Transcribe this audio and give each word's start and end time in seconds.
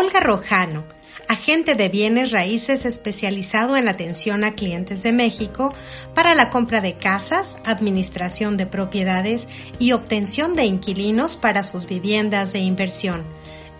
Olga 0.00 0.20
Rojano, 0.20 0.84
agente 1.26 1.74
de 1.74 1.88
bienes 1.88 2.30
raíces 2.30 2.84
especializado 2.84 3.76
en 3.76 3.88
atención 3.88 4.44
a 4.44 4.54
clientes 4.54 5.02
de 5.02 5.10
México 5.10 5.74
para 6.14 6.36
la 6.36 6.50
compra 6.50 6.80
de 6.80 6.96
casas, 6.96 7.56
administración 7.64 8.56
de 8.56 8.66
propiedades 8.66 9.48
y 9.80 9.90
obtención 9.90 10.54
de 10.54 10.66
inquilinos 10.66 11.34
para 11.34 11.64
sus 11.64 11.86
viviendas 11.86 12.52
de 12.52 12.60
inversión. 12.60 13.24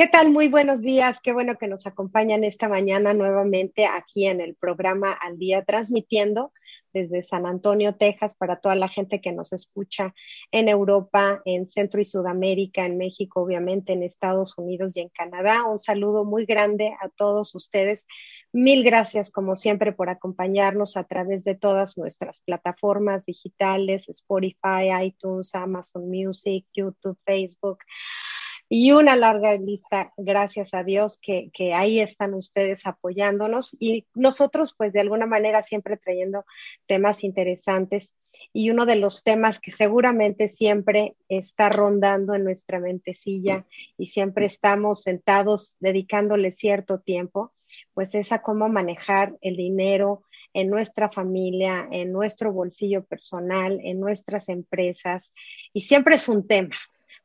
¿Qué 0.00 0.06
tal? 0.06 0.32
Muy 0.32 0.48
buenos 0.48 0.80
días. 0.80 1.20
Qué 1.22 1.34
bueno 1.34 1.58
que 1.58 1.68
nos 1.68 1.86
acompañan 1.86 2.42
esta 2.42 2.70
mañana 2.70 3.12
nuevamente 3.12 3.84
aquí 3.84 4.28
en 4.28 4.40
el 4.40 4.54
programa 4.54 5.12
Al 5.12 5.36
Día, 5.36 5.62
transmitiendo 5.62 6.54
desde 6.94 7.22
San 7.22 7.44
Antonio, 7.44 7.94
Texas, 7.94 8.34
para 8.34 8.60
toda 8.60 8.76
la 8.76 8.88
gente 8.88 9.20
que 9.20 9.30
nos 9.30 9.52
escucha 9.52 10.14
en 10.52 10.70
Europa, 10.70 11.42
en 11.44 11.66
Centro 11.66 12.00
y 12.00 12.06
Sudamérica, 12.06 12.86
en 12.86 12.96
México, 12.96 13.42
obviamente, 13.42 13.92
en 13.92 14.02
Estados 14.02 14.56
Unidos 14.56 14.96
y 14.96 15.00
en 15.00 15.10
Canadá. 15.10 15.66
Un 15.66 15.76
saludo 15.76 16.24
muy 16.24 16.46
grande 16.46 16.96
a 16.98 17.10
todos 17.10 17.54
ustedes. 17.54 18.06
Mil 18.54 18.82
gracias, 18.82 19.30
como 19.30 19.54
siempre, 19.54 19.92
por 19.92 20.08
acompañarnos 20.08 20.96
a 20.96 21.04
través 21.04 21.44
de 21.44 21.56
todas 21.56 21.98
nuestras 21.98 22.40
plataformas 22.40 23.26
digitales, 23.26 24.08
Spotify, 24.08 25.04
iTunes, 25.04 25.54
Amazon 25.54 26.08
Music, 26.08 26.64
YouTube, 26.72 27.18
Facebook 27.26 27.80
y 28.72 28.92
una 28.92 29.16
larga 29.16 29.56
lista, 29.56 30.12
gracias 30.16 30.74
a 30.74 30.84
Dios, 30.84 31.18
que, 31.20 31.50
ahí 31.74 31.98
están 31.98 32.34
ustedes 32.34 32.86
apoyándonos 32.86 33.76
y 33.80 34.06
nosotros, 34.14 34.76
pues 34.78 34.92
de 34.92 35.00
alguna 35.00 35.26
manera, 35.26 35.64
siempre 35.64 35.96
trayendo 35.96 36.44
temas 36.86 37.24
interesantes. 37.24 38.14
Y 38.52 38.70
uno 38.70 38.86
de 38.86 38.94
los 38.94 39.24
temas 39.24 39.58
que 39.58 39.72
seguramente 39.72 40.46
siempre 40.46 41.16
está 41.28 41.68
rondando 41.68 42.34
en 42.34 42.44
nuestra 42.44 42.78
mentecilla 42.78 43.66
y 43.98 44.06
siempre 44.06 44.46
estamos 44.46 45.02
sentados 45.02 45.76
dedicándole 45.80 46.52
cierto 46.52 47.00
tiempo, 47.00 47.52
pues 47.92 48.14
es 48.14 48.30
a 48.30 48.40
cómo 48.40 48.68
manejar 48.68 49.36
el 49.40 49.56
dinero 49.56 50.22
en 50.54 50.70
nuestra 50.70 51.10
familia, 51.10 51.88
en 51.90 52.12
nuestro 52.12 52.52
bolsillo 52.52 53.04
personal, 53.04 53.80
en 53.82 53.98
nuestras 53.98 54.48
empresas. 54.48 55.32
Y 55.72 55.80
siempre 55.80 56.14
es 56.14 56.28
un 56.28 56.46
tema, 56.46 56.76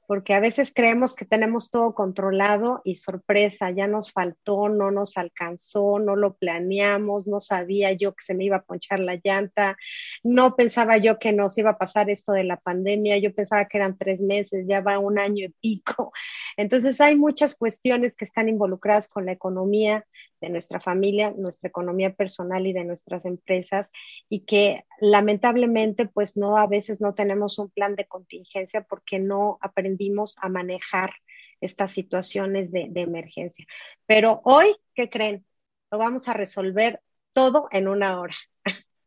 porque 0.07 0.33
a 0.33 0.39
veces 0.39 0.71
creemos 0.73 1.15
que 1.15 1.25
tenemos 1.25 1.71
todo 1.71 1.93
controlado 1.93 2.81
y 2.83 2.95
sorpresa, 2.95 3.71
ya 3.71 3.87
nos 3.87 4.11
faltó, 4.11 4.69
no 4.69 4.91
nos 4.91 5.17
alcanzó, 5.17 5.99
no 5.99 6.15
lo 6.15 6.35
planeamos, 6.35 7.27
no 7.27 7.41
sabía 7.41 7.91
yo 7.93 8.13
que 8.13 8.23
se 8.23 8.33
me 8.33 8.45
iba 8.45 8.57
a 8.57 8.63
ponchar 8.63 8.99
la 8.99 9.19
llanta, 9.23 9.77
no 10.23 10.55
pensaba 10.55 10.97
yo 10.97 11.19
que 11.19 11.33
nos 11.33 11.57
iba 11.57 11.71
a 11.71 11.77
pasar 11.77 12.09
esto 12.09 12.33
de 12.33 12.43
la 12.43 12.57
pandemia, 12.57 13.17
yo 13.17 13.33
pensaba 13.33 13.65
que 13.65 13.77
eran 13.77 13.97
tres 13.97 14.21
meses, 14.21 14.65
ya 14.67 14.81
va 14.81 14.99
un 14.99 15.19
año 15.19 15.45
y 15.45 15.53
pico. 15.61 16.11
Entonces 16.57 17.01
hay 17.01 17.15
muchas 17.15 17.55
cuestiones 17.55 18.15
que 18.15 18.25
están 18.25 18.49
involucradas 18.49 19.07
con 19.07 19.25
la 19.25 19.31
economía 19.31 20.05
de 20.45 20.51
nuestra 20.51 20.79
familia, 20.79 21.33
nuestra 21.35 21.69
economía 21.69 22.13
personal 22.13 22.67
y 22.67 22.73
de 22.73 22.83
nuestras 22.83 23.25
empresas 23.25 23.89
y 24.29 24.41
que 24.41 24.85
lamentablemente 24.99 26.05
pues 26.05 26.37
no 26.37 26.57
a 26.57 26.67
veces 26.67 27.01
no 27.01 27.15
tenemos 27.15 27.57
un 27.57 27.71
plan 27.71 27.95
de 27.95 28.05
contingencia 28.05 28.81
porque 28.81 29.17
no 29.17 29.57
aprendimos 29.59 30.37
a 30.41 30.49
manejar 30.49 31.13
estas 31.61 31.91
situaciones 31.91 32.71
de, 32.71 32.91
emergencia. 32.95 33.65
Pero 34.05 34.41
hoy, 34.43 34.75
¿qué 34.93 35.09
creen? 35.09 35.43
Lo 35.89 35.97
vamos 35.97 36.27
a 36.27 36.33
resolver 36.33 37.01
todo 37.33 37.67
en 37.71 37.87
una 37.87 38.19
hora. 38.19 38.35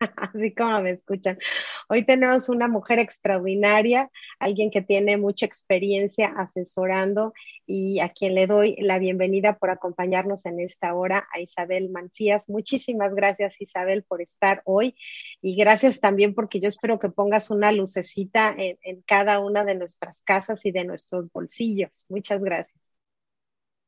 así 0.16 0.54
como 0.54 0.80
me 0.80 0.90
escuchan. 0.90 1.38
Hoy 1.88 2.04
tenemos 2.04 2.48
una 2.48 2.68
mujer 2.68 2.98
extraordinaria, 2.98 4.10
alguien 4.38 4.70
que 4.70 4.82
tiene 4.82 5.16
mucha 5.16 5.46
experiencia 5.46 6.32
asesorando 6.36 7.32
y 7.66 8.00
a 8.00 8.08
quien 8.10 8.34
le 8.34 8.46
doy 8.46 8.76
la 8.78 8.98
bienvenida 8.98 9.58
por 9.58 9.70
acompañarnos 9.70 10.46
en 10.46 10.60
esta 10.60 10.94
hora, 10.94 11.28
a 11.32 11.40
Isabel 11.40 11.90
Mancías. 11.90 12.48
Muchísimas 12.48 13.14
gracias, 13.14 13.54
Isabel, 13.58 14.04
por 14.04 14.22
estar 14.22 14.62
hoy 14.64 14.94
y 15.42 15.56
gracias 15.56 16.00
también 16.00 16.34
porque 16.34 16.60
yo 16.60 16.68
espero 16.68 16.98
que 16.98 17.08
pongas 17.08 17.50
una 17.50 17.72
lucecita 17.72 18.54
en, 18.56 18.78
en 18.82 19.02
cada 19.02 19.40
una 19.40 19.64
de 19.64 19.74
nuestras 19.74 20.22
casas 20.22 20.64
y 20.64 20.70
de 20.70 20.84
nuestros 20.84 21.30
bolsillos. 21.32 22.04
Muchas 22.08 22.40
gracias. 22.40 22.87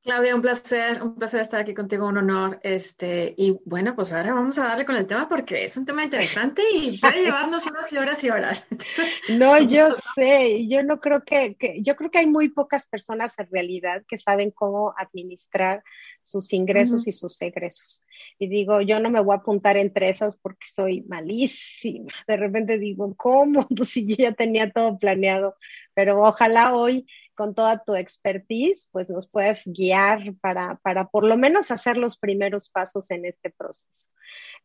Claudia, 0.02 0.34
un 0.34 0.40
placer, 0.40 1.02
un 1.02 1.14
placer 1.14 1.42
estar 1.42 1.60
aquí 1.60 1.74
contigo, 1.74 2.06
un 2.06 2.16
honor. 2.16 2.58
Este, 2.62 3.34
y 3.36 3.58
bueno, 3.66 3.94
pues 3.94 4.12
ahora 4.14 4.32
vamos 4.32 4.58
a 4.58 4.64
darle 4.64 4.86
con 4.86 4.96
el 4.96 5.06
tema 5.06 5.28
porque 5.28 5.66
es 5.66 5.76
un 5.76 5.84
tema 5.84 6.04
interesante 6.04 6.62
y 6.72 6.98
puede 6.98 7.22
llevarnos 7.24 7.66
horas 7.66 7.92
y 7.92 7.98
horas 7.98 8.24
y 8.24 8.30
horas. 8.30 8.66
Entonces, 8.70 9.20
no, 9.36 9.60
yo 9.68 9.90
sé, 10.14 10.66
yo 10.68 10.82
no 10.82 11.00
creo 11.00 11.22
que, 11.22 11.54
que, 11.54 11.82
yo 11.82 11.96
creo 11.96 12.10
que 12.10 12.20
hay 12.20 12.26
muy 12.26 12.48
pocas 12.48 12.86
personas 12.86 13.38
en 13.38 13.48
realidad 13.50 14.02
que 14.08 14.16
saben 14.16 14.50
cómo 14.52 14.94
administrar 14.96 15.84
sus 16.22 16.52
ingresos 16.54 17.00
uh 17.00 17.04
-huh. 17.04 17.08
y 17.08 17.12
sus 17.12 17.42
egresos. 17.42 18.02
Y 18.38 18.48
digo, 18.48 18.80
yo 18.80 19.00
no 19.00 19.10
me 19.10 19.20
voy 19.20 19.34
a 19.34 19.38
apuntar 19.40 19.76
entre 19.76 20.08
esas 20.08 20.34
porque 20.36 20.66
soy 20.66 21.02
malísima. 21.02 22.12
De 22.26 22.36
repente 22.38 22.78
digo, 22.78 23.14
¿cómo? 23.16 23.66
Pues 23.76 23.90
si 23.90 24.06
yo 24.06 24.16
ya 24.16 24.32
tenía 24.32 24.70
todo 24.70 24.98
planeado, 24.98 25.56
pero 25.94 26.22
ojalá 26.22 26.74
hoy 26.74 27.06
con 27.40 27.54
toda 27.54 27.82
tu 27.82 27.94
expertise, 27.94 28.90
pues 28.92 29.08
nos 29.08 29.26
puedes 29.26 29.62
guiar 29.64 30.34
para, 30.42 30.78
para 30.82 31.08
por 31.08 31.24
lo 31.24 31.38
menos 31.38 31.70
hacer 31.70 31.96
los 31.96 32.18
primeros 32.18 32.68
pasos 32.68 33.10
en 33.10 33.24
este 33.24 33.48
proceso. 33.48 34.10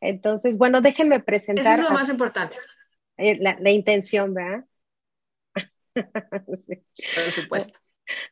Entonces, 0.01 0.57
bueno, 0.57 0.81
déjenme 0.81 1.21
presentar. 1.21 1.75
Eso 1.75 1.83
es 1.83 1.89
lo 1.89 1.95
más 1.95 2.09
importante. 2.09 2.57
La, 3.15 3.55
la 3.61 3.71
intención, 3.71 4.33
¿verdad? 4.33 4.65
sí. 6.67 6.83
Por 7.15 7.31
supuesto. 7.31 7.79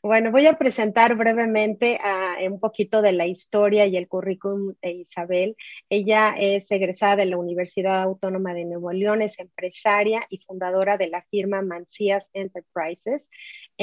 Bueno, 0.02 0.32
voy 0.32 0.46
a 0.46 0.58
presentar 0.58 1.16
brevemente 1.16 2.00
uh, 2.04 2.52
un 2.52 2.60
poquito 2.60 3.02
de 3.02 3.14
la 3.14 3.26
historia 3.26 3.86
y 3.86 3.98
el 3.98 4.08
currículum 4.08 4.76
de 4.82 4.92
Isabel. 4.92 5.56
Ella 5.90 6.36
es 6.38 6.70
egresada 6.70 7.16
de 7.18 7.26
la 7.26 7.38
Universidad 7.38 8.02
Autónoma 8.02 8.54
de 8.54 8.66
Nuevo 8.66 8.92
León, 8.92 9.22
es 9.22 9.40
empresaria 9.40 10.26
y 10.30 10.40
fundadora 10.40 10.98
de 10.98 11.08
la 11.08 11.24
firma 11.24 11.62
Mancías 11.62 12.30
Enterprises 12.34 13.30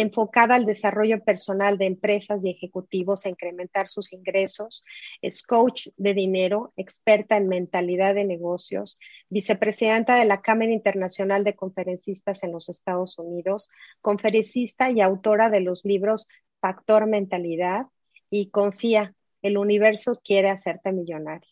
enfocada 0.00 0.54
al 0.54 0.66
desarrollo 0.66 1.22
personal 1.22 1.78
de 1.78 1.86
empresas 1.86 2.44
y 2.44 2.50
ejecutivos 2.50 3.24
a 3.24 3.28
incrementar 3.28 3.88
sus 3.88 4.12
ingresos, 4.12 4.84
es 5.22 5.42
coach 5.42 5.88
de 5.96 6.14
dinero, 6.14 6.72
experta 6.76 7.36
en 7.36 7.48
mentalidad 7.48 8.14
de 8.14 8.24
negocios, 8.24 8.98
vicepresidenta 9.28 10.16
de 10.16 10.24
la 10.24 10.42
Cámara 10.42 10.72
Internacional 10.72 11.44
de 11.44 11.56
Conferencistas 11.56 12.42
en 12.42 12.52
los 12.52 12.68
Estados 12.68 13.18
Unidos, 13.18 13.68
conferencista 14.00 14.90
y 14.90 15.00
autora 15.00 15.50
de 15.50 15.60
los 15.60 15.84
libros 15.84 16.28
Factor 16.60 17.06
Mentalidad 17.06 17.86
y 18.30 18.50
Confía, 18.50 19.14
el 19.42 19.56
universo 19.56 20.20
quiere 20.22 20.50
hacerte 20.50 20.92
millonario. 20.92 21.48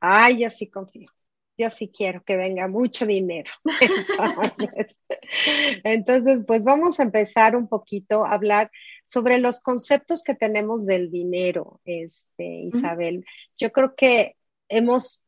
Ay, 0.00 0.38
yo 0.38 0.50
sí 0.50 0.68
confío 0.68 1.10
yo 1.58 1.70
sí 1.70 1.90
quiero 1.94 2.22
que 2.22 2.36
venga 2.36 2.68
mucho 2.68 3.04
dinero. 3.04 3.50
Entonces, 4.58 4.98
entonces, 5.84 6.44
pues 6.46 6.62
vamos 6.62 7.00
a 7.00 7.02
empezar 7.02 7.56
un 7.56 7.68
poquito 7.68 8.24
a 8.24 8.32
hablar 8.32 8.70
sobre 9.04 9.38
los 9.38 9.60
conceptos 9.60 10.22
que 10.22 10.34
tenemos 10.34 10.86
del 10.86 11.10
dinero, 11.10 11.80
este, 11.84 12.44
Isabel. 12.72 13.24
Yo 13.56 13.72
creo 13.72 13.94
que 13.94 14.36
hemos 14.68 15.24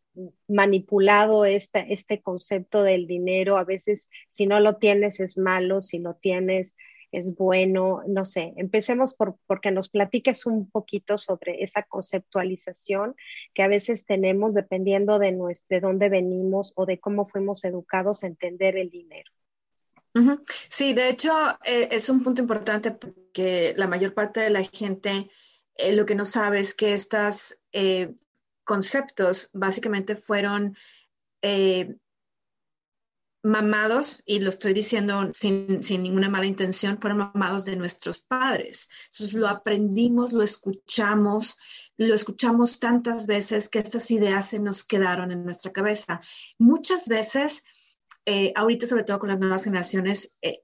manipulado 0.48 1.44
este 1.44 2.22
concepto 2.22 2.82
del 2.82 3.06
dinero. 3.06 3.58
A 3.58 3.64
veces, 3.64 4.08
si 4.30 4.46
no 4.46 4.60
lo 4.60 4.76
tienes 4.76 5.20
es 5.20 5.36
malo, 5.36 5.82
si 5.82 5.98
lo 5.98 6.14
tienes 6.14 6.72
es 7.12 7.34
bueno, 7.34 8.02
no 8.06 8.24
sé, 8.24 8.52
empecemos 8.56 9.14
por 9.14 9.36
porque 9.46 9.70
nos 9.70 9.88
platiques 9.88 10.46
un 10.46 10.70
poquito 10.70 11.18
sobre 11.18 11.62
esa 11.62 11.82
conceptualización 11.82 13.14
que 13.54 13.62
a 13.62 13.68
veces 13.68 14.04
tenemos 14.04 14.54
dependiendo 14.54 15.18
de, 15.18 15.32
nuestro, 15.32 15.66
de 15.76 15.80
dónde 15.80 16.08
venimos 16.08 16.72
o 16.76 16.86
de 16.86 16.98
cómo 16.98 17.28
fuimos 17.28 17.64
educados 17.64 18.22
a 18.22 18.26
entender 18.26 18.76
el 18.76 18.90
dinero. 18.90 19.30
Sí, 20.68 20.92
de 20.92 21.08
hecho 21.08 21.32
eh, 21.64 21.88
es 21.92 22.08
un 22.08 22.22
punto 22.22 22.42
importante 22.42 22.90
porque 22.90 23.74
la 23.76 23.86
mayor 23.86 24.12
parte 24.12 24.40
de 24.40 24.50
la 24.50 24.64
gente 24.64 25.30
eh, 25.76 25.94
lo 25.94 26.04
que 26.04 26.16
no 26.16 26.24
sabe 26.24 26.60
es 26.60 26.74
que 26.74 26.94
estos 26.94 27.60
eh, 27.72 28.14
conceptos 28.64 29.50
básicamente 29.52 30.16
fueron 30.16 30.76
mamados, 33.42 34.22
y 34.26 34.40
lo 34.40 34.50
estoy 34.50 34.74
diciendo 34.74 35.30
sin, 35.32 35.82
sin, 35.82 36.02
ninguna 36.02 36.28
mala 36.28 36.46
intención, 36.46 36.98
fueron 37.00 37.18
mamados 37.18 37.64
de 37.64 37.76
nuestros 37.76 38.18
padres. 38.18 38.88
Entonces 39.04 39.34
lo 39.34 39.48
aprendimos, 39.48 40.32
lo 40.32 40.42
escuchamos, 40.42 41.58
lo 41.96 42.14
escuchamos 42.14 42.78
tantas 42.78 43.26
veces 43.26 43.68
que 43.68 43.78
estas 43.78 44.10
ideas 44.10 44.50
se 44.50 44.58
nos 44.58 44.84
quedaron 44.84 45.32
en 45.32 45.44
nuestra 45.44 45.72
cabeza. 45.72 46.20
Muchas 46.58 47.08
veces 47.08 47.64
eh, 48.26 48.52
ahorita 48.54 48.86
sobre 48.86 49.04
todo 49.04 49.18
con 49.18 49.30
las 49.30 49.40
nuevas 49.40 49.64
generaciones, 49.64 50.38
eh, 50.42 50.62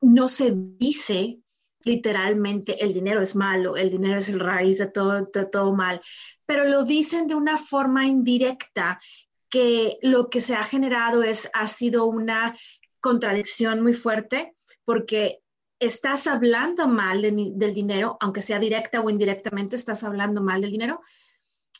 no 0.00 0.28
se 0.28 0.52
dice 0.54 1.40
literalmente 1.84 2.82
el 2.84 2.92
dinero 2.92 3.22
es 3.22 3.36
malo, 3.36 3.76
el 3.76 3.90
dinero 3.90 4.18
es 4.18 4.28
el 4.28 4.40
raíz 4.40 4.78
de 4.78 4.88
todo, 4.88 5.24
de 5.24 5.46
todo 5.46 5.72
mal, 5.72 6.00
pero 6.44 6.64
lo 6.64 6.84
dicen 6.84 7.28
de 7.28 7.34
una 7.34 7.58
forma 7.58 8.06
indirecta 8.06 9.00
que 9.50 9.98
lo 10.02 10.28
que 10.28 10.40
se 10.40 10.54
ha 10.54 10.64
generado 10.64 11.22
es, 11.22 11.48
ha 11.52 11.68
sido 11.68 12.06
una 12.06 12.56
contradicción 13.00 13.82
muy 13.82 13.94
fuerte 13.94 14.54
porque 14.84 15.40
estás 15.78 16.26
hablando 16.26 16.88
mal 16.88 17.22
del 17.22 17.74
dinero, 17.74 18.16
aunque 18.20 18.40
sea 18.40 18.58
directa 18.58 19.00
o 19.00 19.10
indirectamente, 19.10 19.76
estás 19.76 20.04
hablando 20.04 20.42
mal 20.42 20.60
del 20.60 20.70
dinero, 20.70 21.00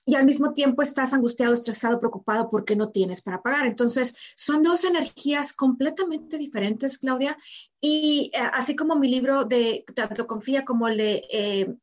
y 0.08 0.14
al 0.14 0.24
mismo 0.24 0.54
tiempo 0.54 0.82
estás 0.82 1.12
angustiado, 1.12 1.52
estresado, 1.52 1.98
preocupado 1.98 2.48
porque 2.48 2.76
no 2.76 2.90
tienes 2.90 3.22
para 3.22 3.42
pagar. 3.42 3.66
Entonces, 3.66 4.16
son 4.36 4.62
dos 4.62 4.84
energías 4.84 5.52
completamente 5.52 6.38
diferentes, 6.38 6.98
Claudia. 6.98 7.36
Y 7.80 8.30
eh, 8.32 8.38
así 8.52 8.76
como 8.76 8.94
mi 8.94 9.08
libro 9.08 9.44
de 9.44 9.84
tanto 9.96 10.28
Confía 10.28 10.64
como 10.64 10.86
el 10.86 10.96
de 10.96 11.22
eh, 11.28 11.74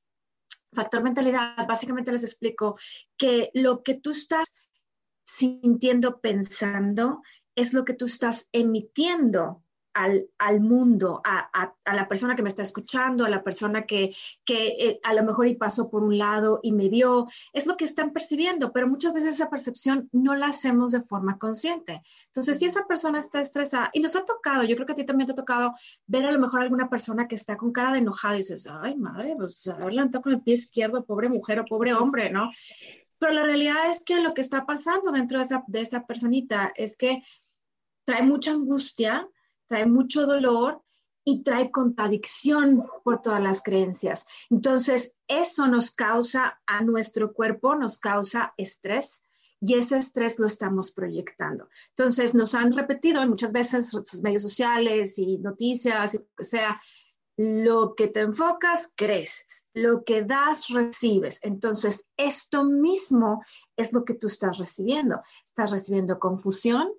Factor 0.72 1.04
Mentalidad, 1.04 1.68
básicamente 1.68 2.14
les 2.14 2.24
explico 2.24 2.78
que 3.18 3.52
lo 3.54 3.84
que 3.84 3.96
tú 3.96 4.12
estás 4.12 4.54
sintiendo, 5.24 6.20
pensando, 6.20 7.22
es 7.56 7.74
lo 7.74 7.86
que 7.86 7.94
tú 7.94 8.06
estás 8.06 8.50
emitiendo 8.52 9.64
al, 9.94 10.28
al 10.40 10.60
mundo, 10.60 11.22
a, 11.24 11.50
a, 11.86 11.94
la 11.94 12.08
persona 12.08 12.36
que 12.36 12.42
me 12.42 12.50
está 12.50 12.64
escuchando, 12.64 13.26
a 13.26 13.30
la 13.30 13.44
persona 13.44 13.86
que, 13.86 14.16
que 14.44 14.68
eh, 14.80 15.00
a 15.04 15.14
lo 15.14 15.24
mejor 15.24 15.48
y 15.48 15.56
pasó 15.56 15.90
por 15.90 16.04
un 16.04 16.18
lado 16.18 16.60
y 16.64 16.72
me 16.72 16.90
vio, 16.90 17.28
es 17.54 17.68
lo 17.68 17.78
que 17.78 17.86
están 17.86 18.12
percibiendo, 18.12 18.74
pero 18.74 18.88
muchas 18.88 19.14
veces 19.14 19.36
esa 19.36 19.50
percepción 19.50 20.10
no 20.12 20.36
la 20.36 20.48
hacemos 20.48 20.92
de 20.92 21.02
forma 21.02 21.38
consciente. 21.38 22.02
Entonces, 22.28 22.58
si 22.58 22.66
esa 22.66 22.88
persona 22.88 23.20
está 23.20 23.40
estresada, 23.40 23.92
y 23.94 24.00
nos 24.00 24.16
ha 24.16 24.26
tocado, 24.26 24.64
yo 24.64 24.76
creo 24.76 24.88
que 24.88 24.94
a 24.94 24.96
ti 24.96 25.06
también 25.06 25.28
te 25.28 25.34
ha 25.34 25.36
tocado 25.36 25.76
ver 26.08 26.26
a 26.26 26.32
lo 26.32 26.40
mejor 26.40 26.62
alguna 26.62 26.90
persona 26.90 27.26
que 27.26 27.36
está 27.36 27.56
con 27.56 27.72
cara 27.72 27.94
de 27.94 28.00
enojada 28.00 28.36
y 28.36 28.40
dices, 28.40 28.68
ay, 28.68 28.96
madre, 28.96 29.36
pues 29.38 29.68
haber 29.68 29.94
levantado 29.94 30.24
con 30.24 30.34
el 30.34 30.42
pie 30.42 30.56
izquierdo, 30.56 31.06
pobre 31.06 31.30
mujer 31.30 31.60
o 31.60 31.66
pobre 31.66 31.94
hombre, 31.94 32.32
¿no? 32.32 32.50
Pero 33.24 33.36
la 33.36 33.44
realidad 33.44 33.90
es 33.90 34.04
que 34.04 34.20
lo 34.20 34.34
que 34.34 34.42
está 34.42 34.66
pasando 34.66 35.10
dentro 35.14 35.38
de 35.38 35.46
esa, 35.46 35.64
de 35.68 35.80
esa 35.80 36.06
personita 36.06 36.74
es 36.76 36.98
que 36.98 37.24
trae 38.04 38.22
mucha 38.22 38.52
angustia, 38.52 39.30
trae 39.70 39.86
mucho 39.86 40.26
dolor 40.26 40.84
y 41.24 41.42
trae 41.42 41.72
contradicción 41.72 42.86
por 43.06 43.22
todas 43.22 43.42
las 43.42 43.64
creencias. 43.64 44.28
Entonces, 44.50 45.16
eso 45.30 45.70
nos 45.70 45.92
causa 45.92 46.62
a 46.68 46.82
nuestro 46.82 47.32
cuerpo, 47.34 47.76
nos 47.76 47.98
causa 47.98 48.54
estrés 48.58 49.26
y 49.62 49.76
ese 49.76 50.00
estrés 50.00 50.38
lo 50.38 50.48
estamos 50.48 50.92
proyectando. 50.92 51.70
Entonces, 51.92 52.36
nos 52.36 52.54
han 52.54 52.74
repetido 52.74 53.26
muchas 53.26 53.54
veces 53.54 53.90
sus 53.90 54.22
medios 54.22 54.42
sociales 54.42 55.18
y 55.18 55.38
noticias 55.38 56.14
y 56.14 56.18
lo 56.18 56.26
que 56.36 56.44
sea, 56.44 56.82
lo 57.38 57.96
que 57.96 58.08
te 58.08 58.22
enfocas, 58.22 58.94
creces, 58.96 59.70
lo 59.74 60.04
que 60.04 60.24
das, 60.24 60.68
recibes. 60.70 61.40
Entonces, 61.44 62.10
esto 62.18 62.64
mismo 62.64 63.44
es 63.76 63.92
lo 63.94 64.06
que 64.06 64.14
tú 64.14 64.28
estás 64.28 64.58
recibiendo. 64.58 65.22
Estás 65.46 65.72
recibiendo 65.72 66.20
confusión, 66.20 66.92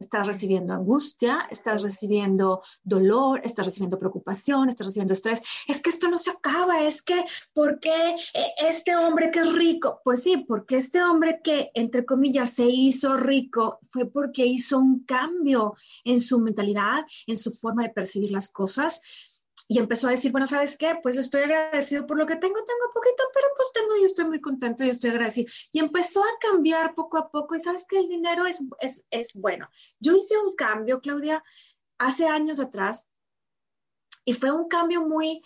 estás 0.00 0.26
recibiendo 0.26 0.72
angustia, 0.72 1.46
estás 1.50 1.82
recibiendo 1.82 2.62
dolor, 2.82 3.40
estás 3.44 3.66
recibiendo 3.66 3.98
preocupación, 3.98 4.68
estás 4.68 4.86
recibiendo 4.86 5.12
estrés. 5.12 5.42
Es 5.68 5.82
que 5.82 5.90
esto 5.90 6.08
no 6.08 6.18
se 6.18 6.30
acaba, 6.30 6.82
es 6.82 7.02
que, 7.02 7.24
¿por 7.52 7.80
qué 7.80 8.16
eh, 8.34 8.52
este 8.58 8.96
hombre 8.96 9.30
que 9.30 9.40
es 9.40 9.52
rico? 9.52 10.00
Pues 10.02 10.22
sí, 10.22 10.38
porque 10.48 10.78
este 10.78 11.02
hombre 11.02 11.40
que, 11.44 11.70
entre 11.74 12.06
comillas, 12.06 12.50
se 12.50 12.64
hizo 12.64 13.16
rico 13.16 13.80
fue 13.90 14.06
porque 14.06 14.46
hizo 14.46 14.78
un 14.78 15.04
cambio 15.04 15.74
en 16.04 16.20
su 16.20 16.40
mentalidad, 16.40 17.04
en 17.26 17.36
su 17.36 17.52
forma 17.52 17.82
de 17.82 17.90
percibir 17.90 18.30
las 18.30 18.48
cosas 18.48 19.02
y 19.70 19.78
empezó 19.78 20.08
a 20.08 20.10
decir, 20.10 20.32
bueno, 20.32 20.48
¿sabes 20.48 20.76
qué? 20.76 20.98
Pues 21.00 21.16
estoy 21.16 21.42
agradecido 21.42 22.04
por 22.04 22.18
lo 22.18 22.26
que 22.26 22.34
tengo, 22.34 22.56
tengo 22.56 22.92
poquito, 22.92 23.22
pero 23.32 23.46
pues 23.56 23.72
tengo 23.72 23.96
y 23.98 24.04
estoy 24.04 24.24
muy 24.24 24.40
contento 24.40 24.82
y 24.82 24.90
estoy 24.90 25.10
agradecido. 25.10 25.48
Y 25.70 25.78
empezó 25.78 26.24
a 26.24 26.38
cambiar 26.40 26.92
poco 26.96 27.18
a 27.18 27.30
poco 27.30 27.54
y 27.54 27.60
sabes 27.60 27.86
que 27.86 28.00
el 28.00 28.08
dinero 28.08 28.46
es, 28.46 28.66
es, 28.80 29.06
es 29.10 29.32
bueno. 29.34 29.68
Yo 30.00 30.16
hice 30.16 30.34
un 30.44 30.56
cambio, 30.56 31.00
Claudia, 31.00 31.44
hace 31.98 32.26
años 32.26 32.58
atrás 32.58 33.12
y 34.24 34.32
fue 34.32 34.50
un 34.50 34.66
cambio 34.66 35.02
muy, 35.06 35.40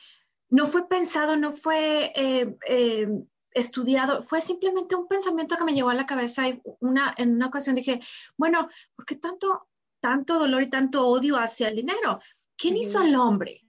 no 0.48 0.66
fue 0.68 0.88
pensado, 0.88 1.36
no 1.36 1.52
fue 1.52 2.10
eh, 2.16 2.56
eh, 2.66 3.08
estudiado, 3.50 4.22
fue 4.22 4.40
simplemente 4.40 4.96
un 4.96 5.06
pensamiento 5.06 5.58
que 5.58 5.64
me 5.64 5.74
llegó 5.74 5.90
a 5.90 5.94
la 5.94 6.06
cabeza 6.06 6.48
y 6.48 6.62
una, 6.80 7.14
en 7.18 7.34
una 7.34 7.48
ocasión 7.48 7.76
dije, 7.76 8.00
bueno, 8.38 8.68
¿por 8.96 9.04
qué 9.04 9.16
tanto, 9.16 9.68
tanto 10.00 10.38
dolor 10.38 10.62
y 10.62 10.70
tanto 10.70 11.06
odio 11.06 11.36
hacia 11.36 11.68
el 11.68 11.76
dinero? 11.76 12.20
¿Quién 12.56 12.78
hizo 12.78 13.00
al 13.00 13.14
hombre? 13.16 13.63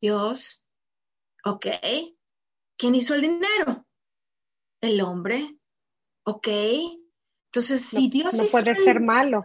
Dios, 0.00 0.64
ok. 1.44 1.66
¿Quién 2.76 2.94
hizo 2.94 3.14
el 3.14 3.22
dinero? 3.22 3.86
El 4.80 5.00
hombre, 5.00 5.58
ok. 6.24 6.48
Entonces, 7.46 7.82
si 7.82 8.08
Dios 8.08 8.34
no 8.34 8.44
puede 8.44 8.74
ser 8.74 9.00
malo. 9.00 9.44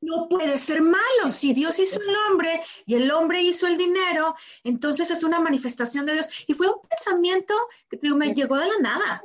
No 0.00 0.28
puede 0.28 0.58
ser 0.58 0.82
malo. 0.82 1.28
Si 1.28 1.54
Dios 1.54 1.78
hizo 1.78 2.00
el 2.00 2.14
hombre 2.28 2.60
y 2.84 2.94
el 2.94 3.10
hombre 3.10 3.40
hizo 3.42 3.66
el 3.66 3.76
dinero, 3.76 4.34
entonces 4.64 5.10
es 5.10 5.22
una 5.22 5.40
manifestación 5.40 6.04
de 6.06 6.14
Dios. 6.14 6.28
Y 6.46 6.54
fue 6.54 6.68
un 6.68 6.80
pensamiento 6.88 7.54
que 7.88 7.98
digo, 8.02 8.16
me 8.16 8.34
llegó 8.34 8.56
de 8.56 8.66
la 8.66 8.78
nada. 8.80 9.22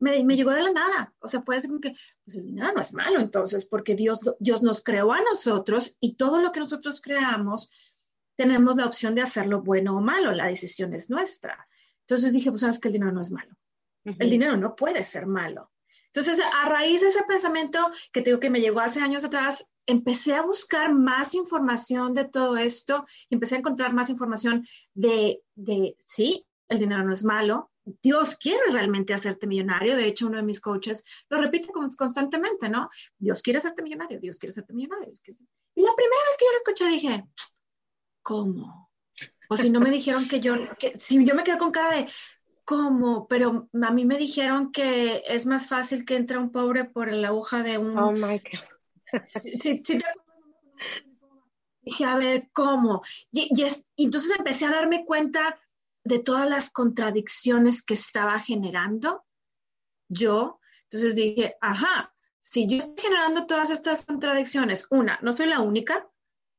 Me, 0.00 0.24
me, 0.24 0.34
llegó 0.34 0.50
de 0.50 0.62
la 0.62 0.72
nada. 0.72 1.14
O 1.20 1.28
sea, 1.28 1.40
fue 1.42 1.56
así 1.56 1.68
como 1.68 1.80
que, 1.80 1.94
pues 2.24 2.36
el 2.36 2.46
dinero 2.46 2.72
no 2.74 2.80
es 2.80 2.92
malo 2.92 3.20
entonces, 3.20 3.64
porque 3.64 3.94
Dios, 3.94 4.20
Dios 4.40 4.62
nos 4.62 4.82
creó 4.82 5.12
a 5.12 5.22
nosotros 5.22 5.96
y 6.00 6.14
todo 6.16 6.40
lo 6.40 6.50
que 6.50 6.60
nosotros 6.60 7.00
creamos 7.00 7.72
tenemos 8.42 8.76
la 8.76 8.86
opción 8.86 9.14
de 9.14 9.22
hacerlo 9.22 9.62
bueno 9.62 9.96
o 9.96 10.00
malo, 10.00 10.32
la 10.32 10.46
decisión 10.46 10.92
es 10.94 11.10
nuestra. 11.10 11.68
Entonces 12.00 12.32
dije, 12.32 12.50
pues 12.50 12.62
sabes 12.62 12.80
que 12.80 12.88
el 12.88 12.94
dinero 12.94 13.12
no 13.12 13.20
es 13.20 13.30
malo. 13.30 13.56
El 14.04 14.30
dinero 14.30 14.56
no 14.56 14.74
puede 14.74 15.04
ser 15.04 15.26
malo. 15.26 15.70
Entonces, 16.06 16.40
a 16.40 16.68
raíz 16.68 17.00
de 17.00 17.08
ese 17.08 17.22
pensamiento 17.22 17.78
que 18.12 18.20
tengo 18.20 18.40
que 18.40 18.50
me 18.50 18.60
llegó 18.60 18.80
hace 18.80 19.00
años 19.00 19.24
atrás, 19.24 19.70
empecé 19.86 20.34
a 20.34 20.42
buscar 20.42 20.92
más 20.92 21.34
información 21.34 22.14
de 22.14 22.24
todo 22.24 22.56
esto 22.56 23.06
y 23.28 23.34
empecé 23.36 23.54
a 23.54 23.58
encontrar 23.58 23.94
más 23.94 24.10
información 24.10 24.66
de, 24.92 25.40
de, 25.54 25.96
sí, 26.04 26.44
el 26.68 26.80
dinero 26.80 27.04
no 27.04 27.12
es 27.12 27.24
malo, 27.24 27.70
Dios 28.02 28.36
quiere 28.36 28.62
realmente 28.72 29.14
hacerte 29.14 29.46
millonario. 29.46 29.96
De 29.96 30.06
hecho, 30.06 30.26
uno 30.26 30.36
de 30.36 30.42
mis 30.42 30.60
coaches 30.60 31.04
lo 31.28 31.40
repite 31.40 31.68
constantemente, 31.96 32.68
¿no? 32.68 32.90
Dios 33.18 33.40
quiere 33.40 33.58
hacerte 33.58 33.82
millonario, 33.82 34.20
Dios 34.20 34.36
quiere 34.36 34.50
hacerte 34.50 34.72
millonario. 34.72 35.08
Y 35.08 35.82
la 35.82 35.94
primera 35.94 36.22
vez 36.28 36.36
que 36.38 36.44
yo 36.44 36.50
lo 36.50 36.56
escuché 36.56 36.88
dije, 36.88 37.24
¿cómo? 38.22 38.90
O 39.48 39.56
si 39.56 39.70
no 39.70 39.80
me 39.80 39.90
dijeron 39.90 40.28
que 40.28 40.40
yo, 40.40 40.54
que, 40.78 40.96
si 40.96 41.24
yo 41.24 41.34
me 41.34 41.44
quedo 41.44 41.58
con 41.58 41.72
cara 41.72 41.96
de, 41.96 42.08
¿cómo? 42.64 43.26
Pero 43.28 43.68
a 43.82 43.90
mí 43.90 44.04
me 44.04 44.16
dijeron 44.16 44.72
que 44.72 45.22
es 45.26 45.46
más 45.46 45.68
fácil 45.68 46.04
que 46.04 46.16
entre 46.16 46.38
un 46.38 46.50
pobre 46.50 46.84
por 46.84 47.12
la 47.12 47.28
aguja 47.28 47.62
de 47.62 47.78
un... 47.78 47.98
Oh, 47.98 48.12
my 48.12 48.38
God. 48.38 49.22
Sí, 49.26 49.80
sí, 49.84 50.00
Dije, 51.82 52.04
a 52.04 52.16
ver, 52.16 52.48
¿cómo? 52.52 53.02
Y, 53.32 53.48
y, 53.50 53.66
y 53.96 54.04
entonces 54.04 54.32
empecé 54.38 54.66
a 54.66 54.70
darme 54.70 55.04
cuenta 55.04 55.60
de 56.04 56.20
todas 56.20 56.48
las 56.48 56.70
contradicciones 56.70 57.82
que 57.82 57.94
estaba 57.94 58.38
generando 58.40 59.24
yo. 60.08 60.60
Entonces 60.84 61.16
dije, 61.16 61.56
ajá, 61.60 62.14
si 62.40 62.68
yo 62.68 62.78
estoy 62.78 63.02
generando 63.02 63.46
todas 63.46 63.70
estas 63.70 64.04
contradicciones, 64.04 64.86
una, 64.90 65.18
no 65.22 65.32
soy 65.32 65.46
la 65.46 65.60
única, 65.60 66.08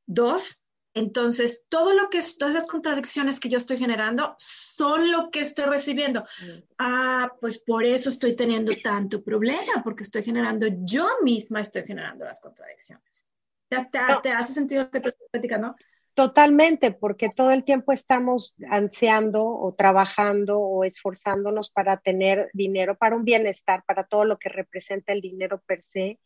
dos, 0.06 0.63
entonces, 0.94 1.66
todo 1.68 1.92
lo 1.92 2.08
que, 2.08 2.20
todas 2.38 2.54
esas 2.54 2.68
contradicciones 2.68 3.40
que 3.40 3.48
yo 3.48 3.58
estoy 3.58 3.78
generando 3.78 4.34
son 4.38 5.10
lo 5.10 5.30
que 5.30 5.40
estoy 5.40 5.64
recibiendo. 5.64 6.22
Mm. 6.40 6.62
Ah, 6.78 7.32
pues 7.40 7.58
por 7.58 7.84
eso 7.84 8.08
estoy 8.08 8.36
teniendo 8.36 8.72
tanto 8.82 9.22
problema, 9.22 9.82
porque 9.82 10.04
estoy 10.04 10.22
generando, 10.22 10.68
yo 10.84 11.06
misma 11.22 11.60
estoy 11.60 11.82
generando 11.82 12.24
las 12.24 12.40
contradicciones. 12.40 13.28
¿Te, 13.68 14.30
hace 14.30 14.52
sentido 14.52 14.84
lo 14.84 14.90
que 14.90 15.00
te 15.00 15.08
estoy 15.08 15.26
platicando? 15.32 15.74
Totalmente, 16.14 16.92
porque 16.92 17.28
todo 17.28 17.50
el 17.50 17.64
tiempo 17.64 17.90
estamos 17.90 18.54
ansiando 18.70 19.44
o 19.44 19.74
trabajando 19.74 20.60
o 20.60 20.84
esforzándonos 20.84 21.70
para 21.70 21.96
tener 21.96 22.50
dinero, 22.52 22.96
para 22.96 23.16
un 23.16 23.24
bienestar, 23.24 23.82
para 23.84 24.04
todo 24.04 24.24
lo 24.24 24.38
que 24.38 24.48
representa 24.48 25.12
el 25.12 25.20
dinero 25.20 25.60
per 25.66 25.82
se, 25.82 26.20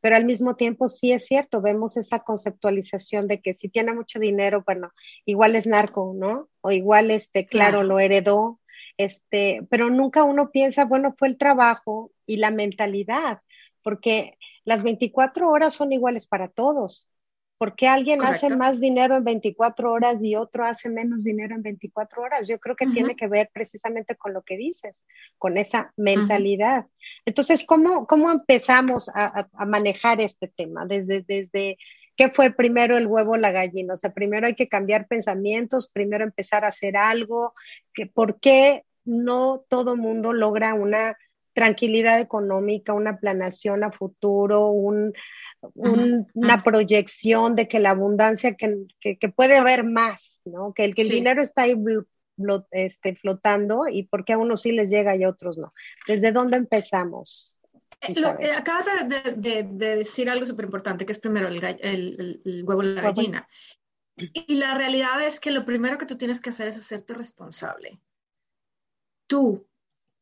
pero 0.00 0.16
al 0.16 0.24
mismo 0.24 0.56
tiempo 0.56 0.88
sí 0.88 1.12
es 1.12 1.26
cierto, 1.26 1.60
vemos 1.60 1.96
esa 1.96 2.20
conceptualización 2.20 3.26
de 3.26 3.40
que 3.40 3.54
si 3.54 3.68
tiene 3.68 3.92
mucho 3.92 4.18
dinero, 4.18 4.62
bueno, 4.64 4.90
igual 5.26 5.56
es 5.56 5.66
narco, 5.66 6.12
¿no? 6.16 6.48
O 6.60 6.70
igual, 6.70 7.10
este, 7.10 7.46
claro, 7.46 7.82
lo 7.82 7.98
heredó, 7.98 8.60
este, 8.96 9.66
pero 9.70 9.90
nunca 9.90 10.24
uno 10.24 10.50
piensa, 10.50 10.84
bueno, 10.84 11.14
fue 11.18 11.28
el 11.28 11.38
trabajo 11.38 12.12
y 12.26 12.36
la 12.36 12.50
mentalidad, 12.50 13.40
porque 13.82 14.36
las 14.64 14.82
24 14.82 15.48
horas 15.50 15.74
son 15.74 15.92
iguales 15.92 16.26
para 16.26 16.48
todos. 16.48 17.08
¿Por 17.60 17.76
qué 17.76 17.88
alguien 17.88 18.24
hace 18.24 18.56
más 18.56 18.80
dinero 18.80 19.18
en 19.18 19.24
24 19.24 19.92
horas 19.92 20.24
y 20.24 20.34
otro 20.34 20.64
hace 20.64 20.88
menos 20.88 21.22
dinero 21.22 21.54
en 21.54 21.62
24 21.62 22.22
horas? 22.22 22.48
Yo 22.48 22.58
creo 22.58 22.74
que 22.74 22.86
tiene 22.86 23.16
que 23.16 23.28
ver 23.28 23.50
precisamente 23.52 24.16
con 24.16 24.32
lo 24.32 24.40
que 24.40 24.56
dices, 24.56 25.04
con 25.36 25.58
esa 25.58 25.92
mentalidad. 25.98 26.86
Entonces, 27.26 27.62
¿cómo, 27.66 28.06
cómo 28.06 28.32
empezamos 28.32 29.10
a, 29.14 29.46
manejar 29.66 30.22
este 30.22 30.48
tema? 30.48 30.86
Desde, 30.86 31.20
desde 31.20 31.76
¿qué 32.16 32.30
fue 32.30 32.50
primero 32.50 32.96
el 32.96 33.06
huevo 33.06 33.32
o 33.32 33.36
la 33.36 33.52
gallina? 33.52 33.92
O 33.92 33.98
sea, 33.98 34.14
primero 34.14 34.46
hay 34.46 34.54
que 34.54 34.68
cambiar 34.70 35.06
pensamientos, 35.06 35.92
primero 35.92 36.24
empezar 36.24 36.64
a 36.64 36.68
hacer 36.68 36.96
algo. 36.96 37.52
Que, 37.92 38.06
¿Por 38.06 38.40
qué 38.40 38.86
no 39.04 39.66
todo 39.68 39.96
mundo 39.96 40.32
logra 40.32 40.72
una 40.72 41.14
tranquilidad 41.52 42.20
económica, 42.20 42.94
una 42.94 43.18
planación 43.18 43.84
a 43.84 43.92
futuro, 43.92 44.68
un 44.68 45.12
una 45.74 46.62
proyección 46.62 47.54
de 47.54 47.68
que 47.68 47.80
la 47.80 47.90
abundancia, 47.90 48.54
que, 48.54 48.86
que, 49.00 49.28
puede 49.28 49.56
haber 49.56 49.84
más, 49.84 50.40
¿no? 50.44 50.72
Que 50.72 50.84
el, 50.84 50.94
que 50.94 51.02
el 51.02 51.08
dinero 51.08 51.42
está 51.42 51.62
ahí 51.62 51.76
este, 52.70 53.16
flotando 53.16 53.88
y 53.90 54.04
porque 54.04 54.32
a 54.32 54.38
unos 54.38 54.62
sí 54.62 54.72
les 54.72 54.90
llega 54.90 55.16
y 55.16 55.24
a 55.24 55.28
otros 55.28 55.58
no. 55.58 55.72
¿Desde 56.06 56.32
dónde 56.32 56.56
empezamos? 56.56 57.58
Eh, 58.00 58.14
eh, 58.40 58.52
acabas 58.52 58.86
de, 59.36 59.62
de, 59.64 59.96
decir 59.96 60.30
algo 60.30 60.46
súper 60.46 60.64
importante, 60.64 61.04
que 61.04 61.12
es 61.12 61.18
primero 61.18 61.48
el, 61.48 61.62
el, 61.62 62.40
el 62.44 62.64
huevo 62.64 62.82
y 62.82 62.94
la 62.94 63.02
gallina. 63.02 63.48
Y 64.16 64.56
la 64.56 64.74
realidad 64.74 65.22
es 65.22 65.40
que 65.40 65.50
lo 65.50 65.64
primero 65.64 65.98
que 65.98 66.06
tú 66.06 66.16
tienes 66.16 66.40
que 66.40 66.50
hacer 66.50 66.68
es 66.68 66.78
hacerte 66.78 67.14
responsable. 67.14 68.00
Tú, 69.26 69.66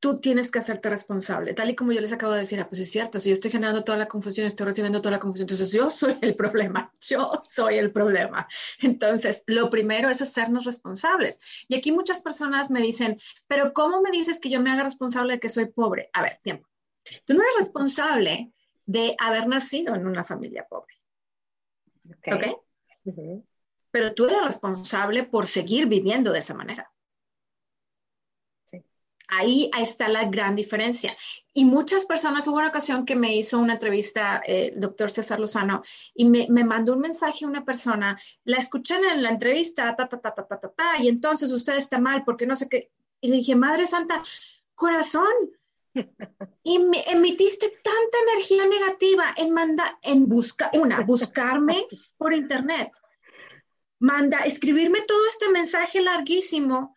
tú 0.01 0.21
tienes 0.21 0.51
que 0.51 0.61
hacerte 0.61 0.91
responsable, 0.91 1.55
tal 1.55 1.71
y 1.71 1.75
como 1.75 1.93
yo 1.93 2.01
les 2.01 2.13
acabo 2.13 2.33
de 2.33 2.41
decir, 2.41 2.61
ah, 2.61 2.69
pues 2.69 2.81
es 2.81 2.91
cierto, 2.91 3.19
si 3.19 3.31
yo 3.31 3.33
estoy 3.33 3.51
generando 3.51 3.83
toda 3.83 3.99
la 3.99 4.07
confusión, 4.07 4.47
estoy 4.47 4.67
recibiendo 4.67 5.01
toda 5.01 5.13
la 5.13 5.19
confusión, 5.19 5.45
entonces 5.45 5.73
yo 5.73 5.91
soy 5.91 6.17
el 6.21 6.37
problema, 6.37 6.93
yo 7.01 7.33
soy 7.43 7.79
el 7.79 7.91
problema. 7.91 8.47
Entonces, 8.81 9.43
lo 9.47 9.71
primero 9.71 10.09
es 10.09 10.23
hacernos 10.23 10.65
responsables. 10.65 11.41
Y 11.67 11.77
aquí 11.77 11.91
muchas 11.91 12.21
personas 12.21 12.71
me 12.71 12.81
dicen, 12.81 13.19
pero 13.47 13.73
¿cómo 13.73 14.01
me 14.01 14.11
dices 14.11 14.41
que 14.41 14.51
yo 14.51 14.61
me 14.61 14.71
haga 14.71 14.85
responsable 14.85 15.35
de 15.35 15.41
que 15.41 15.49
soy 15.49 15.67
pobre? 15.67 16.11
A 16.13 16.23
ver, 16.23 16.41
tiempo. 16.43 16.69
Tú 17.25 17.35
no 17.35 17.43
eres 17.43 17.57
responsable 17.57 18.53
de 18.87 19.17
haber 19.19 19.49
nacido 19.49 19.95
en 19.95 20.07
una 20.07 20.25
familia 20.25 20.67
pobre. 20.69 20.95
¿Ok? 22.33 22.63
Pero 23.91 24.15
tú 24.15 24.27
eres 24.27 24.45
responsable 24.45 25.25
por 25.25 25.47
seguir 25.47 25.87
viviendo 25.87 26.33
de 26.33 26.39
esa 26.39 26.55
manera. 26.55 26.93
Ahí 29.29 29.71
está 29.79 30.09
la 30.09 30.25
gran 30.25 30.57
diferencia. 30.57 31.15
Y 31.53 31.65
muchas 31.65 32.07
personas, 32.07 32.47
hubo 32.49 32.57
una 32.57 32.69
ocasión 32.69 33.05
que 33.05 33.15
me 33.15 33.37
hizo 33.37 33.59
una 33.59 33.75
entrevista 33.75 34.41
eh, 34.47 34.71
el 34.73 34.81
doctor 34.81 35.11
César 35.11 35.39
Lozano 35.39 35.83
y 36.15 36.25
me, 36.25 36.47
mandó 36.65 36.95
un 36.95 37.01
mensaje 37.01 37.45
una 37.45 37.65
persona, 37.65 38.19
la 38.45 38.57
escuché 38.57 38.97
en 38.97 39.23
la 39.23 39.31
entrevista, 39.31 39.95
ta, 39.97 40.09
ta, 40.09 40.19
ta, 40.21 40.35
ta, 40.35 40.47
ta, 40.47 40.61
ta, 40.61 40.69
ta, 40.71 41.03
y 41.03 41.09
entonces 41.09 41.53
usted 41.53 41.77
está 41.77 41.99
mal 41.99 42.25
porque 42.25 42.47
no 42.47 42.57
sé 42.57 42.69
qué. 42.69 42.91
Y 43.21 43.29
le 43.29 43.37
dije, 43.37 43.55
Madre 43.55 43.87
Santa, 43.87 44.23
corazón, 44.75 45.27
y 46.63 46.79
me 46.79 47.03
emitiste 47.09 47.69
tanta 47.83 48.19
energía 48.33 48.67
negativa 48.67 49.35
en 49.37 49.53
manda, 49.53 49.99
en 50.03 50.29
buscar, 50.29 50.71
una, 50.75 51.01
buscarme 51.01 51.87
por 52.17 52.33
internet, 52.33 52.93
manda, 53.99 54.39
escribirme 54.41 55.01
todo 55.03 55.27
este 55.27 55.51
mensaje 55.51 56.01
larguísimo 56.01 56.97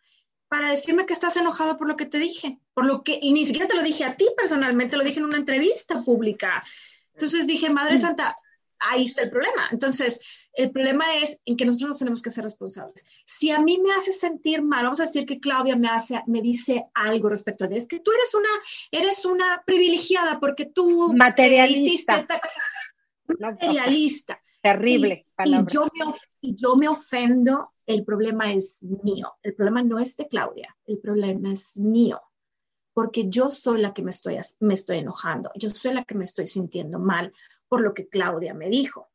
para 0.51 0.71
decirme 0.71 1.05
que 1.05 1.13
estás 1.13 1.37
enojado 1.37 1.77
por 1.77 1.87
lo 1.87 1.95
que 1.95 2.05
te 2.05 2.19
dije, 2.19 2.59
por 2.73 2.85
lo 2.85 3.03
que, 3.03 3.17
y 3.21 3.31
ni 3.31 3.45
siquiera 3.45 3.69
te 3.69 3.75
lo 3.75 3.83
dije 3.83 4.03
a 4.03 4.17
ti 4.17 4.27
personalmente, 4.35 4.97
lo 4.97 5.03
dije 5.05 5.19
en 5.19 5.25
una 5.25 5.37
entrevista 5.37 6.03
pública. 6.03 6.61
Entonces 7.13 7.47
dije, 7.47 7.69
Madre 7.69 7.95
mm. 7.95 8.01
Santa, 8.01 8.35
ahí 8.77 9.05
está 9.05 9.21
el 9.21 9.29
problema. 9.29 9.69
Entonces, 9.71 10.19
el 10.51 10.69
problema 10.71 11.05
es 11.15 11.41
en 11.45 11.55
que 11.55 11.63
nosotros 11.63 11.87
nos 11.87 11.99
tenemos 11.99 12.21
que 12.21 12.31
ser 12.31 12.43
responsables. 12.43 13.05
Si 13.25 13.49
a 13.49 13.59
mí 13.59 13.79
me 13.79 13.93
hace 13.93 14.11
sentir 14.11 14.61
mal, 14.61 14.83
vamos 14.83 14.99
a 14.99 15.03
decir 15.03 15.25
que 15.25 15.39
Claudia 15.39 15.77
me 15.77 15.87
hace, 15.87 16.21
me 16.27 16.41
dice 16.41 16.85
algo 16.95 17.29
respecto 17.29 17.63
a 17.63 17.69
ti, 17.69 17.77
es 17.77 17.87
que 17.87 18.01
tú 18.01 18.11
eres 18.11 18.35
una, 18.35 18.49
eres 18.91 19.23
una 19.23 19.63
privilegiada 19.65 20.37
porque 20.41 20.65
tú 20.65 21.13
materialista, 21.13 22.27
materialista. 23.39 24.41
Terrible. 24.61 25.23
Y, 25.45 25.51
yo 25.73 25.85
me, 25.85 26.13
y 26.41 26.55
yo 26.55 26.75
me 26.75 26.89
ofendo 26.89 27.71
el 27.93 28.05
problema 28.05 28.51
es 28.53 28.83
mío. 28.83 29.33
El 29.43 29.55
problema 29.55 29.83
no 29.83 29.99
es 29.99 30.17
de 30.17 30.27
Claudia, 30.27 30.75
el 30.85 30.99
problema 30.99 31.53
es 31.53 31.77
mío. 31.77 32.21
Porque 32.93 33.29
yo 33.29 33.49
soy 33.49 33.81
la 33.81 33.93
que 33.93 34.03
me 34.03 34.11
estoy, 34.11 34.37
me 34.59 34.73
estoy 34.73 34.97
enojando, 34.99 35.51
yo 35.55 35.69
soy 35.69 35.93
la 35.93 36.03
que 36.03 36.15
me 36.15 36.25
estoy 36.25 36.47
sintiendo 36.47 36.99
mal 36.99 37.33
por 37.67 37.81
lo 37.81 37.93
que 37.93 38.07
Claudia 38.07 38.53
me 38.53 38.69
dijo. 38.69 39.09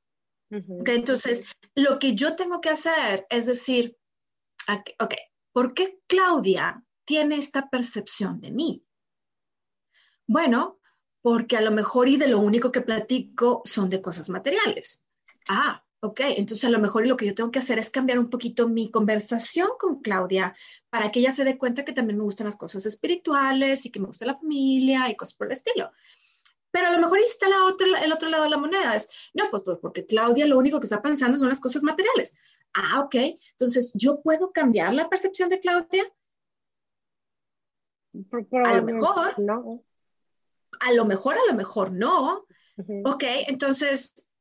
entonces, 0.50 1.45
lo 1.75 1.99
que 1.99 2.14
yo 2.14 2.37
tengo 2.37 2.61
que 2.61 2.71
hacer 2.71 3.26
es 3.28 3.47
decir, 3.47 3.99
ok, 5.00 5.14
¿por 5.52 5.75
qué 5.75 6.00
Claudia 6.06 6.83
tiene 7.04 7.37
esta 7.37 7.68
percepción 7.68 8.40
de 8.40 8.52
mí? 8.52 8.85
Bueno, 10.26 10.80
porque 11.21 11.56
a 11.56 11.61
lo 11.61 11.71
mejor 11.71 12.09
y 12.09 12.16
de 12.16 12.28
lo 12.28 12.38
único 12.38 12.73
que 12.73 12.80
platico 12.80 13.62
son 13.64 13.90
de 13.90 14.00
cosas 14.00 14.28
materiales. 14.28 15.06
Ah, 15.49 15.86
Ok, 16.00 16.21
entonces 16.21 16.65
a 16.65 16.71
lo 16.71 16.79
mejor 16.79 17.07
lo 17.07 17.17
que 17.17 17.26
yo 17.26 17.35
tengo 17.35 17.50
que 17.50 17.59
hacer 17.59 17.79
es 17.79 17.91
cambiar 17.91 18.19
un 18.19 18.29
poquito 18.29 18.69
mi 18.69 18.91
conversación 18.91 19.69
con 19.79 20.00
Claudia 20.03 20.55
para 20.91 21.11
que 21.11 21.21
ella 21.21 21.31
se 21.31 21.45
dé 21.45 21.57
cuenta 21.57 21.85
que 21.85 21.93
también 21.93 22.19
me 22.19 22.25
gustan 22.25 22.45
las 22.45 22.57
cosas 22.57 22.85
espirituales 22.85 23.87
y 23.87 23.91
que 23.91 24.00
me 24.00 24.07
gusta 24.07 24.26
la 24.26 24.37
familia 24.38 25.09
y 25.09 25.17
cosas 25.17 25.35
por 25.35 25.47
el 25.47 25.55
estilo. 25.55 25.91
Pero 26.71 26.88
a 26.88 26.93
lo 26.93 27.00
mejor 27.00 27.19
está 27.21 27.49
la 27.49 27.65
otra, 27.65 27.87
el 28.05 28.12
otro 28.12 28.29
lado 28.29 28.45
de 28.45 28.50
la 28.50 28.59
moneda. 28.59 28.95
Es, 28.95 29.09
no, 29.33 29.45
pues, 29.50 29.62
pues 29.62 29.79
porque 29.81 30.05
Claudia 30.05 30.47
lo 30.47 30.59
único 30.59 30.79
que 30.79 30.87
está 30.87 31.00
pensando 31.00 31.38
son 31.38 31.49
las 31.49 31.61
cosas 31.61 31.83
materiales. 31.83 32.37
Ah, 32.75 33.00
ok. 33.00 33.15
Entonces, 33.53 33.93
¿yo 33.95 34.21
puedo 34.21 34.53
cambiar 34.53 34.93
la 34.93 35.09
percepción 35.09 35.49
de 35.49 35.61
Claudia? 35.61 36.05
A 38.65 38.75
lo 38.75 38.83
mejor. 38.83 39.38
No. 39.38 39.83
A 40.81 40.93
lo 40.93 41.07
mejor, 41.07 41.37
a 41.37 41.50
lo 41.50 41.57
mejor 41.57 41.93
no. 41.93 42.47
Ok, 43.05 43.25
entonces 43.49 44.36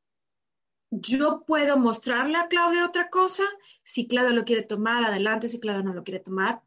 yo 0.99 1.43
puedo 1.45 1.77
mostrarle 1.77 2.37
a 2.37 2.47
Claudia 2.47 2.85
otra 2.85 3.09
cosa. 3.09 3.43
Si 3.83 4.07
Claudia 4.07 4.31
lo 4.31 4.45
quiere 4.45 4.61
tomar, 4.61 5.03
adelante. 5.03 5.47
Si 5.47 5.59
Claudia 5.59 5.83
no 5.83 5.93
lo 5.93 6.03
quiere 6.03 6.19
tomar, 6.19 6.61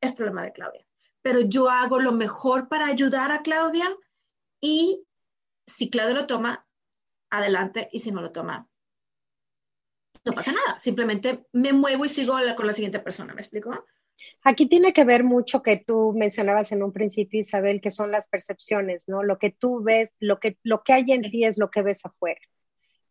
es 0.00 0.12
problema 0.14 0.42
de 0.42 0.52
Claudia. 0.52 0.86
Pero 1.22 1.40
yo 1.40 1.68
hago 1.68 2.00
lo 2.00 2.12
mejor 2.12 2.68
para 2.68 2.86
ayudar 2.86 3.30
a 3.32 3.42
Claudia 3.42 3.86
y 4.60 5.04
si 5.66 5.90
Claudia 5.90 6.14
lo 6.14 6.26
toma, 6.26 6.66
adelante. 7.30 7.88
Y 7.92 8.00
si 8.00 8.10
no 8.10 8.20
lo 8.20 8.32
toma, 8.32 8.68
no 10.24 10.32
pasa 10.32 10.52
nada. 10.52 10.78
Simplemente 10.80 11.46
me 11.52 11.72
muevo 11.72 12.04
y 12.04 12.08
sigo 12.08 12.34
con 12.56 12.66
la 12.66 12.74
siguiente 12.74 13.00
persona. 13.00 13.34
¿Me 13.34 13.40
explico? 13.40 13.84
Aquí 14.42 14.66
tiene 14.66 14.92
que 14.92 15.04
ver 15.04 15.24
mucho 15.24 15.62
que 15.62 15.78
tú 15.78 16.12
mencionabas 16.14 16.72
en 16.72 16.82
un 16.82 16.92
principio, 16.92 17.40
Isabel, 17.40 17.80
que 17.80 17.90
son 17.90 18.10
las 18.10 18.28
percepciones, 18.28 19.08
¿no? 19.08 19.22
Lo 19.22 19.38
que 19.38 19.50
tú 19.50 19.82
ves, 19.82 20.10
lo 20.18 20.40
que, 20.40 20.58
lo 20.62 20.82
que 20.82 20.92
hay 20.92 21.04
en 21.08 21.22
ti 21.22 21.44
es 21.44 21.56
lo 21.56 21.70
que 21.70 21.82
ves 21.82 22.04
afuera 22.04 22.40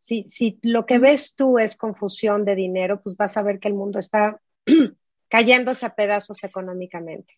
si, 0.09 0.59
lo 0.63 0.85
que 0.85 0.97
ves 0.97 1.35
tú 1.35 1.59
es 1.59 1.77
confusión 1.77 2.45
de 2.45 2.55
dinero, 2.55 3.01
pues 3.01 3.15
vas 3.15 3.37
a 3.37 3.43
ver 3.43 3.59
que 3.59 3.67
el 3.67 3.75
mundo 3.75 3.99
está 3.99 4.41
cayéndose 5.29 5.85
a 5.85 5.95
pedazos 5.95 6.43
económicamente. 6.43 7.37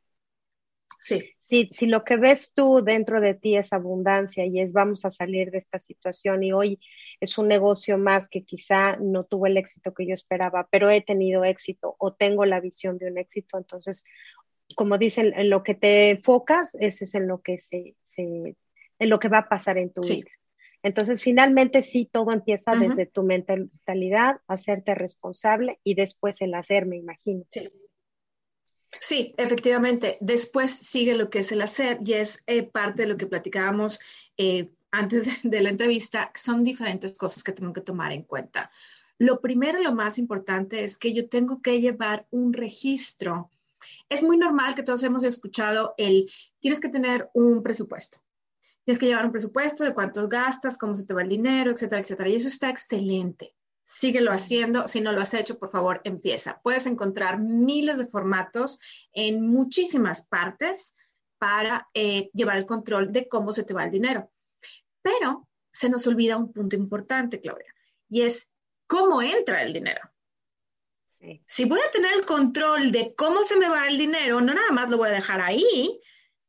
Sí. 1.00 1.34
Si, 1.42 1.68
si 1.72 1.88
lo 1.88 2.04
que 2.04 2.16
ves 2.16 2.54
tú 2.54 2.82
dentro 2.84 3.20
de 3.20 3.34
ti 3.34 3.58
es 3.58 3.74
abundancia 3.74 4.46
y 4.46 4.62
es 4.62 4.72
vamos 4.72 5.04
a 5.04 5.10
salir 5.10 5.51
de 5.51 5.58
esta 5.58 5.80
situación 5.80 6.44
y 6.44 6.54
hoy 6.54 6.80
es 7.20 7.38
un 7.38 7.48
negocio 7.48 7.98
más 7.98 8.30
que 8.30 8.44
quizá 8.44 8.98
no 8.98 9.25
tuvo 9.25 9.48
el 9.48 9.58
éxito 9.58 9.94
que 9.94 10.08
yo 10.08 10.13
esperaba, 10.13 10.68
pero 10.72 10.90
he 10.90 11.01
tenido 11.01 11.44
éxito 11.44 11.96
o 12.00 12.13
tengo 12.13 12.46
la 12.46 12.60
visión 12.60 12.98
de 13.00 13.08
un 13.08 13.18
éxito, 13.18 13.58
entonces, 13.58 14.06
como 14.75 14.98
dicen, 14.98 15.34
en 15.36 15.50
lo 15.50 15.63
que 15.63 15.74
te 15.74 16.12
enfocas, 16.12 16.75
ese 16.80 17.06
es 17.06 17.16
en 17.16 17.28
lo 17.28 17.42
que 17.42 17.58
se, 17.58 17.96
en 18.18 18.56
lo 19.10 19.20
que 19.20 19.28
va 19.28 19.40
a 19.40 19.50
pasar 19.50 19.78
en 19.78 19.92
tu 19.92 20.01
vida. 20.01 20.30
Entonces, 20.84 21.22
finalmente 21.22 21.84
sí, 21.84 22.10
todo 22.12 22.32
empieza 22.32 22.72
desde 22.76 23.06
tu 23.06 23.24
mentalidad, 23.24 24.42
hacerte 24.48 24.96
responsable 24.96 25.80
y 25.84 25.94
después 25.94 26.42
el 26.42 26.56
hacer, 26.56 26.88
me 26.88 26.98
imagino. 26.98 27.46
Sí. 29.00 29.34
efectivamente. 29.38 30.18
Después 30.22 30.72
sigue 30.72 31.16
lo 31.16 31.30
que 31.30 31.40
es 31.40 31.52
el 31.52 31.62
hacer 31.62 32.00
y 32.04 32.14
es 32.14 32.44
eh, 32.48 32.64
parte 32.64 33.04
de 33.04 33.10
lo 33.10 33.18
que 33.18 33.28
platicábamos 33.28 34.00
eh, 34.38 34.72
antes 34.90 35.28
de, 35.44 35.62
la 35.62 35.70
entrevista. 35.70 36.32
Son 36.34 36.64
diferentes 36.64 37.16
cosas 37.16 37.44
que 37.44 37.52
tengo 37.52 37.74
que 37.74 37.82
tomar 37.82 38.12
en 38.12 38.24
cuenta. 38.24 38.72
Lo 39.20 39.40
primero 39.40 39.80
y 39.80 39.84
lo 39.84 39.94
más 39.94 40.18
importante 40.18 40.84
es 40.84 40.98
que 40.98 41.14
yo 41.14 41.30
tengo 41.30 41.62
que 41.62 41.80
llevar 41.80 42.26
un 42.32 42.54
registro. 42.54 43.52
Es 44.10 44.24
muy 44.24 44.36
normal 44.36 44.74
que 44.74 44.82
todos 44.82 45.04
hemos 45.04 45.24
escuchado 45.24 45.94
el, 45.98 46.32
tienes 46.60 46.80
que 46.80 46.90
tener 46.90 47.30
un 47.34 47.62
presupuesto 47.62 48.18
Tienes 48.84 49.00
que 49.00 49.06
llevar 49.06 49.26
un 49.26 49.32
presupuesto 49.32 49.84
de 49.84 49.94
cuántos 49.94 50.28
gastas, 50.28 50.78
cómo 50.78 50.96
se 50.96 51.06
te 51.06 51.14
va 51.14 51.22
el 51.22 51.30
dinero, 51.30 51.72
etcétera, 51.72 52.02
etcétera. 52.02 52.30
Y 52.30 52.36
eso 52.36 52.48
está 52.48 52.70
excelente. 52.70 53.56
Síguelo 53.84 54.32
haciendo. 54.32 54.88
Si 54.88 55.02
no 55.02 55.12
lo 55.12 55.22
has 55.22 55.34
hecho, 55.34 55.60
por 55.60 55.72
favor, 55.72 56.02
empieza. 56.04 56.60
Puedes 56.64 56.86
encontrar 56.88 57.40
miles 57.40 57.98
de 57.98 58.08
formatos 58.08 58.80
en 59.14 59.48
muchísimas 59.48 60.28
partes 60.28 60.96
para 61.38 61.90
eh, 61.94 62.30
llevar 62.34 62.58
el 62.58 62.66
control 62.66 63.12
de 63.12 63.28
cómo 63.28 63.52
se 63.52 63.64
te 63.64 63.74
va 63.74 63.84
el 63.84 63.92
dinero. 63.92 64.32
Pero 65.02 65.48
se 65.72 65.90
nos 65.90 66.06
olvida 66.08 66.38
un 66.38 66.52
punto 66.52 66.76
importante, 66.76 67.40
Claudia, 67.40 67.74
y 68.10 68.22
es 68.22 68.54
cómo 68.88 69.22
entra 69.22 69.64
el 69.64 69.74
dinero. 69.74 70.02
Si 71.46 71.66
voy 71.66 71.80
a 71.80 71.92
tener 71.92 72.14
el 72.14 72.26
control 72.26 72.92
de 72.92 73.14
cómo 73.16 73.44
se 73.44 73.56
me 73.58 73.70
va 73.70 73.88
el 73.88 73.98
dinero, 73.98 74.42
no 74.42 74.54
nada 74.54 74.72
más 74.72 74.90
lo 74.90 74.98
voy 74.98 75.10
a 75.10 75.14
dejar 75.14 75.40
ahí, 75.40 76.00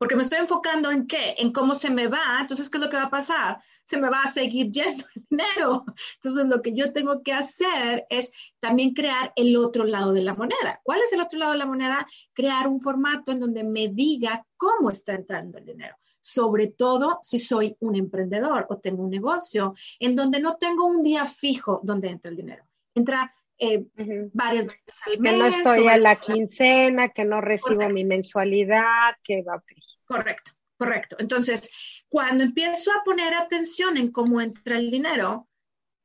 porque 0.03 0.17
me 0.17 0.23
estoy 0.23 0.39
enfocando 0.39 0.91
en 0.91 1.07
qué, 1.07 1.35
en 1.37 1.53
cómo 1.53 1.75
se 1.75 1.89
me 1.89 2.07
va, 2.07 2.39
entonces, 2.41 2.69
¿qué 2.69 2.77
es 2.77 2.83
lo 2.83 2.89
que 2.89 2.97
va 2.97 3.03
a 3.03 3.09
pasar? 3.09 3.61
Se 3.85 3.95
me 3.95 4.09
va 4.09 4.23
a 4.23 4.27
seguir 4.27 4.69
yendo 4.69 5.05
el 5.15 5.25
dinero. 5.29 5.85
Entonces, 6.15 6.45
lo 6.45 6.61
que 6.61 6.75
yo 6.75 6.91
tengo 6.91 7.23
que 7.23 7.31
hacer 7.31 8.05
es 8.09 8.33
también 8.59 8.93
crear 8.93 9.31
el 9.37 9.55
otro 9.55 9.85
lado 9.85 10.11
de 10.11 10.21
la 10.21 10.35
moneda. 10.35 10.81
¿Cuál 10.83 10.99
es 10.99 11.13
el 11.13 11.21
otro 11.21 11.39
lado 11.39 11.53
de 11.53 11.59
la 11.59 11.65
moneda? 11.65 12.05
Crear 12.33 12.67
un 12.67 12.81
formato 12.81 13.31
en 13.31 13.39
donde 13.39 13.63
me 13.63 13.87
diga 13.87 14.45
cómo 14.57 14.89
está 14.89 15.13
entrando 15.13 15.57
el 15.57 15.65
dinero 15.65 15.95
sobre 16.25 16.67
todo 16.67 17.19
si 17.21 17.39
soy 17.39 17.75
un 17.79 17.95
emprendedor 17.95 18.65
o 18.69 18.79
tengo 18.79 19.03
un 19.03 19.09
negocio, 19.09 19.73
en 19.99 20.15
donde 20.15 20.39
no 20.39 20.55
tengo 20.55 20.85
un 20.85 21.01
día 21.01 21.25
fijo 21.25 21.81
donde 21.83 22.09
entra 22.09 22.31
el 22.31 22.37
dinero. 22.37 22.65
Entra 22.95 23.33
eh, 23.57 23.85
varias 24.33 24.67
veces 24.67 25.01
al 25.05 25.19
mes. 25.19 25.31
Que 25.31 25.37
no 25.37 25.45
estoy 25.45 25.87
a 25.87 25.97
la 25.97 26.15
quincena, 26.15 27.09
que 27.09 27.25
no 27.25 27.41
recibo 27.41 27.87
mi 27.89 28.05
mensualidad, 28.05 29.15
que 29.23 29.41
va 29.43 29.63
Correcto, 30.05 30.51
correcto. 30.77 31.15
Entonces, 31.19 31.69
cuando 32.09 32.43
empiezo 32.43 32.91
a 32.91 33.03
poner 33.03 33.33
atención 33.33 33.97
en 33.97 34.11
cómo 34.11 34.41
entra 34.41 34.77
el 34.77 34.91
dinero, 34.91 35.47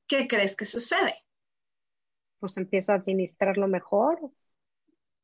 ¿qué 0.06 0.28
crees 0.28 0.56
que 0.56 0.64
sucede? 0.64 1.24
Pues 2.38 2.56
empiezo 2.56 2.92
a 2.92 2.96
administrarlo 2.96 3.66
mejor. 3.66 4.32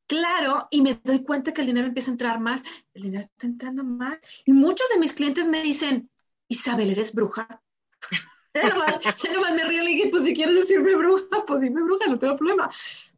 Claro, 0.07 0.67
y 0.69 0.81
me 0.81 0.99
doy 1.03 1.23
cuenta 1.23 1.53
que 1.53 1.61
el 1.61 1.67
dinero 1.67 1.87
empieza 1.87 2.11
a 2.11 2.13
entrar 2.13 2.39
más, 2.39 2.63
el 2.93 3.03
dinero 3.03 3.21
está 3.21 3.47
entrando 3.47 3.83
más. 3.83 4.19
Y 4.45 4.53
muchos 4.53 4.87
de 4.89 4.99
mis 4.99 5.13
clientes 5.13 5.47
me 5.47 5.63
dicen, 5.63 6.11
Isabel, 6.47 6.91
¿eres 6.91 7.15
bruja? 7.15 7.63
ya 8.53 9.33
nomás, 9.33 9.53
me 9.55 9.63
río 9.63 9.83
y 9.83 9.95
dije, 9.95 10.09
pues 10.09 10.23
si 10.23 10.33
quieres 10.33 10.55
decirme 10.55 10.95
bruja, 10.95 11.45
pues 11.47 11.61
dime 11.61 11.81
bruja, 11.81 12.07
no 12.07 12.19
tengo 12.19 12.35
problema. 12.35 12.69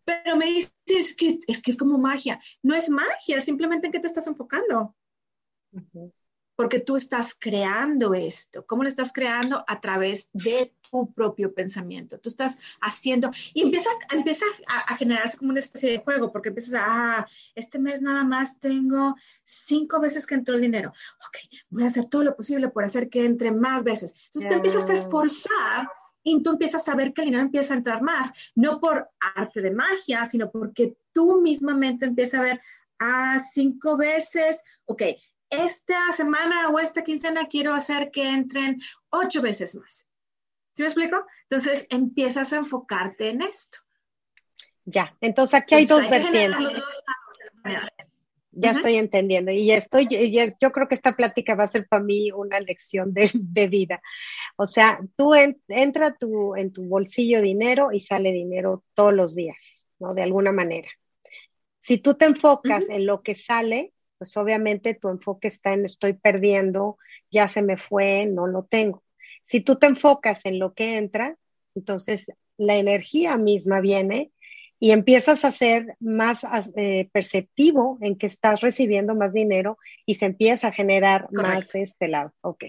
Pero 0.06 0.38
me 0.38 0.46
dice, 0.46 0.72
es 0.86 1.16
que, 1.16 1.40
es 1.48 1.62
que 1.62 1.72
es 1.72 1.78
como 1.78 1.98
magia. 1.98 2.40
No 2.64 2.74
es 2.74 2.90
magia, 2.90 3.42
simplemente 3.42 3.88
en 3.88 3.92
qué 3.92 4.00
te 4.00 4.08
estás 4.08 4.28
enfocando 4.28 4.96
porque 6.58 6.80
tú 6.80 6.96
estás 6.96 7.36
creando 7.40 8.16
esto. 8.16 8.66
¿Cómo 8.66 8.82
lo 8.82 8.90
estás 8.90 9.14
creando? 9.14 9.64
A 9.68 9.80
través 9.80 10.32
de 10.34 10.74
tu 10.90 11.14
propio 11.14 11.54
pensamiento. 11.54 12.20
Tú 12.20 12.30
estás 12.30 12.58
haciendo 12.82 13.30
y 13.54 13.62
empieza, 13.62 13.92
empieza 14.12 14.46
a, 14.68 14.98
generarse 14.98 15.38
como 15.38 15.52
una 15.52 15.60
especie 15.60 15.92
de 15.92 16.00
juego, 16.00 16.32
porque 16.32 16.50
empiezas 16.50 16.74
a, 16.74 17.20
ah, 17.20 17.28
este 17.54 17.78
mes 17.78 18.02
nada 18.02 18.24
más 18.24 18.60
tengo 18.60 19.16
cinco 19.44 20.02
veces 20.02 20.26
que 20.26 20.34
entró 20.34 20.56
el 20.56 20.62
dinero. 20.62 20.90
Ok, 21.28 21.62
voy 21.70 21.84
a 21.84 21.88
hacer 21.88 22.06
todo 22.06 22.24
lo 22.24 22.36
posible 22.36 22.70
por 22.70 22.84
hacer 22.84 23.08
que 23.08 23.24
entre 23.24 23.52
más 23.52 23.84
veces. 23.84 24.16
Entonces 24.26 24.50
te 24.50 24.56
empiezas 24.56 24.90
a 24.90 24.94
esforzar 24.94 25.88
y 26.24 26.42
tú 26.42 26.50
empiezas 26.50 26.90
a 26.90 26.96
ver 26.96 27.14
que 27.14 27.22
el 27.22 27.28
dinero 27.28 27.44
empieza 27.44 27.76
a 27.76 27.78
entrar 27.78 28.02
más, 28.02 28.34
no 28.56 28.80
por 28.80 29.12
arte 29.36 29.62
de 29.62 29.70
magia, 29.70 30.26
sino 30.26 30.50
porque 30.50 30.98
tú 31.14 31.40
mismamente 31.40 32.08
empiezas 32.08 32.40
a 32.40 32.44
ver, 32.44 32.62
ah, 32.98 33.40
cinco 33.40 33.96
veces, 33.96 34.64
ok, 34.86 35.04
esta 35.50 36.12
semana 36.14 36.70
o 36.70 36.80
esta 36.80 37.04
quincena 37.04 37.48
quiero 37.48 37.74
hacer 37.74 38.12
que 38.12 38.30
entren 38.30 38.82
ocho 39.10 39.42
veces 39.42 39.76
más. 39.76 40.10
¿Sí 40.74 40.84
me 40.84 40.88
explico? 40.88 41.26
Entonces 41.50 41.88
empiezas 41.90 42.54
a 42.54 42.58
enfocarte 42.58 43.30
en 43.30 43.42
esto. 43.42 43.80
Ya, 44.86 45.16
entonces 45.22 45.56
aquí 45.56 45.76
hay 45.76 45.86
dos 45.86 46.10
vertientes. 46.10 46.84
ya 48.52 48.72
estoy 48.72 48.96
entendiendo. 48.96 49.52
Y 49.52 49.72
estoy, 49.72 50.08
yo 50.62 50.72
creo 50.72 50.88
que 50.88 50.96
esta 50.96 51.16
plática 51.16 51.56
va 51.56 51.64
a 51.64 51.68
ser 51.68 51.88
para 51.88 52.04
mí 52.04 52.32
una 52.32 52.60
lección 52.60 53.14
de, 53.14 53.68
vida. 53.68 54.02
O 54.56 54.68
sea, 54.68 55.00
tú 55.16 55.34
entra 55.34 56.16
tu, 56.16 56.56
en 56.56 56.72
tu 56.72 56.84
bolsillo 56.84 57.42
dinero 57.42 57.92
y 57.92 58.00
sale 58.00 58.32
dinero 58.32 58.84
todos 58.94 59.14
los 59.14 59.36
días, 59.36 59.88
¿no? 60.00 60.14
De 60.14 60.24
alguna 60.24 60.52
manera. 60.52 60.90
Si 61.80 61.98
tú 61.98 62.16
te 62.16 62.26
enfocas 62.26 62.86
en 62.90 63.06
lo 63.06 63.24
que 63.24 63.34
sale, 63.34 63.94
pues 64.18 64.36
obviamente 64.38 64.94
tu 64.94 65.10
enfoque 65.10 65.48
está 65.48 65.74
en 65.74 65.86
estoy 65.86 66.14
perdiendo, 66.14 66.98
ya 67.30 67.48
se 67.48 67.62
me 67.62 67.78
fue, 67.78 68.26
no 68.26 68.48
lo 68.48 68.64
tengo. 68.64 69.04
Si 69.46 69.62
tú 69.62 69.78
te 69.78 69.88
enfocas 69.88 70.46
en 70.46 70.60
lo 70.60 70.74
que 70.74 70.96
entra, 70.96 71.38
entonces 71.76 72.28
la 72.58 72.76
energía 72.76 73.38
misma 73.38 73.80
viene 73.80 74.32
y 74.80 74.92
empiezas 74.92 75.46
a 75.46 75.52
ser 75.52 75.96
más 76.00 76.46
eh, 76.76 77.10
perceptivo 77.12 77.98
en 78.02 78.18
que 78.18 78.28
estás 78.28 78.62
recibiendo 78.62 79.16
más 79.16 79.34
dinero 79.34 79.78
y 80.06 80.16
se 80.16 80.26
empieza 80.26 80.68
a 80.68 80.74
generar 80.74 81.28
más 81.32 81.68
de 81.70 81.84
este 81.84 82.08
lado. 82.08 82.34
Ok. 82.42 82.66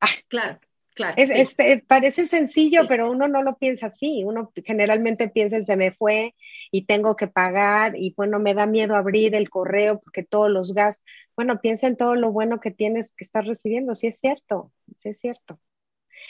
Ah, 0.00 0.08
claro. 0.28 0.60
Claro, 0.94 1.14
este, 1.16 1.82
parece 1.86 2.26
sencillo, 2.26 2.82
pero 2.86 3.10
uno 3.10 3.26
no 3.26 3.42
lo 3.42 3.56
piensa 3.56 3.86
así. 3.86 4.24
Uno 4.24 4.52
generalmente 4.64 5.28
piensa 5.28 5.56
en 5.56 5.64
se 5.64 5.76
me 5.76 5.92
fue 5.92 6.34
y 6.70 6.84
tengo 6.84 7.16
que 7.16 7.28
pagar 7.28 7.96
y 7.96 8.12
bueno, 8.14 8.38
me 8.38 8.52
da 8.52 8.66
miedo 8.66 8.94
abrir 8.94 9.34
el 9.34 9.48
correo 9.48 10.00
porque 10.00 10.22
todos 10.22 10.50
los 10.50 10.74
gastos. 10.74 11.04
Bueno, 11.34 11.60
piensa 11.60 11.86
en 11.86 11.96
todo 11.96 12.14
lo 12.14 12.30
bueno 12.30 12.60
que 12.60 12.70
tienes 12.70 13.14
que 13.14 13.24
estar 13.24 13.44
recibiendo. 13.46 13.94
Sí 13.94 14.08
es 14.08 14.18
cierto, 14.18 14.70
sí 15.02 15.08
es 15.08 15.18
cierto. 15.18 15.58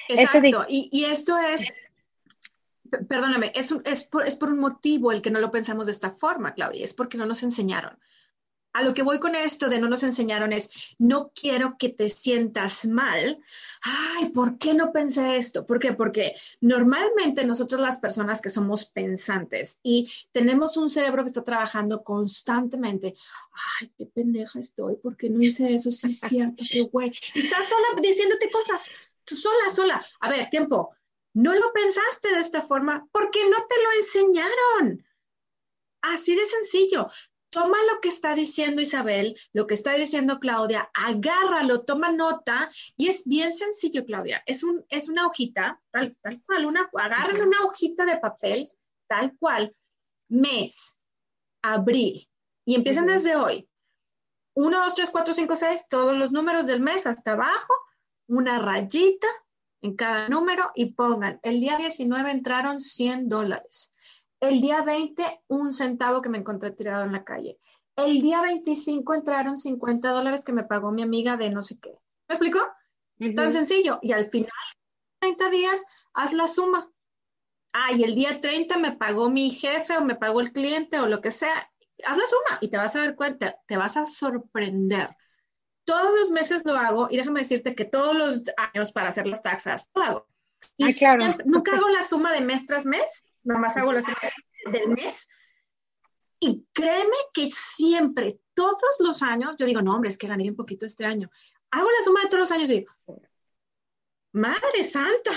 Exacto. 0.08 0.64
y, 0.68 1.04
esto 1.04 1.36
es, 1.38 1.72
perdóname, 3.08 3.52
es, 3.54 3.74
es, 3.84 4.04
por, 4.04 4.26
es 4.26 4.36
por 4.36 4.50
un 4.52 4.60
motivo 4.60 5.12
el 5.12 5.22
que 5.22 5.30
no 5.30 5.40
lo 5.40 5.50
pensamos 5.50 5.86
de 5.86 5.92
esta 5.92 6.12
forma, 6.12 6.54
Claudia. 6.54 6.84
Es 6.84 6.94
porque 6.94 7.18
no 7.18 7.26
nos 7.26 7.42
enseñaron 7.42 7.98
a 8.72 8.82
lo 8.82 8.94
que 8.94 9.02
voy 9.02 9.18
con 9.18 9.34
esto 9.34 9.68
de 9.68 9.78
no 9.78 9.88
nos 9.88 10.02
enseñaron 10.02 10.52
es, 10.52 10.70
no 10.98 11.30
quiero 11.34 11.76
que 11.78 11.90
te 11.90 12.08
sientas 12.08 12.86
mal. 12.86 13.38
Ay, 13.82 14.30
¿por 14.30 14.58
qué 14.58 14.74
no 14.74 14.92
pensé 14.92 15.36
esto? 15.36 15.66
¿Por 15.66 15.78
qué? 15.78 15.92
Porque 15.92 16.34
normalmente 16.60 17.44
nosotros 17.44 17.80
las 17.80 17.98
personas 17.98 18.40
que 18.40 18.50
somos 18.50 18.86
pensantes 18.86 19.80
y 19.82 20.10
tenemos 20.32 20.76
un 20.76 20.88
cerebro 20.88 21.22
que 21.22 21.28
está 21.28 21.44
trabajando 21.44 22.02
constantemente, 22.02 23.14
ay, 23.80 23.92
qué 23.96 24.06
pendeja 24.06 24.58
estoy, 24.58 24.96
¿por 24.96 25.16
qué 25.16 25.28
no 25.28 25.42
hice 25.42 25.74
eso? 25.74 25.90
Sí, 25.90 26.06
es 26.06 26.20
cierto, 26.20 26.64
qué 26.70 26.82
güey. 26.82 27.12
Y 27.34 27.40
estás 27.40 27.68
sola 27.68 28.00
diciéndote 28.00 28.50
cosas, 28.50 28.90
sola, 29.26 29.70
sola. 29.70 30.06
A 30.20 30.30
ver, 30.30 30.48
tiempo, 30.48 30.94
no 31.34 31.54
lo 31.54 31.72
pensaste 31.72 32.32
de 32.32 32.40
esta 32.40 32.62
forma 32.62 33.06
porque 33.12 33.40
no 33.50 33.56
te 33.66 33.82
lo 33.82 33.92
enseñaron. 33.98 35.06
Así 36.02 36.34
de 36.34 36.44
sencillo 36.44 37.08
toma 37.52 37.76
lo 37.92 38.00
que 38.00 38.08
está 38.08 38.34
diciendo 38.34 38.80
Isabel, 38.80 39.38
lo 39.52 39.66
que 39.66 39.74
está 39.74 39.92
diciendo 39.92 40.40
Claudia, 40.40 40.90
agárralo, 40.94 41.84
toma 41.84 42.10
nota 42.10 42.70
y 42.96 43.08
es 43.08 43.24
bien 43.26 43.52
sencillo, 43.52 44.04
Claudia. 44.06 44.42
Es, 44.46 44.64
un, 44.64 44.84
es 44.88 45.08
una 45.08 45.26
hojita, 45.26 45.80
tal, 45.90 46.16
tal 46.22 46.42
cual, 46.44 46.64
una, 46.64 46.90
agarren 46.98 47.46
una 47.46 47.58
hojita 47.64 48.06
de 48.06 48.18
papel, 48.18 48.66
tal 49.06 49.36
cual, 49.36 49.76
mes, 50.28 51.04
abril, 51.60 52.26
y 52.64 52.74
empiecen 52.74 53.06
desde 53.06 53.36
hoy. 53.36 53.68
1, 54.54 54.84
2, 54.84 54.94
3, 54.94 55.10
4, 55.10 55.34
5, 55.34 55.56
6, 55.56 55.86
todos 55.90 56.16
los 56.16 56.32
números 56.32 56.66
del 56.66 56.80
mes 56.80 57.06
hasta 57.06 57.32
abajo, 57.32 57.74
una 58.28 58.58
rayita 58.58 59.28
en 59.82 59.94
cada 59.94 60.28
número 60.30 60.70
y 60.74 60.92
pongan, 60.92 61.38
el 61.42 61.60
día 61.60 61.76
19 61.76 62.30
entraron 62.30 62.80
100 62.80 63.28
dólares. 63.28 63.94
El 64.42 64.60
día 64.60 64.82
20, 64.82 65.44
un 65.46 65.72
centavo 65.72 66.20
que 66.20 66.28
me 66.28 66.36
encontré 66.36 66.72
tirado 66.72 67.04
en 67.04 67.12
la 67.12 67.22
calle. 67.22 67.60
El 67.94 68.20
día 68.20 68.42
25 68.42 69.14
entraron 69.14 69.56
50 69.56 70.10
dólares 70.10 70.44
que 70.44 70.52
me 70.52 70.64
pagó 70.64 70.90
mi 70.90 71.02
amiga 71.02 71.36
de 71.36 71.48
no 71.48 71.62
sé 71.62 71.78
qué. 71.78 71.90
¿Me 72.28 72.34
explico? 72.34 72.58
Tan 73.36 73.52
sencillo. 73.52 74.00
Y 74.02 74.10
al 74.10 74.28
final, 74.30 74.50
30 75.20 75.48
días, 75.48 75.84
haz 76.14 76.32
la 76.32 76.48
suma. 76.48 76.90
Ah, 77.72 77.92
y 77.92 78.02
el 78.02 78.16
día 78.16 78.40
30 78.40 78.78
me 78.78 78.96
pagó 78.96 79.30
mi 79.30 79.50
jefe 79.50 79.96
o 79.96 80.04
me 80.04 80.16
pagó 80.16 80.40
el 80.40 80.52
cliente 80.52 80.98
o 80.98 81.06
lo 81.06 81.20
que 81.20 81.30
sea. 81.30 81.70
Haz 82.04 82.16
la 82.16 82.26
suma 82.26 82.58
y 82.60 82.68
te 82.68 82.78
vas 82.78 82.96
a 82.96 82.98
dar 83.02 83.14
cuenta, 83.14 83.60
te 83.68 83.76
vas 83.76 83.96
a 83.96 84.08
sorprender. 84.08 85.16
Todos 85.84 86.18
los 86.18 86.30
meses 86.30 86.64
lo 86.64 86.74
hago 86.74 87.06
y 87.08 87.16
déjame 87.16 87.42
decirte 87.42 87.76
que 87.76 87.84
todos 87.84 88.16
los 88.16 88.42
años 88.56 88.90
para 88.90 89.10
hacer 89.10 89.28
las 89.28 89.44
taxas 89.44 89.88
lo 89.94 90.02
hago. 90.02 90.31
Y 90.76 90.86
nunca 91.44 91.76
hago 91.76 91.88
la 91.88 92.02
suma 92.02 92.32
de 92.32 92.40
mes 92.40 92.66
tras 92.66 92.86
mes, 92.86 93.32
más 93.44 93.76
hago 93.76 93.92
la 93.92 94.00
suma 94.00 94.18
del 94.70 94.88
mes. 94.88 95.28
Y 96.40 96.66
créeme 96.72 97.16
que 97.32 97.50
siempre, 97.50 98.40
todos 98.54 98.96
los 98.98 99.22
años, 99.22 99.56
yo 99.58 99.66
digo, 99.66 99.80
no, 99.82 99.94
hombre, 99.94 100.10
es 100.10 100.18
que 100.18 100.26
gané 100.26 100.50
un 100.50 100.56
poquito 100.56 100.86
este 100.86 101.04
año. 101.04 101.30
Hago 101.70 101.88
la 101.88 102.04
suma 102.04 102.22
de 102.22 102.28
todos 102.28 102.40
los 102.40 102.52
años 102.52 102.70
y 102.70 102.80
digo, 102.80 102.92
Madre 104.32 104.82
Santa. 104.82 105.30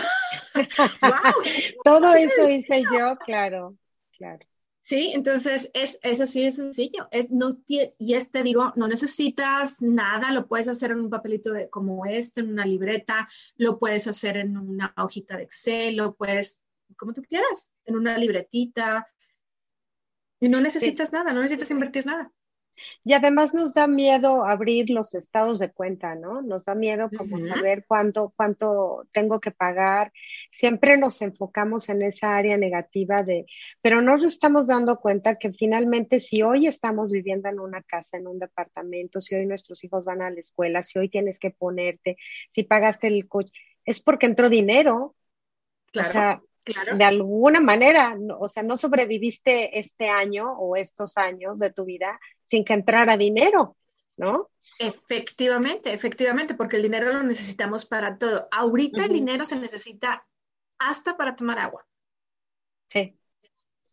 Todo 1.84 2.14
eso 2.14 2.50
hice 2.50 2.84
yo, 2.92 3.18
claro, 3.18 3.78
claro. 4.18 4.46
Sí, 4.86 5.14
entonces 5.16 5.72
es, 5.74 5.98
es 6.04 6.22
así 6.22 6.44
de 6.44 6.52
sencillo. 6.52 7.08
Es, 7.10 7.32
no, 7.32 7.58
y 7.68 8.14
es, 8.14 8.30
te 8.30 8.44
digo, 8.44 8.72
no 8.76 8.88
necesitas 8.88 9.82
nada, 9.82 10.32
lo 10.32 10.48
puedes 10.48 10.68
hacer 10.68 10.92
en 10.92 11.00
un 11.00 11.10
papelito 11.10 11.52
de, 11.52 11.72
como 11.72 12.06
este, 12.06 12.42
en 12.42 12.52
una 12.52 12.68
libreta, 12.68 13.28
lo 13.56 13.80
puedes 13.80 14.06
hacer 14.06 14.38
en 14.38 14.56
una 14.56 14.94
hojita 14.96 15.38
de 15.38 15.44
Excel, 15.44 15.96
lo 15.96 16.14
puedes, 16.14 16.62
como 16.98 17.14
tú 17.14 17.24
quieras, 17.24 17.74
en 17.86 17.96
una 17.96 18.16
libretita. 18.20 19.12
Y 20.40 20.50
no 20.50 20.62
necesitas 20.62 21.12
nada, 21.12 21.34
no 21.34 21.42
necesitas 21.42 21.72
invertir 21.72 22.06
nada. 22.06 22.32
Y 23.04 23.14
además 23.14 23.54
nos 23.54 23.74
da 23.74 23.88
miedo 23.88 24.46
abrir 24.46 24.90
los 24.90 25.14
estados 25.14 25.60
de 25.60 25.72
cuenta, 25.72 26.16
¿no? 26.16 26.42
Nos 26.42 26.66
da 26.66 26.76
miedo 26.76 27.10
como 27.16 27.40
saber 27.40 27.86
cuánto, 27.88 28.34
cuánto 28.36 29.08
tengo 29.12 29.40
que 29.40 29.52
pagar. 29.52 30.12
Siempre 30.52 30.98
nos 30.98 31.22
enfocamos 31.22 31.90
en 31.90 32.02
esa 32.02 32.36
área 32.36 32.58
negativa 32.58 33.18
de, 33.18 33.46
pero 33.82 34.02
no 34.02 34.18
nos 34.18 34.34
estamos 34.34 34.68
dando 34.68 34.98
cuenta 35.00 35.36
que 35.36 35.52
finalmente 35.54 36.20
si 36.20 36.42
hoy 36.42 36.68
estamos 36.68 37.12
viviendo 37.12 37.50
en 37.50 37.60
una 37.60 37.82
casa, 37.82 38.18
en 38.18 38.28
un 38.28 38.40
departamento, 38.40 39.22
si 39.22 39.36
hoy 39.36 39.46
nuestros 39.46 39.84
hijos 39.84 40.06
van 40.06 40.22
a 40.22 40.30
la 40.30 40.40
escuela, 40.40 40.84
si 40.84 41.00
hoy 41.00 41.10
tienes 41.10 41.40
que 41.40 41.52
ponerte, 41.52 42.18
si 42.52 42.64
pagaste 42.64 43.08
el 43.08 43.28
coche, 43.28 43.52
es 43.86 44.02
porque 44.02 44.26
entró 44.26 44.50
dinero. 44.50 45.16
Claro. 45.92 46.10
O 46.10 46.12
sea, 46.12 46.42
Claro. 46.66 46.98
de 46.98 47.06
alguna 47.06 47.62
manera, 47.62 48.18
o 48.40 48.50
sea, 48.50 48.64
no 48.64 48.76
sobreviviste 48.76 49.78
este 49.78 50.10
año 50.10 50.52
o 50.58 50.76
estos 50.76 51.16
años 51.16 51.60
de 51.60 51.72
tu 51.72 51.86
vida 51.86 52.20
sin 52.46 52.66
que 52.66 52.74
entrara 52.74 53.18
dinero, 53.18 53.78
¿no? 54.18 54.50
Efectivamente, 54.80 55.94
efectivamente, 55.94 56.56
porque 56.56 56.78
el 56.78 56.82
dinero 56.82 57.14
lo 57.14 57.22
necesitamos 57.22 57.86
para 57.86 58.18
todo. 58.18 58.48
Ahorita 58.52 59.06
el 59.06 59.14
dinero 59.14 59.46
se 59.46 59.60
necesita 59.60 60.26
hasta 60.80 61.16
para 61.16 61.36
tomar 61.36 61.60
agua. 61.60 61.86
Sí, 62.90 63.16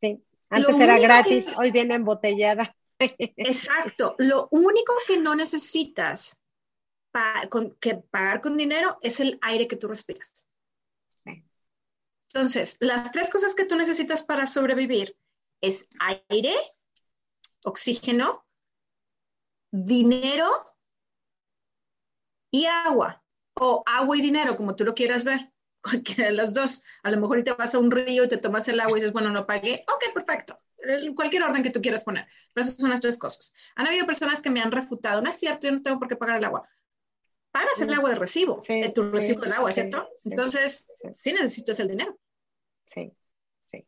sí. 0.01 0.25
Antes 0.49 0.81
era 0.81 0.99
gratis, 0.99 1.53
hoy 1.59 1.71
viene 1.71 1.95
embotellada. 1.95 2.75
Exacto. 2.99 4.15
Lo 4.19 4.49
único 4.51 4.95
que 5.07 5.19
no 5.19 5.35
necesitas 5.35 6.41
que 7.81 7.97
pagar 7.97 8.41
con 8.41 8.57
dinero 8.57 8.99
es 9.03 9.21
el 9.21 9.39
aire 9.43 9.69
que 9.69 9.77
tú 9.77 9.89
respiras. 9.89 10.52
Entonces, 12.35 12.79
las 12.81 13.13
tres 13.13 13.29
cosas 13.29 13.55
que 13.55 13.67
tú 13.67 13.77
necesitas 13.77 14.23
para 14.23 14.47
sobrevivir 14.47 15.17
es 15.61 15.87
aire, 16.29 16.55
oxígeno, 17.65 18.47
dinero 19.71 20.51
y 22.51 22.65
agua, 22.67 23.23
o 23.55 23.83
agua 23.85 24.17
y 24.17 24.23
dinero, 24.23 24.57
como 24.57 24.75
tú 24.75 24.85
lo 24.85 24.95
quieras 24.95 25.25
ver, 25.25 25.53
cualquiera 25.83 26.27
de 26.27 26.33
los 26.37 26.55
dos. 26.55 26.83
A 27.03 27.11
lo 27.11 27.21
mejor 27.21 27.43
te 27.45 27.53
vas 27.53 27.75
a 27.75 27.79
un 27.79 27.91
río 27.91 28.25
y 28.25 28.29
te 28.29 28.39
tomas 28.39 28.67
el 28.69 28.81
agua 28.81 28.97
y 28.97 29.01
dices, 29.01 29.13
bueno, 29.13 29.31
no 29.31 29.47
pagué. 29.47 29.85
Ok, 29.95 30.15
perfecto. 30.15 30.59
Cualquier 31.15 31.43
orden 31.45 31.63
que 31.63 31.71
tú 31.71 31.81
quieras 31.81 32.03
poner. 32.03 32.27
Pero 32.53 32.67
esas 32.67 32.81
son 32.81 32.91
las 32.91 33.01
tres 33.01 33.19
cosas. 33.19 33.55
Han 33.77 33.87
habido 33.87 34.07
personas 34.07 34.43
que 34.43 34.51
me 34.51 34.61
han 34.61 34.73
refutado, 34.73 35.21
no 35.21 35.31
es 35.31 35.37
cierto, 35.39 35.67
yo 35.67 35.73
no 35.73 35.83
tengo 35.83 35.99
por 35.99 36.09
qué 36.09 36.17
pagar 36.17 36.39
el 36.39 36.45
agua. 36.45 36.69
Pagas 37.53 37.83
el 37.83 37.93
agua 37.93 38.11
de 38.11 38.17
recibo, 38.17 38.63
eh, 38.67 38.93
tu 38.95 39.13
recibo 39.13 39.43
del 39.43 39.53
agua, 39.53 39.71
¿cierto? 39.71 40.09
Entonces, 40.25 40.89
sí 41.13 41.33
necesitas 41.33 41.79
el 41.81 41.89
dinero. 41.89 42.19
Sí. 42.85 43.13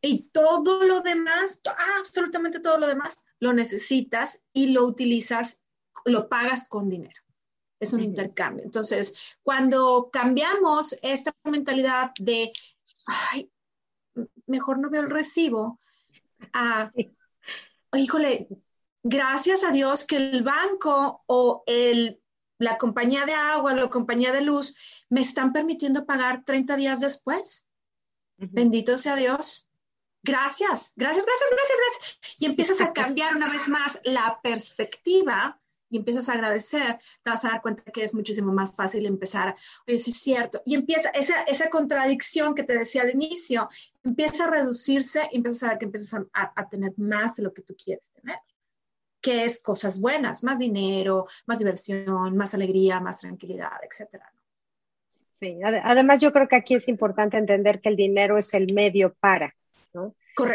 Y 0.00 0.30
todo 0.32 0.84
lo 0.84 1.00
demás, 1.02 1.60
absolutamente 1.98 2.60
todo 2.60 2.78
lo 2.78 2.86
demás, 2.86 3.24
lo 3.38 3.52
necesitas 3.52 4.44
y 4.52 4.68
lo 4.68 4.86
utilizas, 4.86 5.62
lo 6.04 6.28
pagas 6.28 6.68
con 6.68 6.88
dinero. 6.88 7.20
Es 7.80 7.92
un 7.92 8.02
intercambio. 8.02 8.64
Entonces, 8.64 9.14
cuando 9.42 10.08
cambiamos 10.10 10.96
esta 11.02 11.34
mentalidad 11.44 12.12
de, 12.18 12.50
ay, 13.06 13.50
mejor 14.46 14.78
no 14.78 14.88
veo 14.88 15.02
el 15.02 15.10
recibo, 15.10 15.80
a, 16.52 16.90
híjole, 17.94 18.48
gracias 19.02 19.64
a 19.64 19.70
Dios 19.70 20.06
que 20.06 20.16
el 20.16 20.42
banco 20.42 21.24
o 21.26 21.62
el, 21.66 22.22
la 22.58 22.78
compañía 22.78 23.26
de 23.26 23.34
agua 23.34 23.72
o 23.72 23.76
la 23.76 23.90
compañía 23.90 24.32
de 24.32 24.40
luz 24.40 24.76
me 25.10 25.20
están 25.20 25.52
permitiendo 25.52 26.06
pagar 26.06 26.44
30 26.44 26.76
días 26.76 27.00
después. 27.00 27.68
Bendito 28.36 28.96
sea 28.98 29.16
Dios 29.16 29.70
gracias, 30.24 30.94
gracias, 30.96 31.26
gracias, 31.26 31.50
gracias, 31.50 31.78
gracias. 31.78 32.18
Y 32.38 32.46
empiezas 32.46 32.80
a 32.80 32.92
cambiar 32.92 33.36
una 33.36 33.50
vez 33.50 33.68
más 33.68 34.00
la 34.04 34.40
perspectiva 34.42 35.60
y 35.90 35.98
empiezas 35.98 36.28
a 36.28 36.32
agradecer, 36.32 36.98
te 37.22 37.30
vas 37.30 37.44
a 37.44 37.50
dar 37.50 37.62
cuenta 37.62 37.84
que 37.92 38.02
es 38.02 38.14
muchísimo 38.14 38.52
más 38.52 38.74
fácil 38.74 39.06
empezar, 39.06 39.54
oye, 39.86 39.98
sí 39.98 40.10
es 40.10 40.18
cierto, 40.18 40.60
y 40.64 40.74
empieza 40.74 41.10
esa, 41.10 41.42
esa 41.42 41.70
contradicción 41.70 42.54
que 42.54 42.64
te 42.64 42.76
decía 42.76 43.02
al 43.02 43.10
inicio, 43.10 43.68
empieza 44.02 44.46
a 44.46 44.50
reducirse 44.50 45.28
y 45.30 45.36
empiezas 45.36 45.70
a 45.70 45.78
que 45.78 45.84
empiezas 45.84 46.20
a, 46.32 46.52
a, 46.56 46.68
tener 46.68 46.94
más 46.96 47.36
de 47.36 47.44
lo 47.44 47.52
que 47.52 47.62
tú 47.62 47.76
quieres 47.76 48.10
tener, 48.10 48.38
que 49.20 49.44
es 49.44 49.62
cosas 49.62 50.00
buenas, 50.00 50.42
más 50.42 50.58
dinero, 50.58 51.26
más 51.46 51.58
diversión, 51.58 52.36
más 52.36 52.54
alegría, 52.54 52.98
más 52.98 53.20
tranquilidad, 53.20 53.78
etcétera. 53.88 54.32
Sí, 55.44 55.58
además 55.62 56.22
yo 56.22 56.32
creo 56.32 56.48
que 56.48 56.56
aquí 56.56 56.74
es 56.74 56.88
importante 56.88 57.36
entender 57.36 57.82
que 57.82 57.90
el 57.90 57.96
dinero 57.96 58.38
es 58.38 58.54
el 58.54 58.72
medio 58.72 59.14
para, 59.20 59.54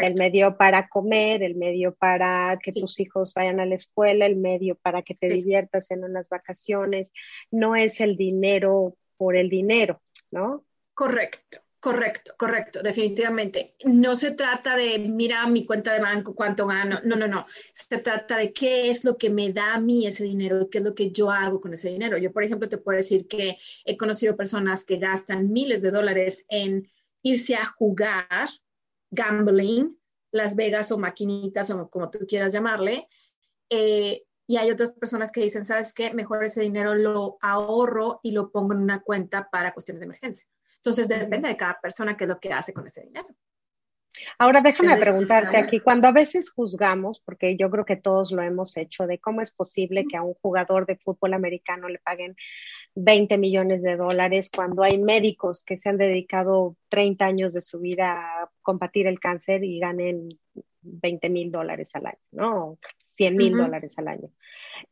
el 0.02 0.14
medio 0.16 0.56
para 0.56 0.88
comer, 0.88 1.44
el 1.44 1.54
medio 1.54 1.94
para 1.94 2.58
que 2.60 2.72
tus 2.72 2.98
hijos 2.98 3.32
vayan 3.32 3.60
a 3.60 3.66
la 3.66 3.76
escuela, 3.76 4.26
el 4.26 4.34
medio 4.34 4.74
para 4.74 5.02
que 5.02 5.14
te 5.14 5.28
diviertas 5.28 5.92
en 5.92 6.02
unas 6.02 6.28
vacaciones. 6.28 7.12
No 7.52 7.76
es 7.76 8.00
el 8.00 8.16
dinero 8.16 8.96
por 9.16 9.36
el 9.36 9.48
dinero, 9.48 10.02
¿no? 10.32 10.64
Correcto. 10.92 11.60
Correcto, 11.80 12.34
correcto, 12.36 12.82
definitivamente. 12.82 13.74
No 13.86 14.14
se 14.14 14.32
trata 14.32 14.76
de, 14.76 14.98
mira 14.98 15.46
mi 15.46 15.64
cuenta 15.64 15.94
de 15.94 16.00
banco, 16.00 16.34
cuánto 16.34 16.66
gano. 16.66 17.00
No, 17.04 17.16
no, 17.16 17.26
no. 17.26 17.46
Se 17.72 17.96
trata 17.96 18.36
de 18.36 18.52
qué 18.52 18.90
es 18.90 19.02
lo 19.02 19.16
que 19.16 19.30
me 19.30 19.50
da 19.50 19.74
a 19.74 19.80
mí 19.80 20.06
ese 20.06 20.24
dinero, 20.24 20.68
qué 20.68 20.78
es 20.78 20.84
lo 20.84 20.94
que 20.94 21.10
yo 21.10 21.30
hago 21.30 21.58
con 21.58 21.72
ese 21.72 21.88
dinero. 21.88 22.18
Yo, 22.18 22.32
por 22.32 22.44
ejemplo, 22.44 22.68
te 22.68 22.76
puedo 22.76 22.98
decir 22.98 23.26
que 23.26 23.56
he 23.86 23.96
conocido 23.96 24.36
personas 24.36 24.84
que 24.84 24.98
gastan 24.98 25.50
miles 25.50 25.80
de 25.80 25.90
dólares 25.90 26.44
en 26.50 26.86
irse 27.22 27.54
a 27.54 27.64
jugar 27.64 28.50
gambling, 29.10 29.98
Las 30.32 30.56
Vegas 30.56 30.92
o 30.92 30.98
maquinitas 30.98 31.70
o 31.70 31.88
como 31.88 32.10
tú 32.10 32.18
quieras 32.28 32.52
llamarle. 32.52 33.08
Eh, 33.70 34.24
y 34.46 34.58
hay 34.58 34.70
otras 34.70 34.92
personas 34.92 35.32
que 35.32 35.40
dicen, 35.40 35.64
¿sabes 35.64 35.94
qué? 35.94 36.12
Mejor 36.12 36.44
ese 36.44 36.60
dinero 36.60 36.94
lo 36.94 37.38
ahorro 37.40 38.20
y 38.22 38.32
lo 38.32 38.50
pongo 38.50 38.74
en 38.74 38.80
una 38.80 39.00
cuenta 39.00 39.48
para 39.48 39.72
cuestiones 39.72 40.00
de 40.00 40.06
emergencia. 40.06 40.46
Entonces 40.82 41.08
depende 41.08 41.48
de 41.48 41.56
cada 41.56 41.78
persona 41.80 42.16
qué 42.16 42.24
es 42.24 42.28
lo 42.28 42.40
que 42.40 42.52
hace 42.52 42.72
con 42.72 42.86
ese 42.86 43.02
dinero. 43.02 43.28
Ahora 44.38 44.60
déjame 44.60 44.96
preguntarte 44.96 45.56
aquí, 45.56 45.80
cuando 45.80 46.08
a 46.08 46.12
veces 46.12 46.50
juzgamos, 46.50 47.20
porque 47.20 47.56
yo 47.56 47.70
creo 47.70 47.84
que 47.84 47.96
todos 47.96 48.32
lo 48.32 48.42
hemos 48.42 48.76
hecho, 48.76 49.06
de 49.06 49.18
cómo 49.18 49.40
es 49.40 49.50
posible 49.50 50.06
que 50.06 50.16
a 50.16 50.22
un 50.22 50.34
jugador 50.34 50.86
de 50.86 50.96
fútbol 50.96 51.34
americano 51.34 51.88
le 51.88 51.98
paguen 51.98 52.34
20 52.94 53.38
millones 53.38 53.82
de 53.82 53.96
dólares 53.96 54.50
cuando 54.54 54.82
hay 54.82 54.98
médicos 54.98 55.62
que 55.62 55.78
se 55.78 55.90
han 55.90 55.96
dedicado 55.96 56.76
30 56.88 57.24
años 57.24 57.52
de 57.52 57.62
su 57.62 57.78
vida 57.78 58.12
a 58.12 58.50
combatir 58.62 59.06
el 59.06 59.20
cáncer 59.20 59.62
y 59.62 59.78
ganen 59.78 60.38
20 60.82 61.30
mil 61.30 61.50
dólares 61.50 61.90
al 61.94 62.06
año, 62.06 62.18
¿no? 62.32 62.78
100 63.14 63.36
mil 63.36 63.56
dólares 63.56 63.98
al 63.98 64.08
año. 64.08 64.30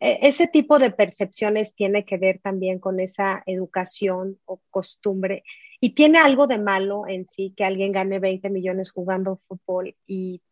E, 0.00 0.18
ese 0.22 0.46
tipo 0.46 0.78
de 0.78 0.90
percepciones 0.90 1.74
tiene 1.74 2.04
que 2.04 2.18
ver 2.18 2.40
también 2.40 2.78
con 2.78 3.00
esa 3.00 3.42
educación 3.46 4.38
o 4.44 4.60
costumbre 4.70 5.44
y 5.80 5.94
tiene 5.94 6.18
algo 6.18 6.46
de 6.46 6.58
malo 6.58 7.06
en 7.06 7.26
sí 7.26 7.54
que 7.56 7.64
alguien 7.64 7.92
gane 7.92 8.18
20 8.18 8.50
millones 8.50 8.90
jugando 8.90 9.40
fútbol 9.48 9.96
y 10.06 10.42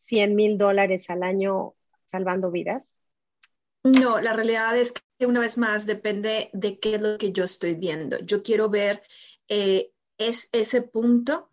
100 0.00 0.34
mil 0.34 0.58
dólares 0.58 1.10
al 1.10 1.22
año 1.22 1.74
salvando 2.06 2.50
vidas. 2.50 2.96
No, 3.84 4.20
la 4.20 4.32
realidad 4.32 4.76
es 4.76 4.92
que 5.18 5.26
una 5.26 5.40
vez 5.40 5.58
más 5.58 5.86
depende 5.86 6.50
de 6.52 6.78
qué 6.78 6.94
es 6.96 7.00
lo 7.00 7.18
que 7.18 7.32
yo 7.32 7.44
estoy 7.44 7.74
viendo. 7.74 8.18
Yo 8.20 8.42
quiero 8.42 8.68
ver 8.68 9.02
eh, 9.48 9.92
es 10.18 10.48
ese 10.52 10.82
punto 10.82 11.50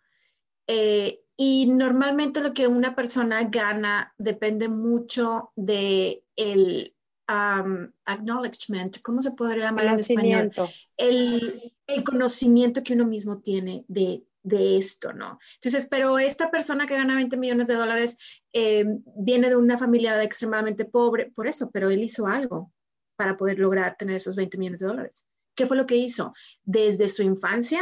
eh, 0.67 1.21
y 1.37 1.67
normalmente 1.67 2.41
lo 2.41 2.53
que 2.53 2.67
una 2.67 2.95
persona 2.95 3.43
gana 3.43 4.13
depende 4.17 4.69
mucho 4.69 5.51
de 5.55 6.23
el 6.35 6.95
acknowledgement, 7.27 9.01
¿cómo 9.01 9.21
se 9.21 9.31
podría 9.31 9.65
llamar 9.65 9.85
en 9.85 9.99
español? 9.99 10.51
El, 10.95 11.53
el, 11.87 12.03
conocimiento 12.03 12.83
que 12.83 12.93
uno 12.93 13.05
mismo 13.05 13.39
tiene 13.39 13.83
de, 13.87 14.23
de, 14.43 14.77
esto, 14.77 15.11
¿no? 15.11 15.39
Entonces, 15.55 15.87
pero 15.89 16.19
esta 16.19 16.51
persona 16.51 16.85
que 16.85 16.95
gana 16.95 17.15
20 17.15 17.35
millones 17.37 17.67
de 17.67 17.75
dólares 17.75 18.17
eh, 18.53 18.85
viene 19.17 19.49
de 19.49 19.55
una 19.55 19.77
familia 19.77 20.21
extremadamente 20.21 20.85
pobre, 20.85 21.31
por 21.31 21.47
eso, 21.47 21.71
pero 21.71 21.89
él 21.89 22.03
hizo 22.03 22.27
algo 22.27 22.71
para 23.15 23.37
poder 23.37 23.59
lograr 23.59 23.97
tener 23.97 24.17
esos 24.17 24.35
20 24.35 24.57
millones 24.57 24.81
de 24.81 24.87
dólares. 24.87 25.25
¿Qué 25.55 25.65
fue 25.65 25.77
lo 25.77 25.87
que 25.87 25.95
hizo? 25.95 26.33
Desde 26.63 27.07
su 27.07 27.23
infancia 27.23 27.81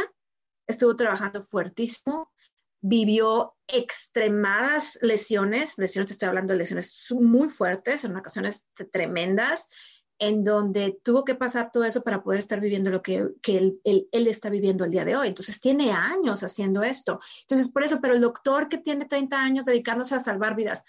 estuvo 0.66 0.96
trabajando 0.96 1.42
fuertísimo, 1.42 2.32
vivió 2.86 3.54
extremadas 3.66 4.98
lesiones, 5.00 5.78
lesiones, 5.78 6.08
te 6.08 6.12
estoy 6.12 6.28
hablando 6.28 6.52
de 6.52 6.58
lesiones 6.58 7.06
muy 7.18 7.48
fuertes, 7.48 8.04
en 8.04 8.14
ocasiones 8.14 8.68
tremendas, 8.92 9.70
en 10.18 10.44
donde 10.44 11.00
tuvo 11.02 11.24
que 11.24 11.34
pasar 11.34 11.70
todo 11.72 11.84
eso 11.84 12.02
para 12.02 12.22
poder 12.22 12.40
estar 12.40 12.60
viviendo 12.60 12.90
lo 12.90 13.02
que, 13.02 13.30
él, 13.46 13.80
él, 13.84 14.26
está 14.26 14.50
viviendo 14.50 14.84
el 14.84 14.90
día 14.90 15.06
de 15.06 15.16
hoy. 15.16 15.28
Entonces, 15.28 15.62
tiene 15.62 15.92
años 15.92 16.42
haciendo 16.42 16.82
esto. 16.82 17.20
Entonces, 17.40 17.72
por 17.72 17.84
eso, 17.84 18.00
pero 18.02 18.12
el 18.12 18.20
doctor 18.20 18.68
que 18.68 18.76
tiene 18.76 19.06
30 19.06 19.42
años 19.42 19.64
dedicándose 19.64 20.14
a 20.14 20.20
salvar 20.20 20.54
vidas, 20.54 20.84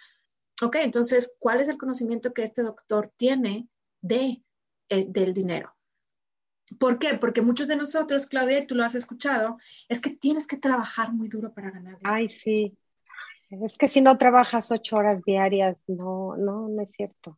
ok, 0.61 0.75
entonces, 0.81 1.37
¿cuál 1.39 1.61
es 1.61 1.69
el 1.69 1.77
conocimiento 1.77 2.33
que 2.33 2.43
este 2.43 2.61
doctor 2.61 3.13
tiene 3.15 3.69
de, 4.01 4.43
eh, 4.89 5.05
del 5.07 5.33
dinero? 5.33 5.73
¿Por 6.79 6.99
qué? 6.99 7.13
Porque 7.15 7.41
muchos 7.41 7.67
de 7.67 7.75
nosotros, 7.75 8.27
Claudia, 8.27 8.65
tú 8.65 8.75
lo 8.75 8.83
has 8.83 8.95
escuchado, 8.95 9.57
es 9.87 10.01
que 10.01 10.09
tienes 10.09 10.47
que 10.47 10.57
trabajar 10.57 11.13
muy 11.13 11.27
duro 11.27 11.53
para 11.53 11.69
ganar 11.69 11.97
dinero. 11.97 12.15
Ay, 12.15 12.27
sí. 12.27 12.77
Es 13.49 13.77
que 13.77 13.87
si 13.87 14.01
no 14.01 14.17
trabajas 14.17 14.71
ocho 14.71 14.97
horas 14.97 15.23
diarias, 15.23 15.83
no, 15.87 16.35
no, 16.37 16.67
no 16.67 16.81
es 16.81 16.91
cierto. 16.91 17.37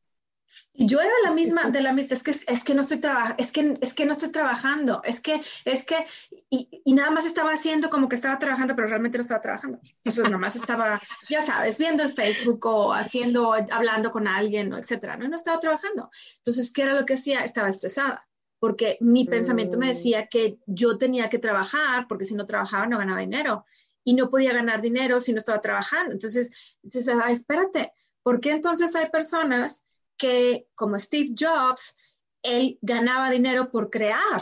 Y 0.73 0.87
yo 0.87 0.99
era 0.99 1.09
de 1.09 1.29
la 1.29 1.31
misma, 1.31 1.69
de 1.69 1.81
la 1.81 1.91
misma, 1.91 2.15
es 2.15 2.23
que, 2.23 2.31
es 2.31 2.63
que 2.63 2.73
no 2.73 2.81
estoy 2.81 2.99
trabajando, 2.99 3.35
es 3.37 3.51
que, 3.51 3.77
es 3.81 3.93
que 3.93 4.05
no 4.05 4.11
estoy 4.11 4.29
trabajando, 4.29 5.01
es 5.03 5.19
que, 5.19 5.41
es 5.65 5.83
que, 5.83 6.05
y, 6.49 6.81
y, 6.85 6.93
nada 6.93 7.09
más 7.11 7.25
estaba 7.25 7.51
haciendo 7.51 7.89
como 7.89 8.07
que 8.07 8.15
estaba 8.15 8.37
trabajando, 8.37 8.75
pero 8.75 8.87
realmente 8.87 9.17
no 9.17 9.21
estaba 9.21 9.41
trabajando. 9.41 9.79
Entonces 9.83 10.23
nada 10.25 10.37
más 10.37 10.55
estaba, 10.55 11.01
ya 11.29 11.41
sabes, 11.41 11.77
viendo 11.77 12.03
el 12.03 12.13
Facebook 12.13 12.65
o 12.65 12.93
haciendo, 12.93 13.53
hablando 13.53 14.11
con 14.11 14.27
alguien, 14.27 14.71
o 14.73 14.77
etcétera, 14.77 15.17
¿no? 15.17 15.27
no 15.27 15.35
estaba 15.35 15.59
trabajando. 15.59 16.09
Entonces, 16.37 16.71
¿qué 16.71 16.83
era 16.83 16.93
lo 16.93 17.05
que 17.05 17.15
hacía? 17.15 17.43
Estaba 17.43 17.69
estresada, 17.69 18.26
porque 18.59 18.97
mi 19.01 19.25
pensamiento 19.25 19.77
me 19.77 19.85
mm. 19.85 19.89
decía 19.89 20.27
que 20.27 20.57
yo 20.65 20.97
tenía 20.97 21.29
que 21.29 21.39
trabajar, 21.39 22.07
porque 22.07 22.25
si 22.25 22.35
no 22.35 22.45
trabajaba 22.45 22.87
no 22.87 22.97
ganaba 22.97 23.19
dinero, 23.19 23.63
y 24.03 24.13
no 24.13 24.29
podía 24.29 24.53
ganar 24.53 24.81
dinero 24.81 25.19
si 25.19 25.33
no 25.33 25.39
estaba 25.39 25.59
trabajando. 25.59 26.13
Entonces, 26.13 26.51
entonces 26.81 27.13
ah, 27.21 27.29
espérate, 27.29 27.91
¿por 28.23 28.39
qué 28.39 28.51
entonces 28.51 28.95
hay 28.95 29.09
personas 29.09 29.87
que, 30.17 30.67
como 30.75 30.97
Steve 30.97 31.35
Jobs, 31.37 31.97
él 32.41 32.79
ganaba 32.81 33.29
dinero 33.29 33.69
por 33.71 33.89
crear. 33.89 34.41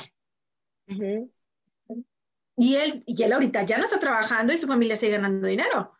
y, 2.57 2.75
él, 2.75 3.03
y 3.05 3.23
él 3.23 3.33
ahorita 3.33 3.63
ya 3.63 3.77
no 3.77 3.83
está 3.83 3.99
trabajando 3.99 4.53
y 4.53 4.57
su 4.57 4.67
familia 4.67 4.95
sigue 4.95 5.13
ganando 5.13 5.47
dinero. 5.47 5.93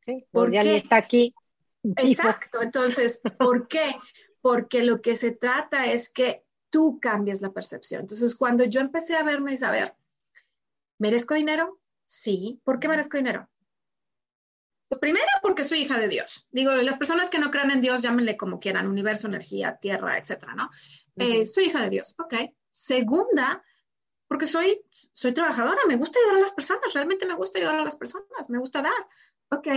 Sí, 0.00 0.26
porque 0.30 0.54
ya 0.54 0.76
está 0.76 0.96
aquí. 0.96 1.34
Exacto, 1.82 2.62
entonces, 2.62 3.20
¿por 3.38 3.68
qué? 3.68 3.94
Porque 4.40 4.82
lo 4.82 5.00
que 5.00 5.14
se 5.16 5.32
trata 5.32 5.86
es 5.86 6.10
que 6.10 6.44
tú 6.70 6.98
cambies 7.00 7.40
la 7.40 7.52
percepción. 7.52 8.02
Entonces, 8.02 8.36
cuando 8.36 8.64
yo 8.64 8.80
empecé 8.80 9.16
a 9.16 9.22
verme 9.22 9.52
y 9.52 9.56
saber, 9.56 9.94
¿merezco 10.98 11.34
dinero? 11.34 11.80
Sí. 12.06 12.60
¿Por 12.64 12.78
qué 12.80 12.88
merezco 12.88 13.16
dinero? 13.16 13.48
Primero, 15.00 15.26
porque 15.42 15.64
soy 15.64 15.80
hija 15.80 15.98
de 15.98 16.08
Dios. 16.08 16.46
Digo, 16.50 16.72
las 16.72 16.96
personas 16.96 17.28
que 17.28 17.38
no 17.38 17.50
crean 17.50 17.70
en 17.70 17.82
Dios, 17.82 18.00
llámenle 18.00 18.38
como 18.38 18.58
quieran, 18.58 18.86
universo, 18.86 19.26
energía, 19.26 19.76
tierra, 19.76 20.16
etcétera, 20.16 20.54
¿no? 20.54 20.70
Eh, 21.16 21.46
soy 21.46 21.64
hija 21.64 21.82
de 21.82 21.90
Dios, 21.90 22.14
ok. 22.18 22.34
Segunda, 22.70 23.62
porque 24.28 24.46
soy, 24.46 24.80
soy 25.12 25.34
trabajadora, 25.34 25.80
me 25.86 25.96
gusta 25.96 26.18
ayudar 26.18 26.38
a 26.38 26.40
las 26.40 26.52
personas, 26.52 26.94
realmente 26.94 27.26
me 27.26 27.34
gusta 27.34 27.58
ayudar 27.58 27.76
a 27.76 27.84
las 27.84 27.96
personas, 27.96 28.48
me 28.48 28.58
gusta 28.58 28.80
dar, 28.80 29.06
ok. 29.50 29.68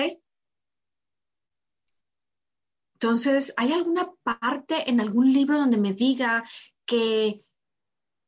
Entonces, 2.94 3.54
¿hay 3.58 3.74
alguna 3.74 4.14
parte 4.24 4.88
en 4.90 5.02
algún 5.02 5.34
libro 5.34 5.58
donde 5.58 5.78
me 5.78 5.94
diga 5.94 6.44
que 6.92 7.46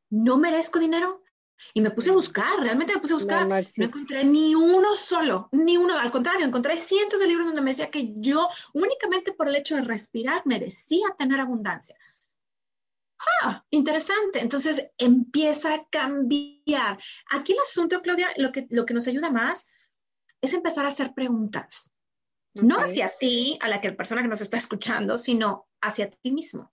no 0.09 0.37
merezco 0.37 0.79
dinero? 0.79 1.21
Y 1.73 1.81
me 1.81 1.91
puse 1.91 2.11
a 2.11 2.13
buscar, 2.13 2.59
realmente 2.61 2.93
me 2.93 3.01
puse 3.01 3.13
a 3.13 3.17
buscar. 3.17 3.47
No, 3.47 3.57
encontré 3.57 4.23
ni 4.23 4.55
uno 4.55 4.95
solo, 4.95 5.49
ni 5.51 5.75
uno. 5.75 5.99
Al 5.99 6.11
contrario, 6.11 6.45
encontré 6.45 6.79
cientos 6.79 7.19
de 7.19 7.27
libros 7.27 7.45
donde 7.45 7.61
me 7.61 7.71
decía 7.71 7.91
que 7.91 8.13
yo, 8.15 8.47
únicamente 8.73 9.33
por 9.33 9.49
el 9.49 9.55
hecho 9.55 9.75
de 9.75 9.81
respirar, 9.81 10.43
merecía 10.45 11.07
tener 11.17 11.41
abundancia. 11.41 11.97
Ah, 13.41 13.65
interesante. 13.69 14.39
Entonces 14.39 14.91
empieza 14.97 15.73
a 15.73 15.85
cambiar. 15.89 16.99
Aquí 17.31 17.51
el 17.51 17.59
asunto, 17.59 18.01
Claudia, 18.01 18.29
lo 18.37 18.51
que, 18.51 18.67
lo 18.69 18.85
que 18.85 18.93
nos 18.93 19.07
ayuda 19.07 19.29
más 19.29 19.67
es 20.41 20.53
empezar 20.53 20.85
a 20.85 20.89
hacer 20.89 21.13
preguntas. 21.13 21.93
No 22.53 22.79
hacia 22.79 23.11
ti, 23.17 23.57
a 23.61 23.67
la 23.67 23.81
que 23.81 23.91
persona 23.91 24.21
que 24.21 24.27
nos 24.27 24.41
está 24.41 24.57
escuchando, 24.57 25.17
sino 25.17 25.67
hacia 25.81 26.09
ti 26.09 26.31
mismo 26.31 26.71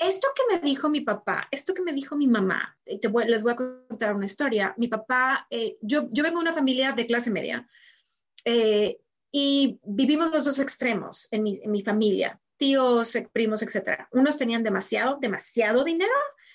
esto 0.00 0.28
que 0.34 0.54
me 0.54 0.60
dijo 0.62 0.88
mi 0.88 1.02
papá, 1.02 1.46
esto 1.50 1.74
que 1.74 1.82
me 1.82 1.92
dijo 1.92 2.16
mi 2.16 2.26
mamá, 2.26 2.76
te 2.84 3.10
les 3.26 3.42
voy 3.42 3.52
a 3.52 3.56
contar 3.56 4.16
una 4.16 4.24
historia. 4.24 4.74
Mi 4.78 4.88
papá, 4.88 5.46
eh, 5.50 5.76
yo, 5.82 6.08
yo 6.10 6.22
vengo 6.22 6.38
de 6.38 6.44
una 6.44 6.54
familia 6.54 6.92
de 6.92 7.06
clase 7.06 7.30
media 7.30 7.68
eh, 8.46 8.98
y 9.30 9.78
vivimos 9.82 10.32
los 10.32 10.46
dos 10.46 10.58
extremos 10.58 11.28
en 11.30 11.42
mi, 11.42 11.60
en 11.62 11.70
mi 11.70 11.82
familia, 11.82 12.40
tíos, 12.56 13.12
primos, 13.30 13.62
etc. 13.62 14.08
Unos 14.12 14.38
tenían 14.38 14.62
demasiado, 14.62 15.18
demasiado 15.20 15.84
dinero 15.84 16.14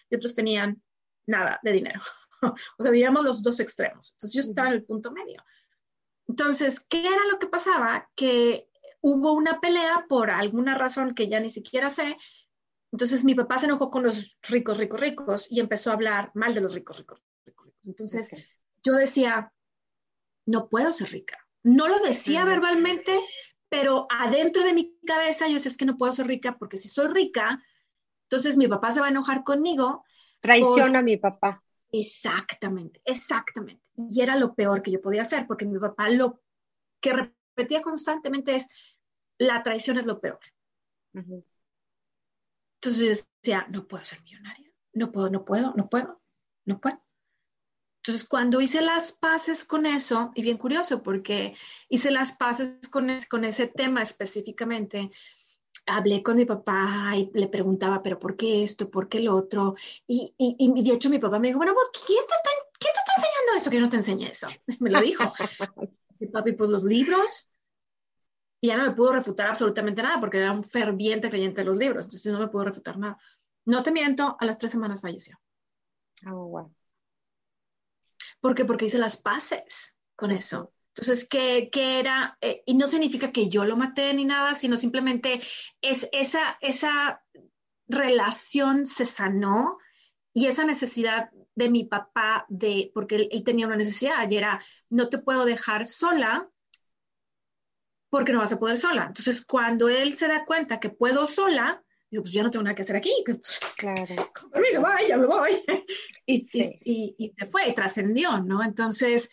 y 0.10 0.16
otros 0.16 0.34
tenían 0.34 0.82
nada 1.28 1.60
de 1.62 1.72
dinero. 1.72 2.02
o 2.42 2.84
sea, 2.84 2.92
vivíamos 2.92 3.24
los 3.24 3.44
dos 3.44 3.60
extremos. 3.60 4.14
Entonces 4.14 4.34
yo 4.34 4.50
estaba 4.50 4.70
en 4.70 4.74
el 4.74 4.86
punto 4.86 5.12
medio. 5.12 5.46
Entonces, 6.28 6.80
¿qué 6.80 7.02
era 7.02 7.26
lo 7.32 7.38
que 7.38 7.46
pasaba? 7.46 8.10
Que 8.16 8.68
hubo 9.02 9.34
una 9.34 9.62
pelea 9.62 10.08
por 10.10 10.32
alguna 10.32 10.74
razón 10.74 11.14
que 11.14 11.28
ya 11.28 11.40
ni 11.40 11.52
siquiera 11.52 11.92
sé 11.92 12.18
entonces 12.96 13.26
mi 13.26 13.36
papá 13.36 13.60
se 13.60 13.66
enojó 13.66 13.92
con 13.92 14.04
los 14.04 14.38
ricos, 14.44 14.78
ricos, 14.78 15.02
ricos 15.02 15.48
y 15.52 15.60
empezó 15.60 15.90
a 15.90 15.96
hablar 15.96 16.32
mal 16.34 16.56
de 16.56 16.62
los 16.62 16.74
ricos, 16.74 16.98
ricos, 16.98 17.26
ricos. 17.46 17.66
ricos. 17.66 17.88
Entonces 17.90 18.32
yo 18.82 18.94
decía, 18.94 19.52
no 20.46 20.70
puedo 20.70 20.94
ser 20.94 21.10
rica. 21.10 21.38
No 21.62 21.90
lo 21.90 22.00
decía 22.00 22.46
verbalmente, 22.46 23.20
pero 23.68 24.06
adentro 24.10 24.64
de 24.64 24.74
mi 24.74 24.98
cabeza 25.06 25.46
yo 25.46 25.56
decía, 25.56 25.72
es 25.72 25.76
que 25.76 25.84
no 25.84 25.98
puedo 25.98 26.14
ser 26.14 26.28
rica 26.28 26.56
porque 26.58 26.78
si 26.78 26.88
soy 26.88 27.10
rica, 27.10 27.62
entonces 28.30 28.56
mi 28.56 28.70
papá 28.70 28.94
se 28.94 29.02
va 29.02 29.08
a 29.08 29.10
enojar 29.10 29.44
conmigo. 29.44 30.06
Traiciona 30.40 31.00
a 31.00 31.02
mi 31.02 31.18
papá. 31.18 31.62
Exactamente, 31.92 33.02
exactamente. 33.04 33.84
Y 33.94 34.22
era 34.22 34.38
lo 34.38 34.56
peor 34.56 34.82
que 34.82 34.92
yo 34.92 35.02
podía 35.02 35.24
hacer 35.24 35.48
porque 35.48 35.66
mi 35.66 35.78
papá 35.80 36.08
lo 36.08 36.42
que 37.02 37.12
repetía 37.12 37.82
constantemente 37.82 38.56
es, 38.56 38.70
la 39.38 39.62
traición 39.64 39.98
es 39.98 40.06
lo 40.06 40.22
peor. 40.22 40.40
Entonces 42.86 43.02
yo 43.02 43.10
decía, 43.42 43.68
no 43.72 43.88
puedo 43.88 44.06
ser 44.06 44.22
millonaria, 44.22 44.72
no 44.94 45.12
puedo, 45.12 45.32
no 45.32 45.44
puedo, 45.44 45.74
no 45.76 45.90
puedo, 45.90 46.22
no 46.66 46.80
puedo. 46.80 47.02
Entonces, 47.98 48.30
cuando 48.30 48.62
hice 48.62 48.84
las 48.84 49.12
paces 49.12 49.66
con 49.66 49.88
eso, 49.88 50.32
y 50.36 50.44
bien 50.44 50.60
curioso, 50.60 51.02
porque 51.02 51.56
hice 51.90 52.12
las 52.12 52.34
paces 52.34 52.88
con, 52.92 53.08
con 53.28 53.44
ese 53.44 53.66
tema 53.66 54.04
específicamente, 54.04 55.10
hablé 55.88 56.22
con 56.22 56.38
mi 56.38 56.46
papá 56.46 57.14
y 57.16 57.32
le 57.34 57.48
preguntaba, 57.48 58.04
pero 58.04 58.20
¿por 58.20 58.38
qué 58.38 58.62
esto? 58.62 58.92
¿Por 58.92 59.10
qué 59.10 59.20
lo 59.20 59.36
otro? 59.36 59.74
Y, 60.06 60.36
y, 60.38 60.84
de 60.84 60.94
hecho 60.94 61.10
mi 61.10 61.18
papá 61.18 61.40
me 61.40 61.48
dijo, 61.48 61.58
bueno, 61.58 61.74
¿quién 62.06 62.24
te, 62.28 62.36
está, 62.36 62.50
¿quién 62.78 62.94
te 62.94 63.00
está 63.00 63.14
enseñando 63.18 63.58
eso? 63.58 63.70
Que 63.72 63.80
no 63.80 63.90
te 63.90 63.96
enseñé 63.96 64.30
eso. 64.30 64.48
Me 64.80 64.92
lo 64.92 65.02
dijo. 65.02 65.24
y 66.20 66.28
papi, 66.28 66.52
pues 66.52 66.70
los 66.70 66.84
libros, 66.84 67.50
y 68.62 68.68
ya 68.68 68.78
no 68.78 68.84
me 68.84 68.96
pudo 68.96 69.14
refutar 69.14 69.48
absolutamente 69.48 70.02
nada 70.02 70.20
porque 70.20 70.38
era 70.38 70.52
un 70.52 70.64
ferviente 70.64 71.30
creyente 71.30 71.62
de 71.62 71.66
los 71.66 71.78
libros, 71.78 72.06
entonces 72.06 72.32
no 72.32 72.40
me 72.40 72.48
pudo 72.48 72.66
refutar 72.66 72.98
nada. 72.98 73.18
No 73.66 73.84
te 73.84 73.92
miento, 73.92 74.38
a 74.40 74.46
las 74.46 74.60
tres 74.60 74.72
semanas 74.72 75.02
falleció. 75.02 75.40
Oh, 76.28 76.48
wow. 76.48 76.76
¿Por 78.40 78.56
qué? 78.56 78.66
Porque 78.66 78.86
hice 78.86 78.98
las 78.98 79.18
paces 79.18 80.00
con 80.16 80.32
eso. 80.32 80.74
Entonces, 80.90 81.28
¿qué, 81.28 81.70
qué 81.72 82.00
era? 82.00 82.38
Eh, 82.40 82.64
y 82.66 82.76
no 82.76 82.88
significa 82.88 83.32
que 83.32 83.50
yo 83.50 83.66
lo 83.66 83.76
maté 83.76 84.14
ni 84.14 84.24
nada, 84.24 84.56
sino 84.56 84.78
simplemente 84.78 85.42
es 85.82 86.08
esa, 86.14 86.58
esa 86.62 87.22
relación 87.88 88.86
se 88.86 89.06
sanó 89.06 89.78
y 90.34 90.46
esa 90.46 90.64
necesidad 90.64 91.32
de 91.56 91.70
mi 91.70 91.86
papá 91.86 92.46
de, 92.50 92.92
porque 92.94 93.16
él, 93.16 93.30
él 93.32 93.44
tenía 93.44 93.68
una 93.68 93.76
necesidad 93.76 94.30
y 94.30 94.38
era, 94.38 94.62
no 94.90 95.10
te 95.10 95.18
puedo 95.18 95.46
dejar 95.46 95.86
sola 95.86 96.50
porque 98.16 98.32
no 98.32 98.40
vas 98.40 98.54
a 98.54 98.60
poder 98.60 98.78
sola. 98.78 99.08
Entonces, 99.08 99.46
cuando 99.46 99.90
él 99.90 100.16
se 100.16 100.30
da 100.30 100.46
cuenta 100.46 100.80
que 100.80 100.90
puedo 100.90 101.28
sola, 101.28 101.84
digo, 102.10 102.24
pues 102.24 102.32
ya 102.34 102.44
no 102.44 102.50
tengo 102.50 102.64
nada 102.64 102.74
que 102.74 102.82
hacer 102.82 102.96
aquí. 102.96 103.12
Claro. 103.76 104.06
Con 104.34 104.52
permiso, 104.52 104.82
ya 105.06 105.18
me 105.18 105.28
voy. 105.28 105.52
Y, 106.28 106.48
y, 107.20 107.34
se 107.38 107.46
fue, 107.46 107.68
y 107.68 107.76
trascendió, 107.76 108.40
¿no? 108.40 108.64
Entonces, 108.64 109.32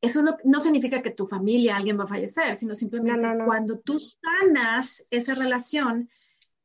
eso 0.00 0.22
no, 0.22 0.36
no, 0.44 0.60
significa 0.60 1.02
que 1.02 1.10
tu 1.10 1.26
familia, 1.26 1.76
alguien 1.76 1.98
va 1.98 2.04
a 2.04 2.08
fallecer, 2.08 2.54
sino 2.54 2.74
simplemente 2.74 3.26
cuando 3.44 3.80
tú 3.80 3.98
sanas 3.98 5.06
esa 5.10 5.34
relación, 5.34 6.08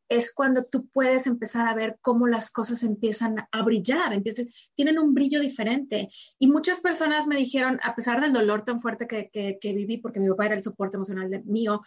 es 0.10 0.34
cuando 0.34 0.63
tú 0.63 0.88
puedes 0.88 1.28
empezar 1.28 1.68
a 1.68 1.74
ver 1.74 1.98
cómo 2.02 2.28
las 2.28 2.52
cosas 2.52 2.84
empiezan 2.84 3.48
a 3.52 3.63
brillar, 3.63 4.13
empiezan, 4.13 4.48
tienen 4.76 5.00
un 5.00 5.13
brillo 5.13 5.39
diferente. 5.39 6.10
Y 6.39 6.48
muchas 6.48 6.82
personas 6.82 7.28
me 7.28 7.36
dijeron, 7.36 7.80
a 7.84 7.96
pesar 7.96 8.22
del 8.22 8.34
dolor 8.34 8.63
tan 8.63 8.80
fuerte 8.80 9.08
que, 9.08 9.30
que, 9.32 9.74
viví, 9.74 9.98
porque 9.98 10.20
mi 10.20 10.30
papá 10.30 10.48
era 10.48 10.56
el 10.56 10.63
soporte 10.63 10.98
emocional 10.98 11.30
de, 11.30 11.39
mío, 11.39 11.82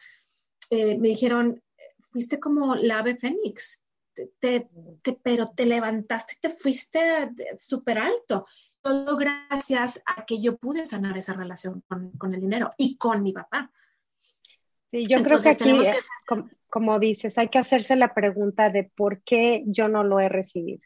eh, 0.70 0.98
me 0.98 1.08
dijeron, 1.08 1.62
fuiste 2.10 2.40
como 2.40 2.74
la 2.74 2.98
ave 2.98 3.16
fénix, 3.16 3.84
te, 4.40 4.68
pero 5.22 5.48
te 5.54 5.66
levantaste 5.66 6.34
te 6.40 6.50
fuiste 6.50 7.00
súper 7.58 7.98
alto. 7.98 8.46
Todo 8.80 9.16
gracias 9.16 10.02
a 10.06 10.24
que 10.24 10.40
yo 10.40 10.56
pude 10.56 10.84
sanar 10.86 11.16
esa 11.16 11.34
relación 11.34 11.84
con 12.18 12.34
el 12.34 12.40
dinero 12.40 12.72
y 12.76 12.96
con 12.96 13.22
mi 13.22 13.32
papá. 13.32 13.70
Sí, 14.90 15.04
yo 15.06 15.22
creo 15.22 15.38
que 15.38 15.50
aquí, 15.50 15.70
eh, 15.70 16.44
como, 16.70 16.98
dices, 16.98 17.36
hay 17.36 17.48
que 17.48 17.58
hacerse 17.58 17.96
la 17.96 18.14
pregunta 18.14 18.70
de 18.70 18.84
por 18.84 19.22
qué 19.22 19.62
yo 19.66 19.88
no 19.88 20.02
lo 20.02 20.18
he 20.20 20.28
recibido. 20.28 20.80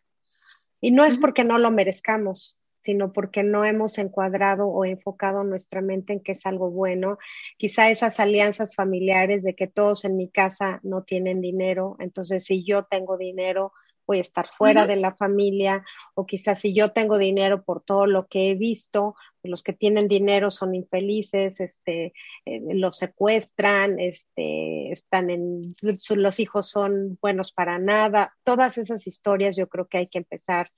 Y 0.80 0.90
no 0.90 1.04
es 1.04 1.16
porque 1.18 1.44
no 1.44 1.58
lo 1.58 1.70
merezcamos, 1.70 2.60
sino 2.78 3.12
porque 3.12 3.44
no 3.44 3.64
hemos 3.64 3.98
encuadrado 3.98 4.66
o 4.66 4.84
enfocado 4.84 5.44
nuestra 5.44 5.80
mente 5.80 6.12
en 6.12 6.20
que 6.20 6.32
es 6.32 6.44
algo 6.44 6.70
bueno. 6.70 7.18
Quizá 7.56 7.90
esas 7.90 8.18
alianzas 8.18 8.74
familiares 8.74 9.44
de 9.44 9.54
que 9.54 9.68
todos 9.68 10.04
en 10.04 10.16
mi 10.16 10.28
casa 10.28 10.80
no 10.82 11.04
tienen 11.04 11.40
dinero, 11.40 11.96
entonces 12.00 12.44
si 12.44 12.64
yo 12.64 12.84
tengo 12.84 13.16
dinero, 13.16 13.72
voy 14.12 14.18
a 14.18 14.22
estar 14.28 14.48
fuera 14.58 14.84
de 14.84 14.96
la 14.96 15.14
familia, 15.14 15.82
o 16.14 16.26
quizás 16.26 16.60
si 16.60 16.74
yo 16.74 16.92
tengo 16.92 17.16
dinero 17.16 17.62
por 17.64 17.82
todo 17.82 18.06
lo 18.06 18.26
que 18.26 18.50
he 18.50 18.54
visto, 18.54 19.14
los 19.42 19.62
que 19.62 19.72
tienen 19.72 20.06
dinero 20.06 20.50
son 20.50 20.74
infelices, 20.74 21.60
este, 21.60 22.12
eh, 22.44 22.60
los 22.74 22.98
secuestran, 22.98 23.98
este, 23.98 24.92
están 24.92 25.30
en, 25.30 25.74
los 25.80 26.40
hijos 26.40 26.68
son 26.68 27.18
buenos 27.22 27.52
para 27.52 27.78
nada, 27.78 28.34
todas 28.44 28.76
esas 28.76 29.06
historias 29.06 29.56
yo 29.56 29.66
creo 29.68 29.86
que 29.86 29.98
hay 29.98 30.08
que 30.08 30.18
empezar 30.18 30.70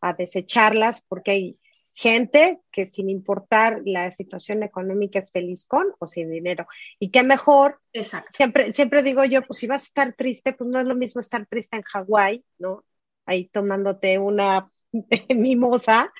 a 0.00 0.12
desecharlas 0.12 1.02
porque 1.08 1.30
hay 1.32 1.58
gente 1.96 2.60
que 2.70 2.84
sin 2.86 3.08
importar 3.08 3.80
la 3.84 4.10
situación 4.10 4.62
económica 4.62 5.18
es 5.18 5.32
feliz 5.32 5.66
con 5.66 5.86
o 5.98 6.06
sin 6.06 6.30
dinero. 6.30 6.66
Y 7.00 7.10
qué 7.10 7.22
mejor. 7.22 7.80
Exacto. 7.94 8.32
Siempre, 8.34 8.72
siempre 8.72 9.02
digo 9.02 9.24
yo, 9.24 9.42
pues 9.42 9.58
si 9.58 9.66
vas 9.66 9.82
a 9.82 9.86
estar 9.86 10.14
triste, 10.14 10.52
pues 10.52 10.68
no 10.68 10.78
es 10.78 10.86
lo 10.86 10.94
mismo 10.94 11.20
estar 11.20 11.46
triste 11.46 11.76
en 11.76 11.82
Hawái, 11.82 12.44
¿no? 12.58 12.84
Ahí 13.24 13.48
tomándote 13.48 14.18
una 14.18 14.70
mimosa, 15.34 16.12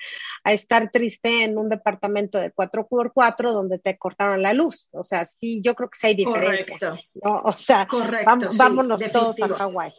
a 0.43 0.53
estar 0.53 0.89
triste 0.91 1.43
en 1.43 1.57
un 1.57 1.69
departamento 1.69 2.39
de 2.39 2.53
4x4 2.53 3.51
donde 3.51 3.77
te 3.77 3.97
cortaron 3.99 4.41
la 4.41 4.53
luz. 4.53 4.89
O 4.91 5.03
sea, 5.03 5.27
sí, 5.27 5.61
yo 5.63 5.75
creo 5.75 5.89
que 5.89 5.99
sí 5.99 6.07
hay 6.07 6.15
diferencia. 6.15 6.77
Correcto. 6.79 7.09
¿no? 7.23 7.41
O 7.43 7.51
sea, 7.51 7.87
vámonos 8.57 8.99
todos 9.11 9.39
a 9.41 9.47
Hawái. 9.47 9.93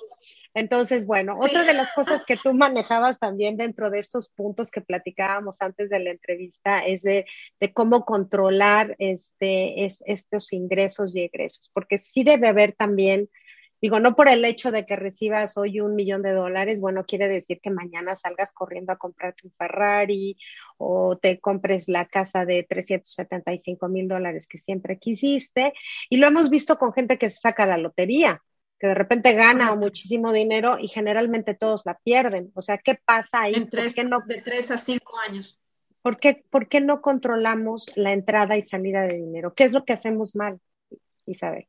Entonces, 0.58 1.06
bueno, 1.06 1.34
otra 1.40 1.62
de 1.62 1.72
las 1.72 1.92
cosas 1.92 2.24
que 2.24 2.36
tú 2.36 2.52
manejabas 2.52 3.20
también 3.20 3.56
dentro 3.56 3.90
de 3.90 4.00
estos 4.00 4.28
puntos 4.28 4.72
que 4.72 4.80
platicábamos 4.80 5.62
antes 5.62 5.88
de 5.88 6.00
la 6.00 6.10
entrevista 6.10 6.80
es 6.80 7.02
de, 7.02 7.26
cómo 7.74 8.04
controlar 8.04 8.96
este, 8.98 9.84
estos 9.84 10.52
ingresos 10.52 11.14
y 11.14 11.22
egresos, 11.22 11.70
porque 11.72 12.00
sí 12.00 12.24
debe 12.24 12.48
haber 12.48 12.72
también, 12.72 13.30
digo, 13.80 14.00
no 14.00 14.16
por 14.16 14.28
el 14.28 14.44
hecho 14.44 14.72
de 14.72 14.84
que 14.84 14.96
recibas 14.96 15.56
hoy 15.56 15.78
un 15.80 15.94
millón 15.94 16.22
de 16.22 16.32
dólares, 16.32 16.80
bueno, 16.80 17.04
quiere 17.04 17.28
decir 17.28 17.60
que 17.62 17.70
mañana 17.70 18.16
salgas 18.16 18.52
corriendo 18.52 18.92
a 18.92 18.96
comprarte 18.98 19.46
un 19.46 19.52
Ferrari 19.56 20.36
o 20.76 21.18
te 21.18 21.38
compres 21.38 21.86
la 21.86 22.06
casa 22.06 22.44
de 22.44 22.64
375 22.64 23.88
mil 23.88 24.08
dólares 24.08 24.48
que 24.48 24.58
siempre 24.58 24.98
quisiste. 24.98 25.72
Y 26.10 26.16
lo 26.16 26.26
hemos 26.26 26.50
visto 26.50 26.78
con 26.78 26.92
gente 26.92 27.16
que 27.16 27.30
se 27.30 27.38
saca 27.38 27.64
la 27.64 27.78
lotería 27.78 28.42
que 28.78 28.86
de 28.86 28.94
repente 28.94 29.34
gana 29.34 29.74
muchísimo 29.74 30.32
dinero 30.32 30.78
y 30.78 30.88
generalmente 30.88 31.54
todos 31.54 31.82
la 31.84 31.98
pierden. 31.98 32.52
O 32.54 32.62
sea, 32.62 32.78
¿qué 32.78 32.94
pasa 32.94 33.42
ahí? 33.42 33.54
En 33.54 33.68
tres, 33.68 33.96
no, 34.04 34.20
de 34.26 34.40
tres 34.40 34.70
a 34.70 34.78
cinco 34.78 35.18
años. 35.26 35.62
¿por 36.02 36.18
qué, 36.18 36.44
¿Por 36.48 36.68
qué 36.68 36.80
no 36.80 37.02
controlamos 37.02 37.96
la 37.96 38.12
entrada 38.12 38.56
y 38.56 38.62
salida 38.62 39.02
de 39.02 39.16
dinero? 39.16 39.54
¿Qué 39.54 39.64
es 39.64 39.72
lo 39.72 39.84
que 39.84 39.92
hacemos 39.92 40.34
mal, 40.34 40.58
Isabel? 41.26 41.66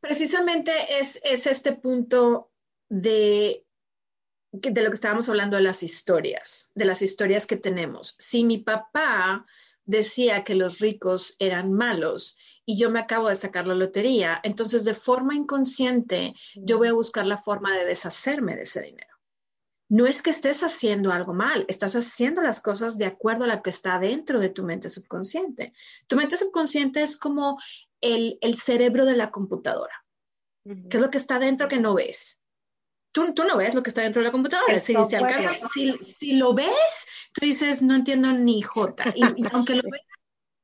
Precisamente 0.00 0.72
es, 0.98 1.20
es 1.24 1.46
este 1.46 1.72
punto 1.72 2.50
de, 2.90 3.64
de 4.52 4.82
lo 4.82 4.90
que 4.90 4.94
estábamos 4.94 5.28
hablando 5.28 5.56
de 5.56 5.62
las 5.62 5.82
historias, 5.82 6.70
de 6.74 6.84
las 6.84 7.00
historias 7.00 7.46
que 7.46 7.56
tenemos. 7.56 8.14
Si 8.18 8.44
mi 8.44 8.58
papá 8.58 9.46
decía 9.86 10.44
que 10.44 10.54
los 10.54 10.80
ricos 10.80 11.36
eran 11.38 11.72
malos 11.72 12.36
y 12.66 12.78
yo 12.78 12.90
me 12.90 13.00
acabo 13.00 13.28
de 13.28 13.34
sacar 13.34 13.66
la 13.66 13.74
lotería, 13.74 14.40
entonces 14.42 14.84
de 14.84 14.94
forma 14.94 15.34
inconsciente 15.34 16.34
yo 16.54 16.78
voy 16.78 16.88
a 16.88 16.94
buscar 16.94 17.26
la 17.26 17.36
forma 17.36 17.76
de 17.76 17.84
deshacerme 17.84 18.56
de 18.56 18.62
ese 18.62 18.82
dinero. 18.82 19.14
No 19.90 20.06
es 20.06 20.22
que 20.22 20.30
estés 20.30 20.62
haciendo 20.62 21.12
algo 21.12 21.34
mal, 21.34 21.66
estás 21.68 21.94
haciendo 21.94 22.40
las 22.40 22.60
cosas 22.60 22.96
de 22.96 23.04
acuerdo 23.04 23.44
a 23.44 23.48
lo 23.48 23.62
que 23.62 23.70
está 23.70 23.98
dentro 23.98 24.40
de 24.40 24.48
tu 24.48 24.64
mente 24.64 24.88
subconsciente. 24.88 25.72
Tu 26.06 26.16
mente 26.16 26.36
subconsciente 26.36 27.02
es 27.02 27.18
como 27.18 27.60
el, 28.00 28.38
cerebro 28.56 29.04
de 29.04 29.16
la 29.16 29.30
computadora, 29.30 30.04
que 30.64 30.96
es 30.96 31.00
lo 31.00 31.10
que 31.10 31.18
está 31.18 31.38
dentro 31.38 31.68
que 31.68 31.78
no 31.78 31.94
ves. 31.94 32.42
Tú, 33.12 33.32
tú, 33.34 33.44
no 33.44 33.56
ves 33.58 33.74
lo 33.74 33.82
que 33.82 33.90
está 33.90 34.02
dentro 34.02 34.20
de 34.20 34.26
la 34.26 34.32
computadora. 34.32 34.80
Si, 34.80 34.96
si, 35.72 35.92
si, 36.02 36.32
lo 36.32 36.54
ves, 36.54 37.06
tú 37.32 37.46
dices, 37.46 37.80
no 37.80 37.94
entiendo 37.94 38.32
ni 38.32 38.60
J. 38.62 39.12
Y, 39.14 39.22
y 39.22 39.46
aunque 39.52 39.76
lo 39.76 39.82
ves, 39.90 40.00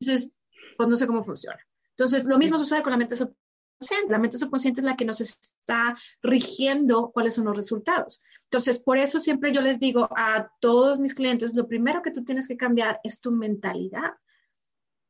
dices, 0.01 0.33
pues 0.77 0.89
no 0.89 0.97
sé 0.97 1.07
cómo 1.07 1.23
funciona. 1.23 1.65
Entonces, 2.01 2.25
lo 2.25 2.39
mismo 2.39 2.59
sucede 2.59 2.83
con 2.83 2.93
la 2.93 2.97
mente 2.97 3.15
subconsciente. 3.15 4.09
La 4.09 4.19
mente 4.19 4.39
subconsciente 4.39 4.81
es 4.81 4.87
la 4.87 4.97
que 4.97 5.05
nos 5.05 5.21
está 5.21 5.99
rigiendo 6.23 7.11
cuáles 7.13 7.35
son 7.35 7.45
los 7.45 7.55
resultados. 7.55 8.23
Entonces, 8.45 8.83
por 8.83 8.97
eso 8.97 9.21
siempre 9.21 9.53
yo 9.53 9.61
les 9.61 9.79
digo 9.79 10.09
a 10.17 10.51
todos 10.61 10.99
mis 10.99 11.13
clientes, 11.15 11.55
lo 11.55 11.69
primero 11.69 12.01
que 12.01 12.11
tú 12.11 12.25
tienes 12.25 12.49
que 12.49 12.57
cambiar 12.57 13.01
es 13.05 13.21
tu 13.21 13.33
mentalidad. 13.33 14.15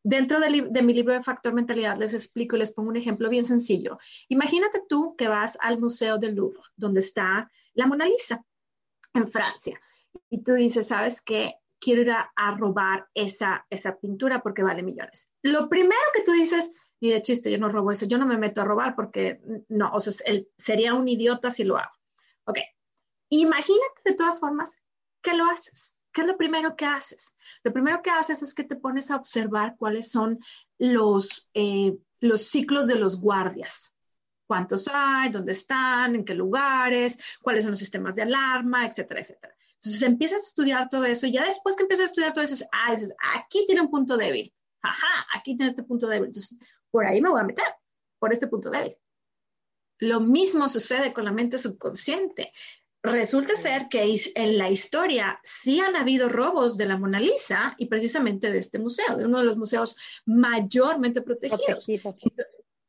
Dentro 0.03 0.41
de, 0.41 0.83
mi 0.83 0.93
libro 0.93 1.15
de 1.15 1.23
Factor 1.23 1.55
Mentalidad 1.55 1.97
les 1.97 2.13
explico 2.13 2.57
y 2.57 2.59
les 2.59 2.73
pongo 2.73 2.89
un 2.89 2.97
ejemplo 2.97 3.29
bien 3.29 3.45
sencillo. 3.45 3.99
Imagínate 4.29 4.83
tú 4.89 5.15
que 5.15 5.29
vas 5.29 5.59
al 5.61 5.79
Museo 5.79 6.19
del 6.19 6.35
Louvre, 6.35 6.61
donde 6.75 6.99
está 6.99 7.53
la 7.75 7.87
Mona 7.87 8.07
Lisa, 8.07 8.45
en 9.15 9.29
Francia, 9.29 9.81
y 10.29 10.43
tú 10.43 10.55
dices, 10.55 10.89
¿sabes 10.89 11.21
qué? 11.21 11.55
Quiero 11.81 12.03
ir 12.03 12.11
a, 12.11 12.31
robar 12.57 13.09
esa, 13.15 13.67
esa 13.71 13.99
pintura 13.99 14.41
porque 14.43 14.63
vale 14.63 14.83
millones. 14.83 15.33
Lo 15.43 15.69
primero 15.69 16.01
que 16.13 16.23
tú 16.23 16.33
dices, 16.33 16.77
ni 17.01 17.11
de 17.11 17.23
chiste, 17.23 17.51
yo 17.51 17.59
no 17.59 17.69
robo 17.69 17.91
eso, 17.91 18.07
yo 18.07 18.19
no 18.19 18.27
me 18.27 18.37
meto 18.37 18.61
a 18.61 18.65
robar 18.65 18.95
porque 18.95 19.41
no, 19.69 19.91
o 19.93 20.01
sea, 20.01 20.13
sería 20.59 20.95
un 20.95 21.09
idiota 21.09 21.51
si 21.51 21.65
lo 21.65 21.79
hago. 21.79 21.93
Ok, 22.45 22.59
imagínate 23.31 24.01
de 24.05 24.15
todas 24.15 24.39
formas 24.39 24.77
que 25.23 25.35
lo 25.35 25.47
haces. 25.47 26.05
¿Qué 26.13 26.23
es 26.23 26.27
lo 26.27 26.37
primero 26.37 26.77
que 26.77 26.87
haces? 26.87 27.39
Lo 27.63 27.73
primero 27.73 28.03
que 28.03 28.11
haces 28.11 28.43
es 28.43 28.55
que 28.55 28.65
te 28.65 28.77
pones 28.77 29.11
a 29.11 29.17
observar 29.17 29.77
cuáles 29.79 30.11
son 30.11 30.41
los, 30.79 31.49
eh, 31.55 31.97
los 32.21 32.43
ciclos 32.43 32.89
de 32.89 32.97
los 32.97 33.21
guardias. 33.21 33.97
¿Cuántos 34.47 34.91
hay? 34.93 35.31
¿Dónde 35.31 35.53
están? 35.53 36.17
¿En 36.17 36.25
qué 36.25 36.35
lugares? 36.35 37.21
¿Cuáles 37.41 37.63
son 37.63 37.71
los 37.71 37.79
sistemas 37.79 38.17
de 38.17 38.23
alarma? 38.23 38.85
Etcétera, 38.85 39.21
etcétera. 39.21 39.55
Entonces 39.81 40.03
empiezas 40.03 40.43
a 40.43 40.47
estudiar 40.47 40.89
todo 40.91 41.07
eso 41.07 41.27
y 41.27 41.33
ya 41.33 41.45
después 41.45 41.75
que 41.75 41.83
empiezas 41.83 42.05
a 42.05 42.09
estudiar 42.11 42.35
todo 42.35 42.45
eso, 42.45 42.65
ah, 42.71 42.95
dices, 42.95 43.15
aquí 43.35 43.65
tiene 43.67 43.81
un 43.81 43.91
punto 43.91 44.19
débil. 44.19 44.53
Ajá, 44.83 45.27
aquí 45.35 45.57
tiene 45.57 45.71
este 45.71 45.83
punto 45.83 46.07
débil. 46.07 46.27
Entonces, 46.27 46.59
por 46.91 47.07
ahí 47.07 47.23
me 47.23 47.31
voy 47.31 47.41
a 47.41 47.45
meter, 47.45 47.65
por 48.19 48.31
este 48.31 48.47
punto 48.47 48.71
débil. 48.71 48.95
Lo 50.01 50.21
mismo 50.21 50.69
sucede 50.69 51.15
con 51.15 51.25
la 51.25 51.33
mente 51.33 51.57
subconsciente. 51.57 52.53
Resulta 53.03 53.57
ser 53.57 53.89
que 53.89 54.15
en 54.35 54.59
la 54.59 54.69
historia 54.69 55.41
sí 55.43 55.81
han 55.81 55.97
habido 55.97 56.29
robos 56.29 56.77
de 56.77 56.85
la 56.85 56.99
Mona 56.99 57.19
Lisa 57.19 57.75
y 57.79 57.87
precisamente 57.87 58.51
de 58.51 58.59
este 58.59 58.79
museo, 58.79 59.17
de 59.17 59.25
uno 59.25 59.39
de 59.39 59.45
los 59.45 59.57
museos 59.57 59.97
mayormente 60.27 61.23
protegidos. 61.23 61.89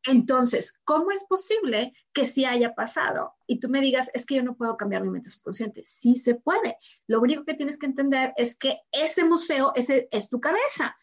Entonces, 0.05 0.79
¿cómo 0.83 1.11
es 1.11 1.23
posible 1.25 1.93
que 2.13 2.25
sí 2.25 2.45
haya 2.45 2.73
pasado? 2.73 3.35
Y 3.45 3.59
tú 3.59 3.69
me 3.69 3.81
digas, 3.81 4.09
es 4.13 4.25
que 4.25 4.35
yo 4.35 4.43
no 4.43 4.55
puedo 4.55 4.75
cambiar 4.77 5.03
mi 5.03 5.09
mente 5.09 5.29
subconsciente. 5.29 5.83
Sí 5.85 6.15
se 6.15 6.35
puede. 6.35 6.77
Lo 7.07 7.21
único 7.21 7.45
que 7.45 7.53
tienes 7.53 7.77
que 7.77 7.85
entender 7.85 8.33
es 8.37 8.55
que 8.55 8.79
ese 8.91 9.25
museo 9.25 9.73
es 9.75 10.29
tu 10.29 10.39
cabeza. 10.41 10.97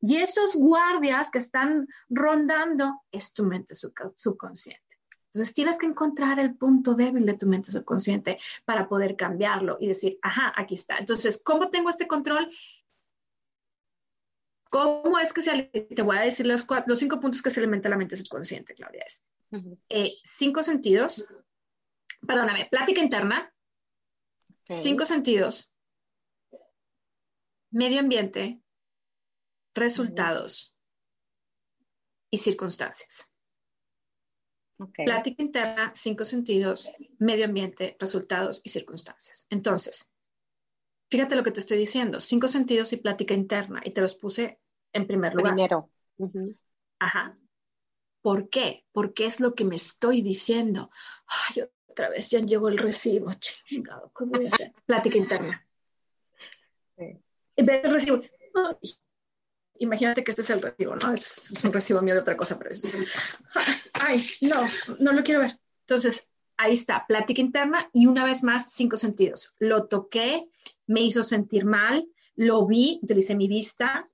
Y 0.00 0.16
esos 0.18 0.54
guardias 0.54 1.30
que 1.30 1.38
están 1.38 1.88
rondando 2.08 3.02
es 3.10 3.32
tu 3.32 3.44
mente 3.44 3.74
subconsciente. 3.74 4.82
Entonces 5.30 5.54
tienes 5.54 5.78
que 5.78 5.86
encontrar 5.86 6.38
el 6.38 6.54
punto 6.54 6.94
débil 6.94 7.26
de 7.26 7.34
tu 7.34 7.46
mente 7.46 7.70
subconsciente 7.70 8.38
para 8.64 8.88
poder 8.88 9.16
cambiarlo 9.16 9.76
y 9.78 9.88
decir, 9.88 10.18
ajá, 10.22 10.52
aquí 10.56 10.74
está. 10.74 10.98
Entonces, 10.98 11.42
¿cómo 11.44 11.68
tengo 11.68 11.90
este 11.90 12.06
control? 12.06 12.50
¿Cómo 14.70 15.18
es 15.18 15.32
que 15.32 15.40
se, 15.40 15.64
te 15.64 16.02
voy 16.02 16.18
a 16.18 16.22
decir 16.22 16.46
los, 16.46 16.66
los 16.86 16.98
cinco 16.98 17.20
puntos 17.20 17.42
que 17.42 17.50
se 17.50 17.60
alimenta 17.60 17.88
la 17.88 17.96
mente 17.96 18.16
subconsciente, 18.16 18.74
Claudia? 18.74 19.04
Es 19.06 19.24
eh, 19.88 20.12
cinco 20.24 20.62
sentidos, 20.62 21.24
perdóname, 22.26 22.68
plática 22.70 23.00
interna, 23.00 23.52
cinco 24.66 25.04
sentidos, 25.04 25.74
medio 27.70 28.00
ambiente, 28.00 28.60
resultados 29.74 30.76
y 32.30 32.38
circunstancias. 32.38 33.34
Plática 35.04 35.42
interna, 35.42 35.92
cinco 35.94 36.24
sentidos, 36.24 36.92
medio 37.18 37.46
ambiente, 37.46 37.96
resultados 37.98 38.60
y 38.62 38.68
circunstancias. 38.68 39.46
Entonces, 39.50 40.12
Fíjate 41.10 41.36
lo 41.36 41.42
que 41.42 41.52
te 41.52 41.60
estoy 41.60 41.78
diciendo, 41.78 42.20
cinco 42.20 42.48
sentidos 42.48 42.92
y 42.92 42.98
plática 42.98 43.34
interna, 43.34 43.80
y 43.84 43.92
te 43.92 44.00
los 44.00 44.14
puse 44.14 44.60
en 44.92 45.06
primer 45.06 45.34
lugar. 45.34 45.54
Primero. 45.54 45.90
Ajá. 46.98 47.38
¿Por 48.20 48.50
qué? 48.50 48.84
Porque 48.92 49.26
es 49.26 49.40
lo 49.40 49.54
que 49.54 49.64
me 49.64 49.76
estoy 49.76 50.20
diciendo. 50.20 50.90
Ay, 51.26 51.64
otra 51.86 52.10
vez 52.10 52.30
ya 52.30 52.40
llegó 52.40 52.68
el 52.68 52.78
recibo, 52.78 53.32
chingado, 53.34 54.10
¿cómo 54.12 54.32
voy 54.32 54.46
a 54.46 54.48
hacer? 54.48 54.72
plática 54.86 55.16
interna. 55.16 55.64
En 56.96 57.66
vez 57.66 57.82
del 57.82 57.92
recibo, 57.92 58.20
imagínate 59.78 60.22
que 60.22 60.30
este 60.30 60.42
es 60.42 60.50
el 60.50 60.60
recibo, 60.60 60.94
¿no? 60.96 61.12
Es, 61.12 61.64
un 61.64 61.72
recibo 61.72 62.02
mío 62.02 62.14
de 62.14 62.20
otra 62.20 62.36
cosa, 62.36 62.58
pero 62.58 62.70
es, 62.70 62.82
ay, 63.94 64.22
no, 64.42 64.68
no 65.00 65.12
lo 65.12 65.22
quiero 65.22 65.40
ver. 65.40 65.58
Entonces, 65.80 66.27
ahí 66.58 66.74
está, 66.74 67.06
plática 67.06 67.40
interna 67.40 67.88
y 67.92 68.06
una 68.06 68.24
vez 68.24 68.42
más, 68.42 68.72
cinco 68.72 68.96
sentidos. 68.96 69.54
Lo 69.58 69.86
toqué, 69.86 70.50
me 70.86 71.00
hizo 71.02 71.22
sentir 71.22 71.64
mal, 71.64 72.06
lo 72.36 72.66
vi, 72.66 73.00
utilicé 73.02 73.34
mi 73.34 73.48
vista, 73.48 74.10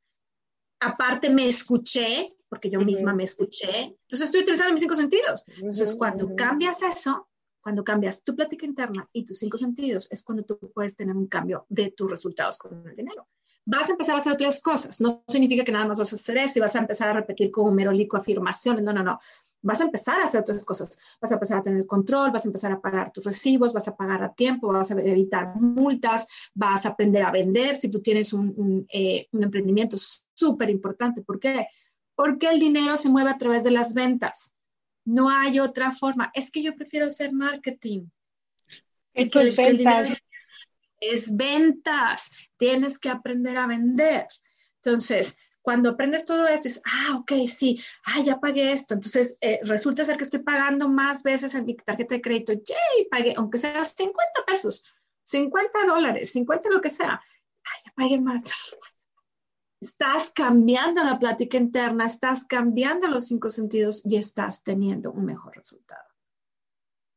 aparte 0.81 1.31
me 1.31 1.49
escuché, 1.49 2.37
porque 2.49 2.71
yo 2.71 2.81
misma 2.81 3.13
me 3.13 3.25
escuché. 3.25 3.85
Entonces 3.85 4.23
estoy 4.23 4.43
utilizando 4.43 4.73
mis 4.73 4.83
cinco 4.83 4.95
sentidos. 4.95 5.45
Entonces, 5.57 5.95
cuando 5.95 6.37
cambias 6.37 6.83
eso, 6.83 7.29
cuando 7.61 7.83
cambias 7.83 8.23
tu 8.23 8.37
plática 8.37 8.65
interna 8.67 9.09
y 9.13 9.25
tus 9.25 9.39
cinco 9.39 9.59
sentidos, 9.59 10.07
es 10.13 10.23
cuando 10.23 10.45
tú 10.45 10.59
puedes 10.73 10.95
tener 10.95 11.17
un 11.17 11.27
cambio 11.27 11.67
de 11.69 11.91
tus 11.91 12.11
resultados 12.11 12.59
con 12.59 12.87
el 12.87 12.95
dinero. 12.95 13.27
Vas 13.65 13.89
a 13.89 13.93
empezar 13.93 14.15
a 14.15 14.19
hacer 14.19 14.35
otras 14.35 14.61
cosas. 14.61 15.01
No 15.01 15.25
significa 15.27 15.65
que 15.65 15.73
nada 15.73 15.87
más 15.87 15.99
vas 15.99 16.13
a 16.13 16.17
hacer 16.17 16.37
eso 16.37 16.59
y 16.59 16.63
vas 16.63 16.77
a 16.77 16.81
empezar 16.81 17.09
a 17.09 17.15
repetir 17.15 17.51
como 17.51 17.73
merolico 17.73 18.19
afirmaciones. 18.19 18.85
No, 18.85 18.93
no, 18.93 19.03
no. 19.03 19.19
Vas 19.65 19.81
a 19.81 19.85
empezar 19.85 20.21
a 20.21 20.25
hacer 20.25 20.41
otras 20.41 20.65
cosas. 20.65 20.99
Vas 21.21 21.33
a 21.33 21.35
empezar 21.35 21.59
a 21.59 21.63
tener 21.63 21.87
control, 21.87 22.31
vas 22.31 22.45
a 22.45 22.49
empezar 22.49 22.71
a 22.71 22.81
pagar 22.81 23.13
tus 23.13 23.25
recibos, 23.25 23.73
vas 23.73 23.89
a 23.89 23.97
pagar 23.97 24.23
a 24.23 24.33
tiempo, 24.33 24.69
vas 24.69 24.93
a 24.93 25.01
evitar 25.01 25.57
multas, 25.57 26.29
vas 26.55 26.87
a 26.87 26.91
aprender 26.91 27.23
a 27.23 27.33
vender. 27.33 27.77
Si 27.77 27.91
tú 27.91 28.01
tienes 28.01 28.33
un, 28.33 28.55
un, 28.57 28.87
eh, 28.93 29.27
un 29.33 29.43
emprendimiento 29.43 29.97
súper 30.35 30.71
importante, 30.71 31.23
¿por 31.23 31.41
qué? 31.41 31.67
Porque 32.15 32.49
el 32.49 32.61
dinero 32.61 32.97
se 32.97 33.09
mueve 33.09 33.31
a 33.31 33.39
través 33.39 33.65
de 33.65 33.73
las 33.73 33.95
ventas 33.95 34.61
no 35.05 35.29
hay 35.29 35.61
otra 35.61 35.93
forma. 35.93 36.31
Es 36.35 36.51
que 36.51 36.63
yo 36.63 36.75
prefiero 36.75 37.07
hacer 37.07 37.33
marketing. 37.33 38.07
Es 39.13 39.31
que 39.31 39.51
ventas. 39.53 40.19
es 41.01 41.37
ventas. 41.37 42.33
Tienes 42.57 42.99
que 42.99 43.11
aprender 43.11 43.57
a 43.59 43.67
vender. 43.67 44.27
Entonces, 44.83 45.39
cuando 45.65 45.91
aprendes 45.91 46.27
todo 46.27 46.47
esto, 46.47 46.69
dices, 46.69 46.83
ah, 46.85 47.17
ok, 47.17 47.33
sí, 47.47 47.83
ah, 48.05 48.21
ya 48.21 48.39
pagué 48.39 48.73
esto. 48.73 48.93
Entonces, 48.93 49.39
eh, 49.41 49.61
resulta 49.63 50.05
ser 50.05 50.19
que 50.19 50.25
estoy 50.25 50.41
pagando 50.41 50.91
más 50.91 51.23
veces 51.23 51.55
en 51.55 51.65
mi 51.65 51.75
tarjeta 51.75 52.17
de 52.17 52.21
crédito. 52.21 52.53
Yay, 52.53 53.09
pagué, 53.11 53.33
aunque 53.39 53.57
sea 53.57 53.83
50 53.83 54.45
pesos, 54.47 54.93
50 55.25 55.87
dólares, 55.87 56.33
50 56.33 56.69
lo 56.69 56.83
que 56.83 56.91
sea. 56.91 57.15
Ah, 57.15 57.79
ya 57.83 57.93
pagué 57.97 58.21
más 58.21 58.45
estás 59.85 60.31
cambiando 60.31 61.05
la 61.05 61.19
plática 61.19 61.59
interna, 61.59 62.07
estás 62.07 62.47
cambiando 62.47 63.07
los 63.09 63.27
cinco 63.27 63.51
sentidos 63.51 64.03
y 64.05 64.17
estás 64.17 64.65
teniendo 64.65 65.13
un 65.13 65.27
mejor 65.27 65.55
resultado. 65.55 66.09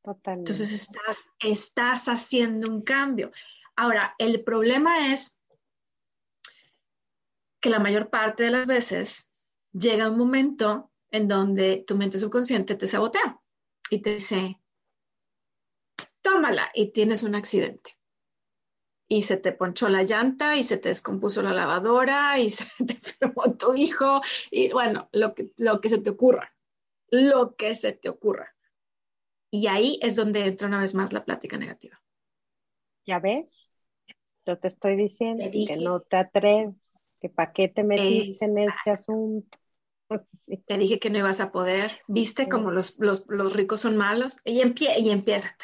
Totalmente. 0.04 0.52
Entonces 0.52 0.74
estás, 0.74 1.30
estás 1.40 2.06
haciendo 2.08 2.70
un 2.70 2.82
cambio. 2.82 3.32
Ahora, 3.76 4.16
el 4.18 4.44
problema 4.44 5.14
es 5.14 5.37
que 7.60 7.70
la 7.70 7.80
mayor 7.80 8.10
parte 8.10 8.44
de 8.44 8.52
las 8.52 8.68
veces 8.68 9.32
llega 9.72 10.10
un 10.10 10.18
momento 10.18 10.92
en 11.12 11.28
donde 11.28 11.84
tu 11.88 11.96
mente 11.96 12.20
subconsciente 12.20 12.76
te 12.76 12.88
sabotea 12.88 13.40
y 13.90 14.02
te 14.02 14.16
dice, 14.16 14.60
tómala 16.22 16.70
y 16.74 16.92
tienes 16.92 17.24
un 17.24 17.36
accidente 17.36 17.98
y 19.08 19.24
se 19.24 19.38
te 19.38 19.54
ponchó 19.54 19.88
la 19.90 20.04
llanta 20.04 20.58
y 20.58 20.64
se 20.64 20.78
te 20.78 20.90
descompuso 20.90 21.42
la 21.42 21.54
lavadora 21.54 22.38
y 22.40 22.50
se 22.50 22.66
te 22.86 22.94
enfermó 22.94 23.56
tu 23.58 23.74
hijo 23.74 24.22
y 24.52 24.72
bueno, 24.72 25.10
lo 25.12 25.34
que, 25.34 25.52
lo 25.58 25.80
que 25.80 25.90
se 25.90 26.00
te 26.00 26.10
ocurra, 26.10 26.54
lo 27.10 27.56
que 27.56 27.76
se 27.76 27.94
te 27.94 28.10
ocurra. 28.10 28.54
Y 29.50 29.68
ahí 29.68 29.98
es 30.02 30.18
donde 30.18 30.46
entra 30.46 30.68
una 30.68 30.80
vez 30.80 30.94
más 30.94 31.14
la 31.14 31.24
plática 31.24 31.58
negativa. 31.58 32.02
¿Ya 33.06 33.20
ves? 33.20 33.74
Yo 34.46 34.60
te 34.60 34.68
estoy 34.68 34.98
diciendo 34.98 35.46
que 35.52 35.78
no 35.78 36.02
te 36.02 36.18
atreves, 36.18 36.76
que 37.20 37.30
para 37.30 37.52
qué 37.52 37.68
te 37.68 37.84
metiste 37.84 38.46
en 38.46 38.58
este 38.60 38.92
asunto. 38.92 39.58
Te 40.66 40.78
dije 40.78 41.00
que 41.00 41.10
no 41.10 41.18
ibas 41.18 41.42
a 41.42 41.52
poder. 41.52 42.00
¿Viste 42.08 42.48
cómo 42.48 42.72
los, 42.72 42.98
los, 43.00 43.26
los 43.28 43.54
ricos 43.54 43.82
son 43.82 43.98
malos? 43.98 44.38
Y, 44.46 44.62
empie 44.62 44.98
y 45.00 45.10
empieza. 45.10 45.56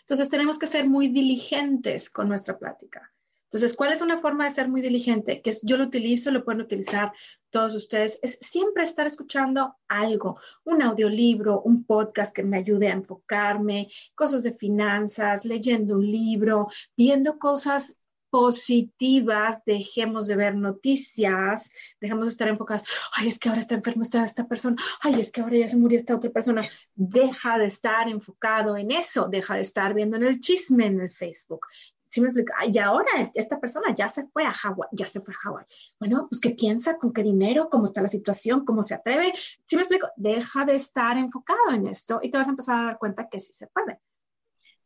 Entonces 0.00 0.28
tenemos 0.28 0.58
que 0.58 0.66
ser 0.66 0.88
muy 0.88 1.08
diligentes 1.08 2.10
con 2.10 2.28
nuestra 2.28 2.58
plática. 2.58 3.12
Entonces, 3.44 3.76
¿cuál 3.76 3.92
es 3.92 4.02
una 4.02 4.18
forma 4.18 4.44
de 4.44 4.50
ser 4.50 4.68
muy 4.68 4.80
diligente? 4.80 5.40
Que 5.40 5.52
yo 5.62 5.76
lo 5.76 5.84
utilizo, 5.84 6.32
lo 6.32 6.44
pueden 6.44 6.60
utilizar 6.60 7.12
todos 7.50 7.76
ustedes, 7.76 8.18
es 8.20 8.36
siempre 8.40 8.82
estar 8.82 9.06
escuchando 9.06 9.76
algo, 9.86 10.40
un 10.64 10.82
audiolibro, 10.82 11.62
un 11.62 11.84
podcast 11.84 12.34
que 12.34 12.42
me 12.42 12.58
ayude 12.58 12.88
a 12.88 12.94
enfocarme, 12.94 13.88
cosas 14.16 14.42
de 14.42 14.54
finanzas, 14.54 15.44
leyendo 15.44 15.94
un 15.94 16.10
libro, 16.10 16.66
viendo 16.96 17.38
cosas 17.38 18.00
positivas, 18.34 19.64
dejemos 19.64 20.26
de 20.26 20.34
ver 20.34 20.56
noticias, 20.56 21.72
dejemos 22.00 22.26
de 22.26 22.32
estar 22.32 22.48
enfocadas, 22.48 22.82
ay, 23.12 23.28
es 23.28 23.38
que 23.38 23.48
ahora 23.48 23.60
está 23.60 23.76
enfermo 23.76 24.02
esta, 24.02 24.24
esta 24.24 24.48
persona, 24.48 24.74
ay, 25.02 25.20
es 25.20 25.30
que 25.30 25.40
ahora 25.40 25.56
ya 25.56 25.68
se 25.68 25.76
murió 25.76 26.00
esta 26.00 26.16
otra 26.16 26.32
persona. 26.32 26.68
Deja 26.96 27.58
de 27.58 27.66
estar 27.66 28.08
enfocado 28.08 28.76
en 28.76 28.90
eso, 28.90 29.28
deja 29.28 29.54
de 29.54 29.60
estar 29.60 29.94
viendo 29.94 30.16
en 30.16 30.24
el 30.24 30.40
chisme 30.40 30.86
en 30.86 31.00
el 31.00 31.12
Facebook. 31.12 31.64
¿Sí 32.06 32.20
me 32.20 32.26
explico? 32.26 32.52
Y 32.72 32.76
ahora 32.78 33.30
esta 33.34 33.60
persona 33.60 33.94
ya 33.94 34.08
se 34.08 34.26
fue 34.26 34.44
a 34.44 34.52
Hawái, 34.52 34.88
ya 34.90 35.06
se 35.06 35.20
fue 35.20 35.32
a 35.32 35.36
Hawái. 35.36 35.64
Bueno, 36.00 36.26
pues 36.28 36.40
¿qué 36.40 36.50
piensa? 36.50 36.98
¿Con 36.98 37.12
qué 37.12 37.22
dinero? 37.22 37.68
¿Cómo 37.70 37.84
está 37.84 38.02
la 38.02 38.08
situación? 38.08 38.64
¿Cómo 38.64 38.82
se 38.82 38.94
atreve? 38.94 39.32
¿Sí 39.64 39.76
me 39.76 39.82
explico? 39.82 40.08
Deja 40.16 40.64
de 40.64 40.74
estar 40.74 41.16
enfocado 41.18 41.70
en 41.70 41.86
esto 41.86 42.18
y 42.20 42.32
te 42.32 42.38
vas 42.38 42.48
a 42.48 42.50
empezar 42.50 42.80
a 42.80 42.84
dar 42.86 42.98
cuenta 42.98 43.28
que 43.28 43.38
sí 43.38 43.52
se 43.52 43.68
puede. 43.68 44.00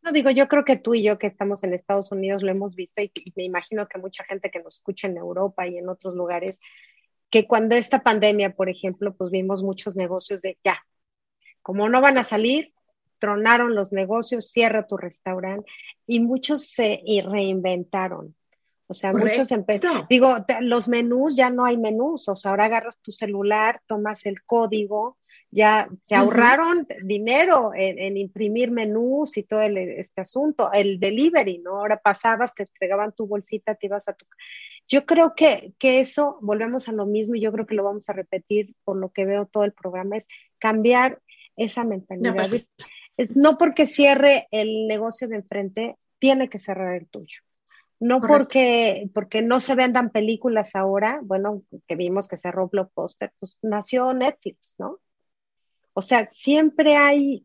No 0.03 0.12
digo, 0.12 0.30
yo 0.30 0.49
creo 0.49 0.64
que 0.64 0.76
tú 0.76 0.94
y 0.94 1.03
yo 1.03 1.18
que 1.18 1.26
estamos 1.26 1.64
en 1.64 1.74
Estados 1.74 2.12
Unidos 2.12 2.42
lo 2.42 2.51
hemos 2.51 2.74
visto 2.74 3.03
y, 3.03 3.11
me 3.36 3.44
imagino 3.44 3.88
que 3.88 3.99
mucha 3.99 4.24
gente 4.24 4.51
que 4.51 4.61
nos 4.61 4.76
escucha 4.76 5.09
en 5.09 5.16
Europa 5.16 5.66
y 5.66 5.78
en 5.78 5.88
otros 5.88 6.14
lugares, 6.14 6.61
que 7.30 7.46
cuando 7.46 7.74
esta 7.74 8.03
pandemia, 8.03 8.55
por 8.55 8.68
ejemplo, 8.68 9.14
pues 9.14 9.30
vimos 9.30 9.62
muchos 9.62 9.96
negocios 9.96 10.40
de 10.42 10.59
ya, 10.64 10.82
como 11.62 11.88
no 11.88 12.01
van 12.01 12.18
a 12.18 12.24
salir, 12.24 12.72
tronaron 13.18 13.74
los 13.74 13.92
negocios, 13.92 14.51
cierra 14.51 14.86
tu 14.86 14.96
restaurante 14.96 15.70
y 16.07 16.20
muchos 16.20 16.68
se 16.68 17.03
reinventaron. 17.24 18.34
O 18.86 18.94
sea, 18.94 19.12
muchos 19.12 19.53
empezaron. 19.53 20.07
Digo, 20.09 20.34
los 20.61 20.88
menús 20.88 21.36
ya 21.36 21.51
no 21.51 21.66
hay 21.66 21.76
menús, 21.76 22.26
o 22.28 22.36
sea, 22.36 22.53
ahora 22.53 22.66
agarras 22.66 22.99
tu 23.01 23.12
celular, 23.12 23.82
tomas 23.86 24.24
el 24.24 24.42
código 24.44 25.18
ya 25.51 25.88
se 26.05 26.14
ahorraron 26.14 26.86
dinero 27.03 27.72
en, 27.74 28.16
imprimir 28.16 28.70
menús 28.70 29.36
y 29.36 29.44
todo 29.44 29.62
este 29.62 30.20
asunto, 30.20 30.70
el 30.72 31.01
delivery, 31.01 31.59
¿no? 31.59 31.78
Ahora 31.78 31.99
pasabas, 31.99 32.55
te 32.55 32.64
entregaban 32.64 33.12
tu 33.12 33.26
bolsita, 33.26 33.74
te 33.74 33.86
ibas 33.86 34.09
a 34.09 34.12
tu... 34.12 34.26
Yo 34.86 35.07
creo 35.07 35.34
que, 35.34 35.72
que 35.78 36.01
eso, 36.01 36.38
volvemos 36.40 36.88
a 36.88 36.92
lo 36.92 37.07
mismo 37.07 37.34
y 37.34 37.40
yo 37.40 37.53
creo 37.53 37.66
que 37.66 37.74
lo 37.74 37.84
vamos 37.84 38.09
a 38.09 38.12
repetir 38.12 38.74
por 38.84 38.96
lo 38.96 39.11
que 39.11 39.26
veo 39.26 39.46
todo 39.46 39.64
el 39.64 39.72
programa, 39.72 40.16
es 40.16 40.26
cambiar 40.59 41.20
esa 41.57 41.84
mentalidad. 41.84 42.30
No, 42.30 42.36
pues, 42.36 42.70
es, 43.16 43.36
no 43.36 43.59
porque 43.59 43.86
cierre 43.86 44.49
el 44.51 44.86
negocio 44.86 45.28
de 45.28 45.36
enfrente, 45.36 45.96
tiene 46.18 46.49
que 46.49 46.59
cerrar 46.59 46.94
el 46.94 47.09
tuyo. 47.09 47.40
No 48.01 48.20
porque, 48.20 49.11
porque 49.12 49.42
no 49.42 49.59
se 49.59 49.74
vendan 49.74 50.11
películas 50.11 50.76
ahora, 50.76 51.20
bueno, 51.24 51.62
que 51.88 51.96
vimos 51.96 52.28
que 52.28 52.36
cerró 52.36 52.68
Blockbuster, 52.68 53.32
pues 53.40 53.59
nació 53.61 54.12
Netflix, 54.14 54.76
¿no? 54.78 54.99
O 55.99 56.01
sea, 56.01 56.28
siempre 56.30 56.94
hay 56.94 57.44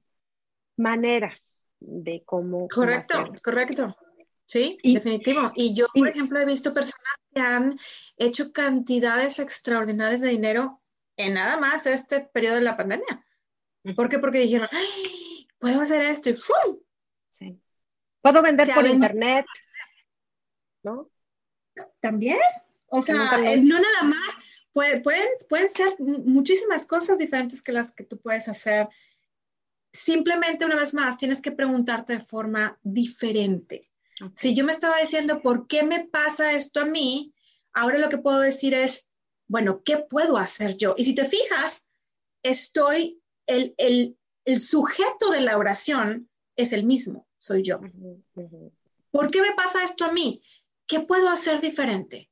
maneras 0.77 1.59
de 1.79 2.21
cómo. 2.23 2.67
Correcto, 2.67 3.33
correcto. 3.43 3.97
Sí, 4.45 4.77
definitivo. 4.83 5.51
Y 5.55 5.73
yo, 5.73 5.87
por 5.91 6.07
ejemplo, 6.07 6.39
he 6.39 6.45
visto 6.45 6.71
personas 6.71 7.15
que 7.33 7.41
han 7.41 7.79
hecho 8.15 8.53
cantidades 8.53 9.39
extraordinarias 9.39 10.21
de 10.21 10.29
dinero 10.29 10.83
en 11.17 11.33
nada 11.33 11.57
más 11.57 11.87
este 11.87 12.29
periodo 12.31 12.57
de 12.57 12.61
la 12.61 12.77
pandemia. 12.77 13.25
¿Por 13.95 14.07
qué? 14.07 14.19
Porque 14.19 14.37
dijeron, 14.37 14.69
puedo 15.57 15.81
hacer 15.81 16.03
esto 16.03 16.29
y 16.29 16.35
Sí. 16.35 17.59
Puedo 18.21 18.43
vender 18.43 18.71
por 18.71 18.85
internet, 18.85 19.47
¿no? 20.83 21.09
También. 21.99 22.37
O 22.85 23.01
sea, 23.01 23.15
no 23.15 23.79
nada 23.79 24.03
más 24.03 24.42
pueden, 24.73 25.03
pueden 25.03 25.69
ser 25.69 25.99
muchísimas 25.99 26.85
cosas 26.85 27.17
diferentes 27.17 27.61
que 27.61 27.71
las 27.71 27.91
que 27.91 28.03
tú 28.03 28.19
puedes 28.19 28.47
hacer. 28.47 28.89
Simplemente, 29.91 30.65
una 30.65 30.75
vez 30.75 30.93
más, 30.93 31.17
tienes 31.17 31.41
que 31.41 31.51
preguntarte 31.51 32.13
de 32.13 32.21
forma 32.21 32.79
diferente. 32.81 33.89
Si 34.35 34.55
yo 34.55 34.63
me 34.63 34.71
estaba 34.71 34.97
diciendo, 34.99 35.41
¿por 35.41 35.67
qué 35.67 35.83
me 35.83 36.05
pasa 36.05 36.53
esto 36.53 36.81
a 36.81 36.85
mí? 36.85 37.33
Ahora 37.73 37.97
lo 37.99 38.09
que 38.09 38.17
puedo 38.17 38.39
decir 38.39 38.73
es, 38.73 39.11
bueno, 39.47 39.83
¿qué 39.83 39.97
puedo 39.97 40.37
hacer 40.37 40.77
yo? 40.77 40.95
Y 40.97 41.03
si 41.03 41.15
te 41.15 41.25
fijas, 41.25 41.91
estoy, 42.41 43.21
el, 43.45 43.73
el, 43.77 44.17
el 44.45 44.61
sujeto 44.61 45.29
de 45.31 45.41
la 45.41 45.57
oración 45.57 46.29
es 46.55 46.73
el 46.73 46.85
mismo, 46.85 47.27
soy 47.37 47.63
yo. 47.63 47.79
¿Por 49.11 49.29
qué 49.29 49.41
me 49.41 49.53
pasa 49.53 49.83
esto 49.83 50.05
a 50.05 50.11
mí? 50.11 50.41
¿Qué 50.87 51.01
puedo 51.01 51.29
hacer 51.29 51.61
diferente? 51.61 52.29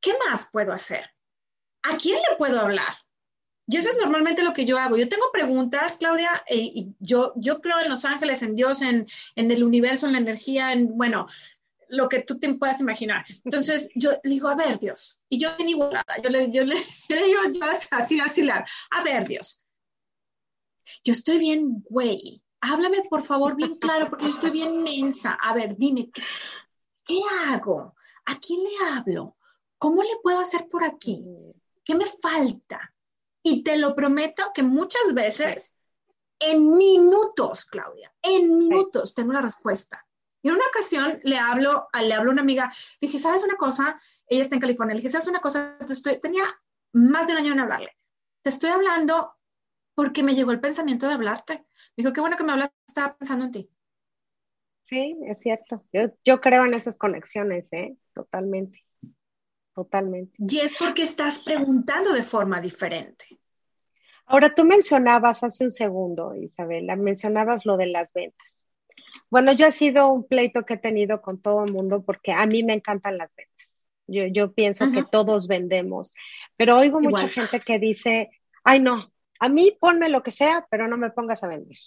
¿Qué 0.00 0.12
más 0.28 0.48
puedo 0.50 0.72
hacer? 0.72 1.10
¿A 1.82 1.96
quién 1.96 2.16
le 2.16 2.36
puedo 2.36 2.60
hablar? 2.60 2.96
Y 3.66 3.76
eso 3.76 3.88
es 3.88 3.98
normalmente 3.98 4.42
lo 4.42 4.52
que 4.52 4.64
yo 4.64 4.78
hago. 4.78 4.96
Yo 4.96 5.08
tengo 5.08 5.30
preguntas, 5.32 5.96
Claudia, 5.96 6.42
eh, 6.48 6.56
y 6.56 6.94
yo, 6.98 7.32
yo 7.36 7.60
creo 7.60 7.80
en 7.80 7.88
los 7.88 8.04
ángeles, 8.04 8.42
en 8.42 8.56
Dios, 8.56 8.82
en, 8.82 9.06
el 9.36 9.64
universo, 9.64 10.06
en 10.06 10.12
la 10.12 10.18
energía, 10.18 10.72
en, 10.72 10.96
bueno, 10.96 11.26
lo 11.88 12.08
que 12.08 12.22
tú 12.22 12.38
te 12.38 12.52
puedas 12.54 12.80
imaginar. 12.80 13.24
Entonces 13.44 13.90
yo 13.94 14.12
le 14.22 14.30
digo, 14.30 14.48
a 14.48 14.56
ver, 14.56 14.78
Dios, 14.78 15.20
y 15.28 15.38
yo 15.38 15.56
bien 15.56 15.68
igualada, 15.68 16.20
yo 16.22 16.30
le, 16.30 16.50
yo 16.50 16.64
le, 16.64 16.76
yo 17.08 17.16
le 17.16 17.24
digo 17.24 17.40
así, 17.92 18.20
así, 18.20 18.50
a 18.50 19.04
ver, 19.04 19.28
Dios, 19.28 19.64
yo 21.04 21.12
estoy 21.12 21.38
bien, 21.38 21.82
güey, 21.88 22.42
háblame 22.60 23.02
por 23.08 23.22
favor 23.22 23.56
bien 23.56 23.76
claro, 23.76 24.08
porque 24.08 24.24
yo 24.24 24.30
estoy 24.30 24.50
bien 24.50 24.82
mensa. 24.82 25.36
A 25.40 25.54
ver, 25.54 25.76
dime, 25.76 26.10
¿qué, 26.12 26.22
qué 27.04 27.20
hago? 27.48 27.94
¿A 28.24 28.38
quién 28.38 28.60
le 28.62 28.90
hablo? 28.90 29.36
¿Cómo 29.78 30.02
le 30.02 30.16
puedo 30.22 30.38
hacer 30.40 30.68
por 30.68 30.84
aquí? 30.84 31.24
¿Qué 31.84 31.94
me 31.94 32.06
falta? 32.06 32.94
Y 33.42 33.62
te 33.62 33.76
lo 33.76 33.94
prometo 33.94 34.52
que 34.54 34.62
muchas 34.62 35.14
veces, 35.14 35.80
en 36.38 36.74
minutos, 36.74 37.66
Claudia, 37.66 38.12
en 38.22 38.56
minutos 38.56 39.14
tengo 39.14 39.32
la 39.32 39.42
respuesta. 39.42 40.06
Y 40.42 40.48
en 40.48 40.54
una 40.54 40.66
ocasión 40.68 41.20
le 41.22 41.38
hablo, 41.38 41.88
le 42.00 42.14
hablo 42.14 42.30
a 42.30 42.32
una 42.32 42.42
amiga, 42.42 42.72
dije, 43.00 43.18
¿sabes 43.18 43.44
una 43.44 43.56
cosa? 43.56 44.00
Ella 44.26 44.42
está 44.42 44.56
en 44.56 44.60
California. 44.60 44.94
Le 44.94 45.00
dije, 45.00 45.10
¿sabes 45.10 45.28
una 45.28 45.40
cosa? 45.40 45.76
estoy, 45.88 46.20
tenía 46.20 46.44
más 46.92 47.26
de 47.26 47.32
un 47.32 47.38
año 47.38 47.52
en 47.52 47.60
hablarle. 47.60 47.96
Te 48.42 48.50
estoy 48.50 48.70
hablando 48.70 49.36
porque 49.94 50.22
me 50.22 50.34
llegó 50.34 50.50
el 50.50 50.60
pensamiento 50.60 51.06
de 51.06 51.14
hablarte. 51.14 51.54
Me 51.96 52.02
dijo, 52.02 52.12
qué 52.12 52.20
bueno 52.20 52.36
que 52.36 52.44
me 52.44 52.52
hablas, 52.52 52.70
estaba 52.86 53.16
pensando 53.16 53.44
en 53.44 53.52
ti. 53.52 53.70
Sí, 54.82 55.16
es 55.22 55.38
cierto. 55.38 55.84
Yo, 55.92 56.08
yo 56.24 56.40
creo 56.40 56.64
en 56.64 56.74
esas 56.74 56.98
conexiones, 56.98 57.72
¿eh? 57.72 57.96
Totalmente. 58.14 58.84
Totalmente. 59.74 60.34
Y 60.38 60.58
es 60.60 60.74
porque 60.76 61.02
estás 61.02 61.38
preguntando 61.38 62.12
de 62.12 62.22
forma 62.22 62.60
diferente. 62.60 63.26
Ahora, 64.26 64.54
tú 64.54 64.64
mencionabas 64.64 65.42
hace 65.42 65.64
un 65.64 65.72
segundo, 65.72 66.34
Isabela, 66.34 66.96
mencionabas 66.96 67.66
lo 67.66 67.76
de 67.76 67.86
las 67.86 68.12
ventas. 68.12 68.68
Bueno, 69.30 69.52
yo 69.52 69.66
he 69.66 69.72
sido 69.72 70.12
un 70.12 70.26
pleito 70.26 70.64
que 70.64 70.74
he 70.74 70.78
tenido 70.78 71.20
con 71.22 71.40
todo 71.40 71.64
el 71.64 71.72
mundo 71.72 72.02
porque 72.04 72.32
a 72.32 72.46
mí 72.46 72.62
me 72.62 72.74
encantan 72.74 73.18
las 73.18 73.30
ventas. 73.34 73.86
Yo, 74.06 74.26
yo 74.26 74.52
pienso 74.52 74.90
que 74.90 75.04
todos 75.04 75.48
vendemos, 75.48 76.12
pero 76.56 76.76
oigo 76.76 77.00
mucha 77.00 77.28
gente 77.28 77.60
que 77.60 77.78
dice, 77.78 78.30
ay 78.64 78.80
no, 78.80 79.12
a 79.38 79.48
mí 79.48 79.76
ponme 79.80 80.08
lo 80.08 80.22
que 80.22 80.32
sea, 80.32 80.66
pero 80.70 80.86
no 80.86 80.98
me 80.98 81.10
pongas 81.10 81.42
a 81.42 81.48
vender. 81.48 81.78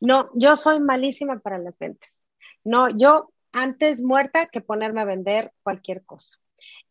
No, 0.00 0.30
yo 0.34 0.56
soy 0.56 0.80
malísima 0.80 1.38
para 1.40 1.58
las 1.58 1.78
ventas. 1.78 2.22
No, 2.62 2.88
yo 2.96 3.32
antes 3.52 4.02
muerta 4.02 4.46
que 4.46 4.60
ponerme 4.60 5.00
a 5.00 5.04
vender 5.04 5.52
cualquier 5.62 6.04
cosa. 6.04 6.38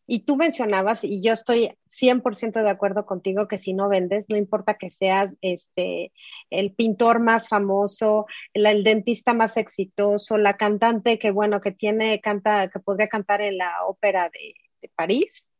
Y 0.06 0.20
tú 0.20 0.36
mencionabas, 0.36 1.02
y 1.02 1.22
yo 1.22 1.32
estoy 1.32 1.70
100% 1.86 2.62
de 2.62 2.70
acuerdo 2.70 3.06
contigo, 3.06 3.48
que 3.48 3.58
si 3.58 3.72
no 3.72 3.88
vendes, 3.88 4.26
no 4.28 4.36
importa 4.36 4.74
que 4.74 4.90
seas 4.90 5.32
este, 5.40 6.12
el 6.50 6.72
pintor 6.74 7.20
más 7.20 7.48
famoso, 7.48 8.26
el, 8.52 8.84
dentista 8.84 9.32
más 9.32 9.56
exitoso, 9.56 10.36
la 10.36 10.56
cantante 10.56 11.18
que, 11.18 11.30
bueno, 11.30 11.60
que 11.60 11.72
tiene, 11.72 12.20
canta, 12.20 12.68
que 12.68 12.80
podría 12.80 13.08
cantar 13.08 13.40
en 13.40 13.56
la 13.56 13.86
ópera 13.86 14.30
de, 14.30 14.54
París, 14.94 15.50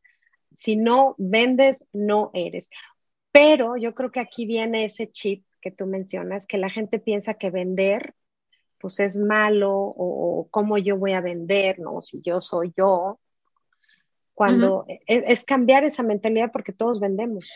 si 0.53 0.77
no 0.77 1.15
vendes, 1.17 1.83
no 1.95 2.31
eres. 2.35 2.69
Pero 3.33 3.77
yo 3.79 3.95
creo 3.95 4.11
que 4.13 4.21
aquí 4.21 4.45
viene 4.45 4.85
ese 4.85 5.11
chip 5.11 5.47
que 5.63 5.71
tú 5.71 5.87
mencionas, 5.87 6.47
que 6.47 6.59
la 6.59 6.69
gente 6.69 6.99
piensa 6.99 7.35
que 7.35 7.51
vender 7.51 8.15
pues 8.79 9.01
es 9.01 9.17
malo 9.17 9.73
o, 9.73 10.47
cómo 10.51 10.77
yo 10.77 10.99
voy 10.99 11.13
a 11.13 11.23
vender, 11.23 11.79
¿no? 11.79 12.03
Si 12.03 12.21
yo 12.21 12.43
soy 12.43 12.75
yo, 12.77 13.19
cuando 14.35 14.85
es, 15.07 15.45
cambiar 15.45 15.85
esa 15.85 16.03
mentalidad 16.03 16.51
porque 16.53 16.73
todos 16.73 17.01
vendemos. 17.01 17.51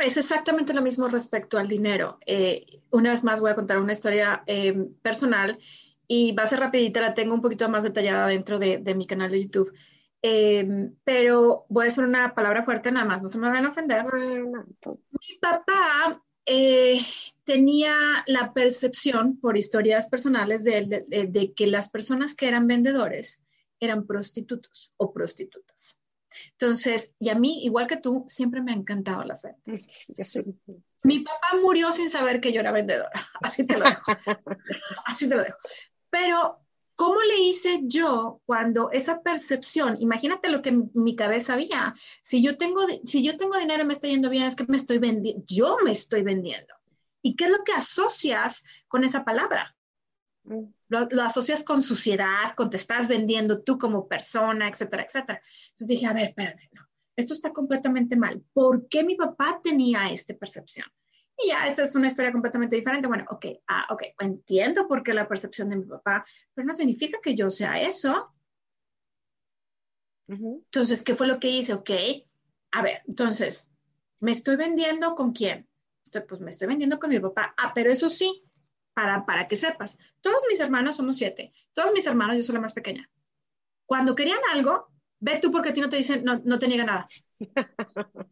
Es 0.00 0.16
exactamente 0.16 0.74
lo 0.74 0.82
mismo 0.82 1.08
respecto 1.08 1.58
al 1.58 1.68
dinero. 1.68 2.18
Eh, 2.26 2.66
una 2.90 3.10
vez 3.10 3.24
más 3.24 3.40
voy 3.40 3.50
a 3.50 3.54
contar 3.54 3.78
una 3.78 3.92
historia 3.92 4.42
eh, 4.46 4.74
personal 5.02 5.58
y 6.08 6.32
va 6.32 6.44
a 6.44 6.46
ser 6.46 6.60
rapidita, 6.60 7.00
la 7.00 7.14
tengo 7.14 7.34
un 7.34 7.40
poquito 7.40 7.68
más 7.68 7.84
detallada 7.84 8.28
dentro 8.28 8.58
de, 8.58 8.94
mi 8.94 9.06
canal 9.06 9.30
de 9.30 9.42
YouTube. 9.42 9.72
Eh, 10.22 10.90
pero 11.04 11.66
voy 11.68 11.86
a 11.86 11.88
hacer 11.88 12.04
una 12.04 12.34
palabra 12.34 12.64
fuerte 12.64 12.90
nada 12.90 13.06
más, 13.06 13.22
no 13.22 13.28
se 13.28 13.38
me 13.38 13.48
van 13.48 13.64
a 13.64 13.70
ofender. 13.70 14.04
Mi 14.04 15.38
papá 15.40 16.22
eh, 16.46 17.00
tenía 17.44 17.94
la 18.26 18.52
percepción, 18.52 19.38
por 19.38 19.56
historias 19.56 20.08
personales 20.08 20.62
de 20.62 20.78
él, 20.78 20.88
de, 20.88 21.52
que 21.54 21.66
las 21.66 21.88
personas 21.88 22.34
que 22.34 22.48
eran 22.48 22.66
vendedores 22.66 23.45
eran 23.80 24.06
prostitutos 24.06 24.92
o 24.96 25.12
prostitutas. 25.12 26.00
Entonces, 26.52 27.14
y 27.18 27.30
a 27.30 27.34
mí, 27.34 27.64
igual 27.64 27.86
que 27.86 27.96
tú, 27.96 28.24
siempre 28.28 28.60
me 28.60 28.72
han 28.72 28.80
encantado 28.80 29.24
las 29.24 29.42
ventas. 29.42 30.06
Mi 31.04 31.20
papá 31.20 31.56
murió 31.62 31.92
sin 31.92 32.08
saber 32.08 32.40
que 32.40 32.52
yo 32.52 32.60
era 32.60 32.72
vendedora, 32.72 33.10
así 33.42 33.64
te 33.64 33.76
lo 33.76 33.84
dejo. 33.84 34.12
así 35.06 35.28
te 35.28 35.34
lo 35.34 35.42
dejo. 35.42 35.58
Pero 36.10 36.66
¿Cómo 36.96 37.20
le 37.20 37.38
hice 37.40 37.82
yo 37.82 38.40
cuando 38.46 38.90
esa 38.90 39.20
percepción, 39.20 39.98
imagínate 40.00 40.48
lo 40.48 40.62
que 40.62 40.72
mi 40.94 41.14
cabeza 41.14 41.52
había, 41.52 41.94
si 42.22 42.42
yo 42.42 42.56
tengo, 42.56 42.86
si 43.04 43.22
yo 43.22 43.36
tengo 43.36 43.58
dinero 43.58 43.82
y 43.82 43.86
me 43.86 43.92
está 43.92 44.08
yendo 44.08 44.30
bien, 44.30 44.44
es 44.44 44.56
que 44.56 44.64
me 44.66 44.78
estoy 44.78 44.96
vendiendo, 44.96 45.44
yo 45.46 45.76
me 45.84 45.92
estoy 45.92 46.22
vendiendo. 46.22 46.74
¿Y 47.20 47.36
qué 47.36 47.44
es 47.44 47.50
lo 47.50 47.62
que 47.64 47.72
asocias 47.72 48.64
con 48.88 49.04
esa 49.04 49.26
palabra? 49.26 49.76
Mm. 50.44 50.72
Lo, 50.88 51.08
asocias 51.22 51.64
con 51.64 51.82
suciedad, 51.82 52.54
con 52.56 52.70
te 52.70 52.76
estás 52.76 53.08
vendiendo 53.08 53.62
tú 53.62 53.78
como 53.78 54.06
persona, 54.06 54.68
etcétera, 54.68 55.04
etcétera. 55.04 55.40
Entonces 55.68 55.88
dije, 55.88 56.06
a 56.06 56.12
ver, 56.12 56.28
espérate, 56.28 56.70
no, 56.72 56.86
esto 57.16 57.34
está 57.34 57.52
completamente 57.52 58.16
mal. 58.16 58.44
¿Por 58.52 58.88
qué 58.88 59.02
mi 59.02 59.16
papá 59.16 59.60
tenía 59.62 60.10
esta 60.10 60.34
percepción? 60.34 60.86
Y 61.38 61.48
ya, 61.48 61.66
esa 61.66 61.82
es 61.84 61.94
una 61.94 62.06
historia 62.06 62.32
completamente 62.32 62.76
diferente. 62.76 63.08
Bueno, 63.08 63.24
ok, 63.28 63.46
ah, 63.68 63.86
ok, 63.90 64.02
entiendo 64.20 64.88
por 64.88 65.02
qué 65.02 65.12
la 65.12 65.28
percepción 65.28 65.68
de 65.68 65.76
mi 65.76 65.84
papá, 65.84 66.24
pero 66.54 66.66
no 66.66 66.72
significa 66.72 67.18
que 67.22 67.34
yo 67.34 67.50
sea 67.50 67.80
eso. 67.80 68.32
Entonces, 70.28 71.02
¿qué 71.02 71.14
fue 71.14 71.26
lo 71.26 71.38
que 71.38 71.50
hice? 71.50 71.74
Ok, 71.74 71.90
a 72.72 72.82
ver, 72.82 73.02
entonces, 73.06 73.70
¿me 74.20 74.32
estoy 74.32 74.56
vendiendo 74.56 75.14
con 75.14 75.32
quién? 75.32 75.68
Estoy, 76.04 76.22
pues 76.22 76.40
me 76.40 76.50
estoy 76.50 76.68
vendiendo 76.68 76.98
con 76.98 77.10
mi 77.10 77.20
papá. 77.20 77.54
Ah, 77.56 77.72
pero 77.74 77.90
eso 77.90 78.08
sí, 78.08 78.44
para, 78.96 79.26
para 79.26 79.46
que 79.46 79.56
sepas, 79.56 79.98
todos 80.22 80.42
mis 80.48 80.58
hermanos 80.58 80.96
somos 80.96 81.18
siete, 81.18 81.52
todos 81.74 81.92
mis 81.92 82.06
hermanos, 82.06 82.36
yo 82.36 82.42
soy 82.42 82.54
la 82.54 82.62
más 82.62 82.72
pequeña. 82.72 83.10
Cuando 83.84 84.14
querían 84.14 84.40
algo, 84.54 84.88
ve 85.20 85.38
tú 85.38 85.52
porque 85.52 85.68
a 85.68 85.72
ti 85.74 85.82
no 85.82 85.90
te 85.90 85.98
dicen, 85.98 86.24
no, 86.24 86.40
no 86.42 86.58
te 86.58 86.66
niega 86.66 86.84
nada. 86.84 87.08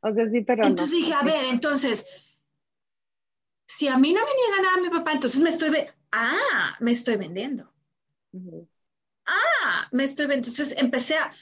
O 0.00 0.10
sea, 0.10 0.28
sí, 0.28 0.40
pero 0.40 0.66
Entonces 0.66 0.96
dije, 0.96 1.12
a 1.14 1.22
ver, 1.22 1.44
entonces, 1.44 2.04
si 3.68 3.86
a 3.86 3.96
mí 3.96 4.12
no 4.12 4.22
me 4.24 4.34
niega 4.34 4.62
nada 4.62 4.82
mi 4.82 4.90
papá, 4.90 5.12
entonces 5.12 5.40
me 5.40 5.50
estoy, 5.50 5.86
ah, 6.10 6.76
me 6.80 6.90
estoy 6.90 7.14
vendiendo. 7.14 7.72
Ah, 9.24 9.86
me 9.92 10.02
estoy 10.02 10.26
vendiendo. 10.26 10.48
Entonces 10.48 10.76
empecé 10.76 11.14
a, 11.14 11.32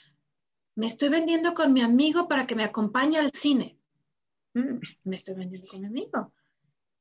me 0.75 0.85
estoy 0.85 1.09
vendiendo 1.09 1.55
con 1.55 1.73
mi 1.73 1.81
amigo 1.81 2.29
para 2.29 2.47
que 2.47 2.55
me 2.55 2.65
acompañe 2.65 3.19
al 3.19 3.31
cine. 3.33 3.79
Mm, 4.53 4.81
me 5.05 5.15
estoy 5.15 5.35
vendiendo 5.35 5.67
con 5.69 5.81
mi 5.81 5.87
amigo. 5.87 6.35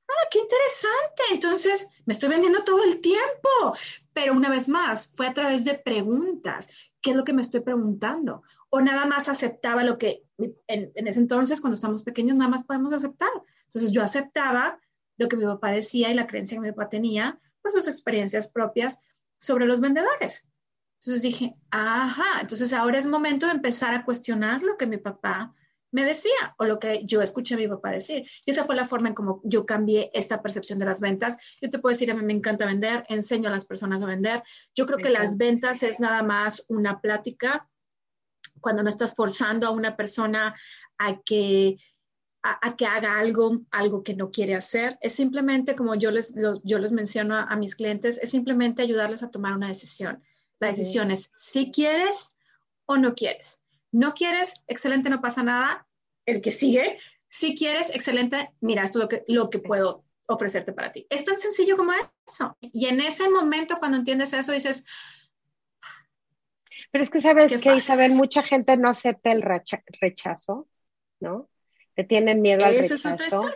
Ah, 0.09 0.27
qué 0.31 0.39
interesante. 0.39 1.23
Entonces, 1.31 2.01
me 2.05 2.13
estoy 2.13 2.29
vendiendo 2.29 2.63
todo 2.63 2.83
el 2.83 2.99
tiempo. 2.99 3.77
Pero 4.13 4.33
una 4.33 4.49
vez 4.49 4.67
más, 4.67 5.13
fue 5.15 5.27
a 5.27 5.33
través 5.33 5.65
de 5.65 5.75
preguntas. 5.75 6.69
¿Qué 7.01 7.11
es 7.11 7.15
lo 7.15 7.23
que 7.23 7.33
me 7.33 7.41
estoy 7.41 7.61
preguntando? 7.61 8.41
O 8.69 8.81
nada 8.81 9.05
más 9.05 9.29
aceptaba 9.29 9.83
lo 9.83 9.97
que 9.97 10.23
en, 10.67 10.91
ese 11.07 11.19
entonces, 11.19 11.61
cuando 11.61 11.75
estamos 11.75 12.03
pequeños, 12.03 12.37
nada 12.37 12.49
más 12.49 12.63
podemos 12.63 12.91
aceptar. 12.93 13.29
Entonces, 13.65 13.91
yo 13.91 14.03
aceptaba 14.03 14.79
lo 15.17 15.27
que 15.27 15.37
mi 15.37 15.45
papá 15.45 15.71
decía 15.71 16.09
y 16.09 16.15
la 16.15 16.27
creencia 16.27 16.57
que 16.57 16.61
mi 16.61 16.71
papá 16.71 16.89
tenía 16.89 17.39
por 17.61 17.71
sus 17.71 17.87
experiencias 17.87 18.49
propias 18.49 19.01
sobre 19.37 19.65
los 19.65 19.79
vendedores. 19.79 20.49
Entonces 20.99 21.21
dije, 21.21 21.55
ajá, 21.71 22.41
entonces 22.41 22.73
ahora 22.73 22.97
es 22.97 23.05
momento 23.05 23.45
de 23.45 23.53
empezar 23.53 23.93
a 23.93 24.03
cuestionar 24.03 24.61
lo 24.61 24.77
que 24.77 24.85
mi 24.85 24.97
papá 24.97 25.53
me 25.91 26.05
decía 26.05 26.55
o 26.57 26.65
lo 26.65 26.79
que 26.79 27.01
yo 27.05 27.21
escuché 27.21 27.55
a 27.55 27.57
mi 27.57 27.67
papá 27.67 27.91
decir. 27.91 28.25
Y 28.45 28.51
esa 28.51 28.65
fue 28.65 28.75
la 28.75 28.87
forma 28.87 29.09
en 29.09 29.15
cómo 29.15 29.41
yo 29.43 29.65
cambié 29.65 30.11
esta 30.13 30.41
percepción 30.41 30.79
de 30.79 30.85
las 30.85 31.01
ventas. 31.01 31.37
Yo 31.61 31.69
te 31.69 31.79
puedo 31.79 31.93
decir, 31.93 32.11
a 32.11 32.15
mí 32.15 32.23
me 32.23 32.33
encanta 32.33 32.65
vender, 32.65 33.05
enseño 33.09 33.49
a 33.49 33.51
las 33.51 33.65
personas 33.65 34.01
a 34.01 34.05
vender. 34.05 34.43
Yo 34.75 34.85
creo 34.85 34.97
que 34.97 35.09
las 35.09 35.37
ventas 35.37 35.83
es 35.83 35.99
nada 35.99 36.23
más 36.23 36.65
una 36.69 37.01
plática 37.01 37.69
cuando 38.61 38.83
no 38.83 38.89
estás 38.89 39.15
forzando 39.15 39.67
a 39.67 39.71
una 39.71 39.95
persona 39.95 40.55
a 40.97 41.21
que 41.21 41.77
a, 42.41 42.75
que 42.75 42.85
haga 42.85 43.17
algo, 43.17 43.61
algo 43.71 44.03
que 44.03 44.15
no 44.15 44.31
quiere 44.31 44.55
hacer. 44.55 44.97
Es 45.01 45.13
simplemente, 45.13 45.75
como 45.75 45.95
yo 45.95 46.11
les, 46.11 46.35
yo 46.63 46.79
les 46.79 46.91
menciono 46.91 47.35
a, 47.35 47.55
mis 47.55 47.75
clientes, 47.75 48.19
es 48.21 48.29
simplemente 48.29 48.81
ayudarles 48.81 49.23
a 49.23 49.31
tomar 49.31 49.55
una 49.55 49.67
decisión. 49.67 50.23
La 50.59 50.67
decisión 50.67 51.11
es 51.11 51.31
si 51.37 51.71
quieres 51.71 52.37
o 52.85 52.97
no 52.97 53.13
quieres. 53.13 53.63
No 53.91 54.13
quieres, 54.13 54.63
excelente, 54.67 55.09
no 55.09 55.21
pasa 55.21 55.43
nada. 55.43 55.87
El 56.25 56.41
que 56.41 56.51
sigue, 56.51 56.99
si 57.27 57.55
quieres, 57.55 57.89
excelente, 57.91 58.51
mira, 58.59 58.83
esto 58.83 58.99
es 58.99 59.03
lo 59.03 59.09
que, 59.09 59.23
lo 59.27 59.49
que 59.49 59.59
puedo 59.59 60.03
ofrecerte 60.27 60.73
para 60.73 60.91
ti. 60.91 61.07
Es 61.09 61.25
tan 61.25 61.37
sencillo 61.37 61.77
como 61.77 61.91
eso. 62.27 62.57
Y 62.61 62.87
en 62.87 63.01
ese 63.01 63.29
momento, 63.29 63.77
cuando 63.79 63.97
entiendes 63.97 64.33
eso, 64.33 64.51
dices... 64.51 64.85
Pero 66.91 67.03
es 67.03 67.09
que 67.09 67.21
sabes 67.21 67.55
que, 67.61 67.75
Isabel, 67.75 68.13
mucha 68.13 68.41
gente 68.41 68.75
no 68.77 68.89
acepta 68.89 69.31
el 69.31 69.43
rechazo, 70.01 70.67
¿no? 71.19 71.49
Que 71.95 72.03
tienen 72.03 72.41
miedo 72.41 72.65
al 72.65 72.77
rechazo. 72.77 73.51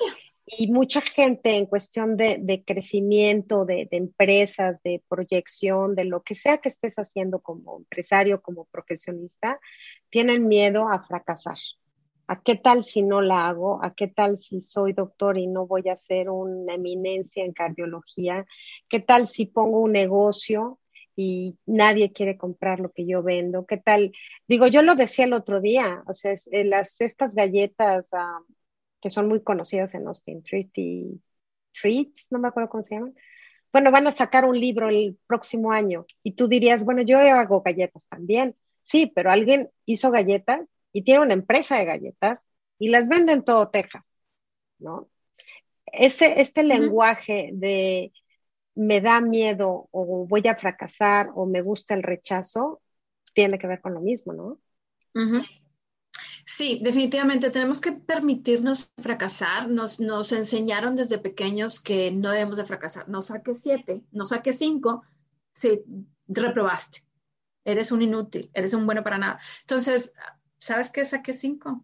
Y 0.46 0.72
mucha 0.72 1.02
gente 1.02 1.56
en 1.56 1.66
cuestión 1.66 2.18
de, 2.18 2.64
crecimiento, 2.66 3.66
de, 3.66 3.88
empresas, 3.92 4.82
de 4.84 5.02
proyección, 5.08 5.96
de 5.96 6.04
lo 6.04 6.22
que 6.22 6.36
sea 6.36 6.58
que 6.58 6.70
estés 6.70 6.96
haciendo 6.96 7.40
como 7.40 7.78
empresario, 7.78 8.42
como 8.42 8.66
profesionista, 8.66 9.60
tienen 10.10 10.48
miedo 10.48 10.90
a 10.90 11.02
fracasar. 11.04 11.58
¿A 12.28 12.42
qué 12.42 12.56
tal 12.56 12.84
si 12.84 13.02
no 13.02 13.22
la 13.22 13.48
hago? 13.48 13.84
¿A 13.84 13.94
qué 13.94 14.08
tal 14.08 14.38
si 14.38 14.60
soy 14.62 14.94
doctor 14.94 15.38
y 15.38 15.48
no 15.48 15.66
voy 15.66 15.88
a 15.90 15.98
ser 15.98 16.30
una 16.30 16.76
eminencia 16.76 17.44
en 17.44 17.54
cardiología? 17.54 18.46
¿Qué 18.90 19.00
tal 19.00 19.28
si 19.28 19.46
pongo 19.46 19.80
un 19.80 19.94
negocio 19.94 20.80
y 21.16 21.58
nadie 21.66 22.12
quiere 22.12 22.38
comprar 22.38 22.80
lo 22.80 22.92
que 22.92 23.06
yo 23.06 23.24
vendo? 23.24 23.66
¿Qué 23.66 23.78
tal? 23.78 24.14
Digo, 24.48 24.68
yo 24.68 24.82
lo 24.84 24.96
decía 24.96 25.26
el 25.26 25.34
otro 25.34 25.62
día, 25.62 26.04
o 26.08 26.14
sea, 26.14 26.34
eh, 26.34 26.70
estas 27.00 27.34
galletas 27.34 28.10
ah, 28.14 28.40
que 29.04 29.10
son 29.10 29.28
muy 29.28 29.44
conocidas 29.44 29.94
en 29.96 30.08
Austin, 30.08 30.42
Treaty, 30.44 31.22
Treats, 31.74 32.28
no 32.32 32.40
me 32.40 32.48
acuerdo 32.48 32.70
cómo 32.70 32.84
se 32.84 32.96
llaman. 32.96 33.14
Bueno, 33.74 33.92
van 33.92 34.08
a 34.08 34.14
sacar 34.14 34.46
un 34.46 34.58
libro 34.58 34.88
el 34.88 35.20
próximo 35.28 35.74
año 35.74 36.06
y 36.24 36.36
tú 36.36 36.48
dirías, 36.48 36.86
bueno, 36.86 37.02
yo 37.02 37.20
hago 37.20 37.62
galletas 37.62 38.08
también. 38.08 38.56
Sí, 38.82 39.12
pero 39.14 39.30
alguien 39.30 39.70
hizo 39.86 40.10
galletas 40.10 40.62
y 40.94 41.02
tiene 41.02 41.22
una 41.22 41.34
empresa 41.34 41.78
de 41.78 41.84
galletas 41.84 42.48
y 42.80 42.92
las 42.92 43.10
vende 43.10 43.34
en 43.34 43.44
todo 43.44 43.70
Texas, 43.72 44.24
¿no? 44.80 45.10
Este, 45.86 46.40
este 46.40 46.64
lenguaje 46.64 47.50
de 47.52 48.14
me 48.76 49.02
da 49.02 49.20
miedo 49.20 49.90
o 49.92 50.26
voy 50.26 50.48
a 50.48 50.56
fracasar 50.56 51.30
o 51.36 51.46
me 51.46 51.62
gusta 51.62 51.94
el 51.94 52.04
rechazo, 52.04 52.82
tiene 53.34 53.60
que 53.60 53.68
ver 53.68 53.82
con 53.82 53.96
lo 53.96 54.00
mismo, 54.00 54.32
¿no? 54.32 54.60
Sí, 56.46 56.80
definitivamente 56.84 57.50
tenemos 57.52 57.80
que 57.80 57.94
permitirnos 57.94 58.94
fracasar. 59.02 59.70
Nos, 59.70 60.00
nos 60.00 60.32
enseñaron 60.32 60.96
desde 60.96 61.18
pequeños 61.18 61.80
que 61.80 62.12
no 62.12 62.32
debemos 62.32 62.58
de 62.58 62.66
fracasar. 62.66 63.08
No 63.08 63.22
saques 63.22 63.62
siete, 63.62 64.04
no 64.12 64.26
saques 64.26 64.58
cinco, 64.58 65.04
si 65.54 65.84
reprobaste. 66.28 67.04
Eres 67.66 67.92
un 67.92 68.02
inútil, 68.02 68.52
eres 68.54 68.74
un 68.74 68.86
bueno 68.86 69.04
para 69.04 69.18
nada. 69.18 69.40
Entonces, 69.62 70.14
¿sabes 70.60 70.92
qué? 70.92 71.06
Saqué 71.06 71.34
cinco 71.34 71.84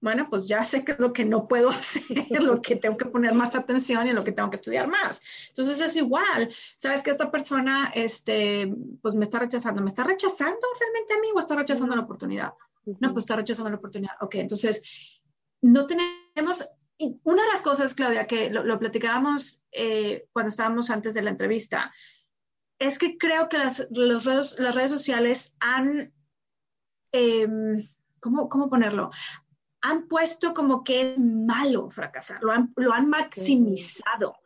bueno, 0.00 0.28
pues 0.30 0.46
ya 0.46 0.62
sé 0.62 0.84
que 0.84 0.92
es 0.92 0.98
lo 0.98 1.12
que 1.12 1.24
no 1.24 1.48
puedo 1.48 1.68
hacer, 1.70 2.26
lo 2.30 2.62
que 2.62 2.76
tengo 2.76 2.96
que 2.96 3.06
poner 3.06 3.34
más 3.34 3.56
atención 3.56 4.06
y 4.06 4.12
lo 4.12 4.22
que 4.22 4.32
tengo 4.32 4.50
que 4.50 4.56
estudiar 4.56 4.88
más. 4.88 5.22
Entonces 5.48 5.80
es 5.80 5.96
igual, 5.96 6.54
sabes 6.76 7.02
que 7.02 7.10
esta 7.10 7.30
persona, 7.30 7.90
este, 7.94 8.72
pues 9.02 9.14
me 9.14 9.24
está 9.24 9.40
rechazando, 9.40 9.82
¿me 9.82 9.88
está 9.88 10.04
rechazando 10.04 10.66
realmente 10.78 11.14
a 11.14 11.20
mí 11.20 11.28
o 11.34 11.40
está 11.40 11.56
rechazando 11.56 11.96
la 11.96 12.02
oportunidad? 12.02 12.52
No, 13.00 13.12
pues 13.12 13.24
está 13.24 13.36
rechazando 13.36 13.70
la 13.70 13.76
oportunidad. 13.76 14.14
Ok, 14.20 14.36
entonces 14.36 14.82
no 15.60 15.86
tenemos, 15.86 16.66
y 16.98 17.20
una 17.24 17.42
de 17.42 17.48
las 17.48 17.62
cosas, 17.62 17.94
Claudia, 17.94 18.26
que 18.26 18.50
lo, 18.50 18.78
platicábamos 18.78 19.64
eh, 19.72 20.28
cuando 20.32 20.48
estábamos 20.48 20.90
antes 20.90 21.14
de 21.14 21.22
la 21.22 21.30
entrevista, 21.30 21.92
es 22.78 22.98
que 22.98 23.18
creo 23.18 23.48
que 23.48 23.58
las, 23.58 23.88
los 23.90 24.24
redes, 24.24 24.56
las 24.58 24.74
redes 24.74 24.90
sociales 24.90 25.56
han... 25.60 26.12
Em, 27.12 27.82
¿cómo, 28.20 28.48
¿cómo, 28.48 28.68
ponerlo? 28.68 29.10
han 29.80 30.08
puesto 30.08 30.54
como 30.54 30.82
que 30.82 31.12
es 31.12 31.18
malo 31.18 31.90
fracasar, 31.90 32.42
lo 32.42 32.52
han, 32.52 32.72
lo 32.76 32.92
han 32.92 33.08
maximizado 33.08 34.36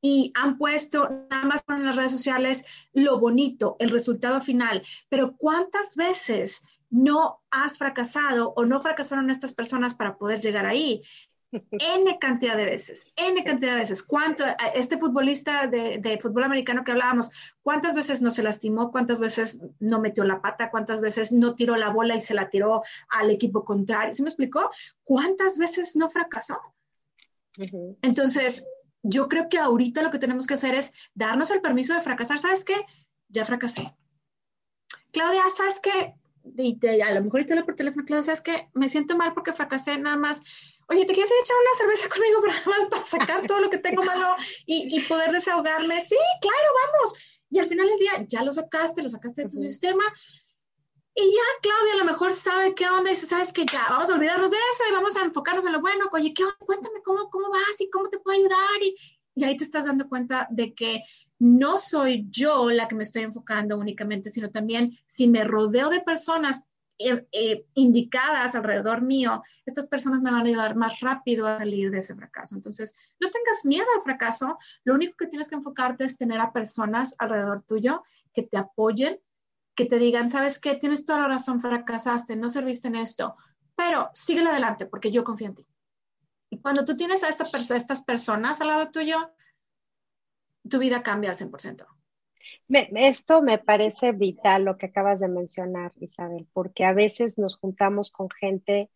y 0.00 0.32
han 0.34 0.58
puesto 0.58 1.08
nada 1.30 1.44
más 1.44 1.64
en 1.68 1.86
las 1.86 1.96
redes 1.96 2.12
sociales 2.12 2.64
lo 2.92 3.20
bonito, 3.20 3.76
el 3.78 3.90
resultado 3.90 4.40
final. 4.40 4.82
Pero 5.08 5.36
¿cuántas 5.36 5.94
veces 5.94 6.66
no 6.92 7.42
has 7.50 7.78
fracasado 7.78 8.52
o 8.54 8.64
no 8.64 8.80
fracasaron 8.80 9.30
estas 9.30 9.54
personas 9.54 9.94
para 9.94 10.16
poder 10.16 10.40
llegar 10.40 10.66
ahí? 10.66 11.02
N 11.50 12.18
cantidad 12.18 12.56
de 12.56 12.64
veces, 12.64 13.06
N 13.16 13.42
cantidad 13.44 13.72
de 13.72 13.80
veces. 13.80 14.02
¿Cuánto, 14.02 14.44
este 14.74 14.98
futbolista 14.98 15.66
de, 15.66 16.18
fútbol 16.20 16.44
americano 16.44 16.84
que 16.84 16.92
hablábamos, 16.92 17.30
cuántas 17.62 17.94
veces 17.94 18.22
no 18.22 18.30
se 18.30 18.42
lastimó, 18.42 18.90
cuántas 18.90 19.20
veces 19.20 19.60
no 19.78 20.00
metió 20.00 20.24
la 20.24 20.40
pata, 20.40 20.70
cuántas 20.70 21.00
veces 21.00 21.32
no 21.32 21.54
tiró 21.54 21.76
la 21.76 21.90
bola 21.90 22.14
y 22.14 22.20
se 22.20 22.34
la 22.34 22.48
tiró 22.48 22.82
al 23.08 23.30
equipo 23.30 23.64
contrario? 23.64 24.14
¿Se 24.14 24.22
me 24.22 24.28
explicó? 24.28 24.70
¿Cuántas 25.02 25.58
veces 25.58 25.96
no 25.96 26.08
fracasó? 26.08 26.58
Entonces, 28.00 28.66
yo 29.02 29.28
creo 29.28 29.48
que 29.48 29.58
ahorita 29.58 30.02
lo 30.02 30.10
que 30.10 30.18
tenemos 30.18 30.46
que 30.46 30.54
hacer 30.54 30.74
es 30.74 30.92
darnos 31.14 31.50
el 31.50 31.60
permiso 31.60 31.94
de 31.94 32.00
fracasar. 32.00 32.38
¿Sabes 32.38 32.64
qué? 32.64 32.76
Ya 33.28 33.44
fracasé. 33.44 33.94
Claudia, 35.10 35.42
¿sabes 35.54 35.80
qué? 35.80 36.14
Y 36.56 36.78
a 37.00 37.14
lo 37.14 37.22
mejor 37.22 37.44
te 37.44 37.54
lo 37.54 37.64
por 37.64 37.76
teléfono, 37.76 38.04
Claudia, 38.04 38.24
¿sabes 38.24 38.42
qué? 38.42 38.68
Me 38.74 38.88
siento 38.88 39.16
mal 39.16 39.32
porque 39.34 39.52
fracasé 39.52 39.98
nada 39.98 40.16
más 40.16 40.42
oye, 40.88 41.06
¿te 41.06 41.14
quieres 41.14 41.30
ir 41.30 41.36
a 41.36 41.40
echar 41.40 41.56
una 41.56 41.78
cerveza 41.78 42.08
conmigo 42.08 42.42
para, 42.66 42.90
para 42.90 43.06
sacar 43.06 43.46
todo 43.46 43.60
lo 43.60 43.70
que 43.70 43.78
tengo 43.78 44.02
malo 44.04 44.36
y, 44.66 45.00
poder 45.02 45.32
desahogarme? 45.32 46.00
Sí, 46.00 46.16
claro, 46.40 46.68
vamos. 46.84 47.14
Y 47.50 47.58
al 47.58 47.68
final 47.68 47.86
del 47.86 47.98
día 47.98 48.26
ya 48.28 48.42
lo 48.42 48.52
sacaste, 48.52 49.02
lo 49.02 49.10
sacaste 49.10 49.42
de 49.42 49.50
tu 49.50 49.58
sistema. 49.58 50.02
Y 51.14 51.30
ya 51.30 51.60
Claudia 51.60 51.94
a 51.94 52.04
lo 52.04 52.04
mejor 52.10 52.32
sabe 52.32 52.74
qué 52.74 52.88
onda 52.88 53.10
y 53.10 53.14
dice, 53.14 53.26
sabes 53.26 53.52
que 53.52 53.66
ya, 53.66 53.86
vamos 53.90 54.08
a 54.08 54.14
olvidarnos 54.14 54.50
de 54.50 54.56
eso 54.56 54.84
y 54.88 54.94
vamos 54.94 55.16
a 55.16 55.24
enfocarnos 55.24 55.66
en 55.66 55.72
lo 55.72 55.80
bueno. 55.80 56.08
Oye, 56.12 56.32
¿qué 56.32 56.44
cuéntame 56.58 57.02
cómo, 57.04 57.28
cómo 57.28 57.50
vas 57.50 57.80
y 57.80 57.90
cómo 57.90 58.08
te 58.08 58.18
puedo 58.18 58.38
ayudar. 58.38 58.82
Y, 58.82 58.96
y 59.36 59.44
ahí 59.44 59.56
te 59.56 59.64
estás 59.64 59.84
dando 59.84 60.08
cuenta 60.08 60.46
de 60.50 60.74
que 60.74 61.02
no 61.42 61.80
soy 61.80 62.28
yo 62.30 62.70
la 62.70 62.86
que 62.86 62.94
me 62.94 63.02
estoy 63.02 63.24
enfocando 63.24 63.76
únicamente, 63.76 64.30
sino 64.30 64.50
también 64.50 64.96
si 65.08 65.26
me 65.26 65.42
rodeo 65.42 65.90
de 65.90 66.00
personas 66.00 66.68
eh, 67.00 67.26
eh, 67.32 67.66
indicadas 67.74 68.54
alrededor 68.54 69.02
mío, 69.02 69.42
estas 69.66 69.88
personas 69.88 70.22
me 70.22 70.30
van 70.30 70.42
a 70.42 70.48
ayudar 70.48 70.76
más 70.76 71.00
rápido 71.00 71.48
a 71.48 71.58
salir 71.58 71.90
de 71.90 71.98
ese 71.98 72.14
fracaso. 72.14 72.54
Entonces, 72.54 72.94
no 73.18 73.28
tengas 73.28 73.64
miedo 73.64 73.86
al 73.96 74.04
fracaso, 74.04 74.56
lo 74.84 74.94
único 74.94 75.16
que 75.16 75.26
tienes 75.26 75.48
que 75.48 75.56
enfocarte 75.56 76.04
es 76.04 76.16
tener 76.16 76.40
a 76.40 76.52
personas 76.52 77.16
alrededor 77.18 77.62
tuyo 77.62 78.04
que 78.32 78.44
te 78.44 78.56
apoyen, 78.56 79.18
que 79.74 79.86
te 79.86 79.98
digan, 79.98 80.28
sabes 80.28 80.60
qué, 80.60 80.76
tienes 80.76 81.04
toda 81.04 81.22
la 81.22 81.28
razón, 81.28 81.60
fracasaste, 81.60 82.36
no 82.36 82.48
serviste 82.48 82.86
en 82.86 82.94
esto, 82.94 83.34
pero 83.74 84.10
síguele 84.14 84.50
adelante 84.50 84.86
porque 84.86 85.10
yo 85.10 85.24
confío 85.24 85.48
en 85.48 85.56
ti. 85.56 85.66
Y 86.50 86.60
cuando 86.60 86.84
tú 86.84 86.96
tienes 86.96 87.24
a 87.24 87.28
esta 87.28 87.50
estas 87.74 88.02
personas 88.02 88.60
al 88.60 88.68
lado 88.68 88.92
tuyo, 88.92 89.32
tu 90.68 90.78
vida 90.78 91.02
cambia 91.02 91.30
al 91.30 91.36
100% 91.36 91.86
esto 92.94 93.42
me 93.42 93.58
parece 93.58 94.12
vital 94.12 94.64
lo 94.64 94.78
que 94.78 94.86
acabas 94.86 95.20
de 95.20 95.28
mencionar, 95.28 95.92
Isabel, 96.00 96.46
porque 96.52 96.84
a 96.84 96.92
veces 96.92 97.38
nos 97.38 97.56
juntamos 97.56 98.10
con 98.10 98.28
gente, 98.30 98.90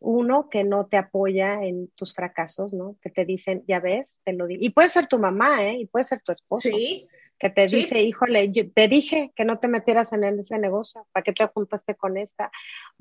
uno, 0.00 0.48
que 0.48 0.64
no 0.64 0.86
te 0.86 0.96
apoya 0.96 1.62
en 1.62 1.88
tus 1.88 2.14
fracasos, 2.14 2.72
¿no? 2.72 2.96
Que 3.02 3.10
te 3.10 3.24
dicen, 3.24 3.64
ya 3.66 3.80
ves, 3.80 4.18
te 4.24 4.32
lo 4.32 4.46
digo. 4.46 4.60
Y 4.64 4.70
puede 4.70 4.88
ser 4.88 5.08
tu 5.08 5.18
mamá, 5.18 5.64
¿eh? 5.64 5.78
Y 5.80 5.86
puede 5.86 6.04
ser 6.04 6.20
tu 6.22 6.32
esposo. 6.32 6.68
Sí. 6.68 7.06
Que 7.38 7.50
te 7.50 7.66
dice, 7.66 8.02
híjole, 8.02 8.50
yo 8.50 8.70
te 8.70 8.88
dije 8.88 9.32
que 9.36 9.44
no 9.44 9.58
te 9.58 9.68
metieras 9.68 10.12
en 10.12 10.24
ese 10.24 10.58
negocio, 10.58 11.06
¿para 11.12 11.22
qué 11.22 11.32
te 11.32 11.46
juntaste 11.46 11.94
con 11.94 12.16
esta? 12.16 12.50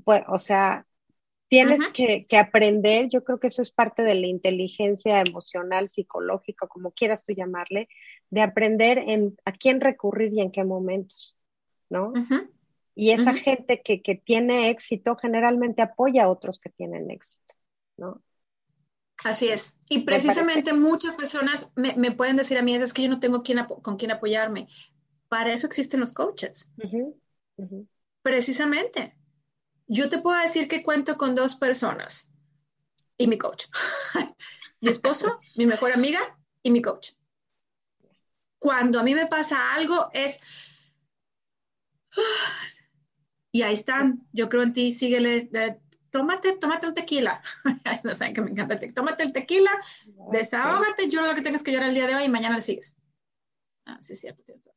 Pues, 0.04 0.24
o 0.28 0.38
sea, 0.38 0.86
tienes 1.48 1.80
que, 1.94 2.26
que, 2.28 2.38
aprender, 2.38 3.10
yo 3.10 3.24
creo 3.24 3.40
que 3.40 3.48
eso 3.48 3.62
es 3.62 3.72
parte 3.72 4.04
de 4.04 4.16
la 4.16 4.28
inteligencia 4.28 5.22
emocional, 5.22 5.90
psicológica, 5.90 6.68
como 6.68 6.92
quieras 6.92 7.24
tú 7.24 7.34
llamarle, 7.34 7.88
de 8.30 8.42
aprender 8.42 8.98
en, 8.98 9.38
a 9.46 9.52
quién 9.52 9.80
recurrir 9.82 10.34
y 10.34 10.42
en 10.42 10.52
qué 10.52 10.64
momentos, 10.64 11.38
¿no? 11.90 12.14
Y 12.96 13.12
esa 13.12 13.34
gente 13.34 13.82
que, 13.84 14.02
que, 14.02 14.16
tiene 14.16 14.70
éxito 14.70 15.16
generalmente 15.16 15.82
apoya 15.82 16.24
a 16.24 16.30
otros 16.30 16.60
que 16.60 16.70
tienen 16.70 17.12
éxito, 17.12 17.56
¿no? 17.96 18.22
Así 19.24 19.50
es. 19.50 19.80
Y 19.90 20.00
precisamente 20.00 20.74
muchas 20.74 21.16
personas 21.16 21.70
me, 21.76 21.94
me, 21.96 22.12
pueden 22.12 22.36
decir 22.36 22.58
a 22.58 22.62
mí, 22.62 22.76
es 22.76 22.94
que 22.94 23.04
yo 23.04 23.10
no 23.10 23.20
tengo 23.20 23.42
quien 23.42 23.66
con 23.66 23.98
quién 23.98 24.12
apoyarme. 24.12 24.68
Para 25.28 25.52
eso 25.54 25.68
existen 25.68 26.00
los 26.00 26.14
coaches. 26.14 26.74
Precisamente. 28.22 29.17
Yo 29.88 30.10
te 30.10 30.20
puedo 30.20 30.40
decir 30.40 30.68
que 30.68 30.84
cuento 30.84 31.18
con 31.18 31.36
dos 31.36 31.56
personas 31.56 32.34
y 33.18 33.28
mi 33.28 33.38
coach. 33.38 33.66
mi 34.82 34.90
esposo, 34.90 35.40
mi 35.56 35.66
mejor 35.66 35.92
amiga 35.92 36.38
y 36.62 36.72
mi 36.72 36.82
coach 36.82 37.12
cuando 38.60 39.00
a 39.00 39.04
mí 39.04 39.16
me 39.16 39.28
pasa 39.28 39.74
algo 39.74 40.10
es... 40.14 40.42
Y 43.50 43.62
ahí 43.64 43.74
están, 43.74 44.28
yo 44.34 44.50
creo 44.50 44.62
en 44.62 44.74
ti, 44.74 44.92
síguele, 44.92 45.50
tómate, 46.12 46.58
tómate 46.58 46.88
un 46.88 46.94
tequila. 46.94 47.42
no 48.04 48.14
saben 48.14 48.34
que 48.34 48.42
me 48.42 48.52
encanta 48.52 48.76
el 48.76 48.80
tequila. 48.82 48.94
Tómate 48.94 49.24
el 49.24 49.34
tequila, 49.34 49.72
desahógate, 50.32 51.10
yo 51.10 51.26
lo 51.26 51.34
que 51.34 51.42
tengas 51.42 51.64
que 51.64 51.72
llorar 51.72 51.90
el 51.90 51.96
día 51.96 52.06
de 52.06 52.16
hoy 52.16 52.24
y 52.26 52.30
mañana 52.30 52.56
le 52.56 52.62
sigues. 52.62 53.02
Ah, 53.86 53.98
sí, 54.02 54.14
es 54.14 54.20
cierto, 54.20 54.44
Sí. 54.46 54.70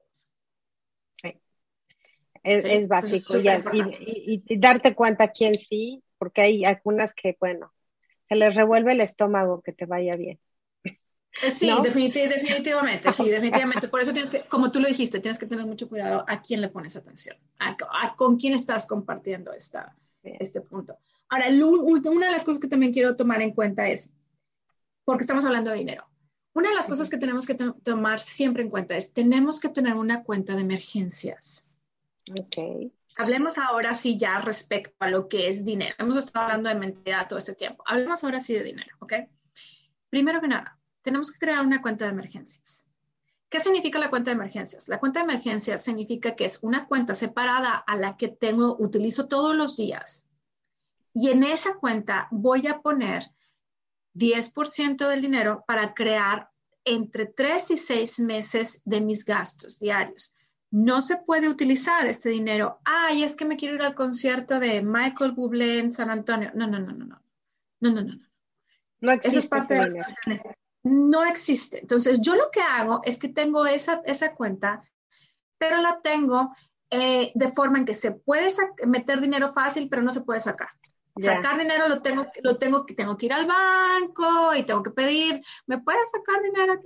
Es, 2.42 2.88
básico 2.88 3.38
y, 3.38 4.42
y, 4.46 4.58
darte 4.58 4.94
cuenta 4.94 5.28
quién 5.28 5.54
sí, 5.54 6.02
porque 6.16 6.40
hay 6.40 6.64
algunas 6.64 7.14
que, 7.14 7.36
bueno, 7.38 7.72
se 8.28 8.36
les 8.36 8.54
revuelve 8.54 8.92
el 8.92 9.02
estómago 9.02 9.60
que 9.60 9.72
te 9.72 9.84
vaya 9.84 10.16
bien. 10.16 10.38
Eh, 11.42 11.50
sí, 11.50 11.70
definitivamente, 11.82 13.12
sí, 13.12 13.28
definitivamente. 13.28 13.88
Por 13.88 14.00
eso 14.00 14.12
tienes 14.12 14.30
que, 14.30 14.42
como 14.42 14.70
tú 14.70 14.80
lo 14.80 14.88
dijiste, 14.88 15.20
tienes 15.20 15.38
que 15.38 15.46
tener 15.46 15.64
mucho 15.64 15.88
cuidado 15.88 16.24
a 16.28 16.42
quién 16.42 16.60
le 16.60 16.68
pones 16.68 16.96
atención, 16.96 17.36
a, 17.58 18.16
con 18.16 18.36
quién 18.36 18.52
estás 18.52 18.86
compartiendo 18.86 19.52
esta, 19.52 19.96
este 20.22 20.60
punto. 20.60 20.98
Ahora, 21.28 21.46
una 21.48 22.26
de 22.26 22.32
las 22.32 22.44
cosas 22.44 22.60
que 22.60 22.68
también 22.68 22.92
quiero 22.92 23.16
tomar 23.16 23.40
en 23.42 23.52
cuenta 23.52 23.88
es, 23.88 24.12
porque 25.04 25.22
estamos 25.22 25.44
hablando 25.44 25.70
de 25.70 25.78
dinero. 25.78 26.06
Una 26.52 26.70
de 26.70 26.74
las 26.74 26.88
cosas 26.88 27.08
que 27.08 27.18
tenemos 27.18 27.46
que 27.46 27.54
tomar 27.54 28.18
siempre 28.18 28.62
en 28.62 28.70
cuenta 28.70 28.96
es, 28.96 29.12
tenemos 29.12 29.60
que 29.60 29.68
tener 29.68 29.94
una 29.94 30.24
cuenta 30.24 30.54
de 30.56 30.62
emergencias. 30.62 31.69
Ok. 32.28 32.92
Hablemos 33.16 33.58
ahora 33.58 33.94
sí 33.94 34.16
ya 34.16 34.38
respecto 34.40 34.94
a 35.00 35.10
lo 35.10 35.28
que 35.28 35.48
es 35.48 35.64
dinero. 35.64 35.94
Hemos 35.98 36.16
estado 36.16 36.46
hablando 36.46 36.68
de 36.68 36.74
mentalidad 36.74 37.28
todo 37.28 37.38
este 37.38 37.54
tiempo. 37.54 37.82
Hablemos 37.86 38.24
ahora 38.24 38.40
sí 38.40 38.54
de 38.54 38.62
dinero, 38.62 38.96
¿ok? 39.00 39.12
Primero 40.08 40.40
que 40.40 40.48
nada, 40.48 40.78
tenemos 41.02 41.30
que 41.32 41.38
crear 41.38 41.64
una 41.64 41.82
cuenta 41.82 42.04
de 42.06 42.12
emergencias. 42.12 42.90
¿Qué 43.48 43.58
significa 43.58 43.98
la 43.98 44.10
cuenta 44.10 44.30
de 44.30 44.36
emergencias? 44.36 44.88
La 44.88 45.00
cuenta 45.00 45.20
de 45.20 45.24
emergencias 45.24 45.82
significa 45.82 46.36
que 46.36 46.44
es 46.44 46.62
una 46.62 46.86
cuenta 46.86 47.14
separada 47.14 47.74
a 47.74 47.96
la 47.96 48.16
que 48.16 48.28
tengo, 48.28 48.76
utilizo 48.78 49.28
todos 49.28 49.56
los 49.56 49.76
días. 49.76 50.30
Y 51.12 51.30
en 51.30 51.42
esa 51.42 51.74
cuenta 51.74 52.28
voy 52.30 52.68
a 52.68 52.80
poner 52.80 53.24
10% 54.14 55.08
del 55.08 55.20
dinero 55.20 55.64
para 55.66 55.94
crear 55.94 56.50
entre 56.84 57.26
3 57.26 57.72
y 57.72 57.76
6 57.76 58.20
meses 58.20 58.82
de 58.84 59.00
mis 59.00 59.24
gastos 59.24 59.78
diarios. 59.78 60.34
No 60.70 61.02
se 61.02 61.16
puede 61.16 61.48
utilizar 61.48 62.06
este 62.06 62.28
dinero. 62.28 62.80
Ay, 62.84 63.24
es 63.24 63.36
que 63.36 63.44
me 63.44 63.56
quiero 63.56 63.74
ir 63.74 63.82
al 63.82 63.94
concierto 63.94 64.60
de 64.60 64.82
Michael 64.82 65.32
Bublé 65.32 65.78
en 65.78 65.92
San 65.92 66.10
Antonio. 66.10 66.50
No, 66.54 66.66
no, 66.66 66.78
no, 66.78 66.92
no, 66.92 67.04
no. 67.04 67.22
No, 67.80 67.90
no, 67.90 68.02
no, 68.02 68.14
no. 68.14 68.30
No 69.00 69.12
existe. 69.12 69.28
Eso 69.28 69.38
es 69.38 69.48
parte 69.48 69.74
de 69.74 70.40
No 70.84 71.24
existe. 71.24 71.80
Entonces, 71.80 72.20
yo 72.20 72.36
lo 72.36 72.50
que 72.50 72.60
hago 72.60 73.00
es 73.04 73.18
que 73.18 73.28
tengo 73.28 73.66
esa, 73.66 74.02
esa 74.04 74.34
cuenta, 74.34 74.84
pero 75.58 75.78
la 75.78 76.00
tengo 76.02 76.52
eh, 76.90 77.32
de 77.34 77.48
forma 77.48 77.78
en 77.78 77.84
que 77.84 77.94
se 77.94 78.12
puede 78.12 78.50
meter 78.86 79.20
dinero 79.20 79.52
fácil, 79.52 79.88
pero 79.88 80.02
no 80.02 80.12
se 80.12 80.22
puede 80.22 80.40
sacar. 80.40 80.68
Sacar 81.18 81.58
dinero 81.58 81.88
lo 81.88 82.00
tengo, 82.00 82.26
lo 82.42 82.56
tengo, 82.56 82.86
tengo 82.86 83.16
que 83.16 83.26
ir 83.26 83.32
al 83.32 83.46
banco 83.46 84.54
y 84.54 84.62
tengo 84.62 84.82
que 84.82 84.90
pedir, 84.90 85.40
¿me 85.66 85.78
puedes 85.78 86.10
sacar 86.10 86.42
dinero? 86.42 86.80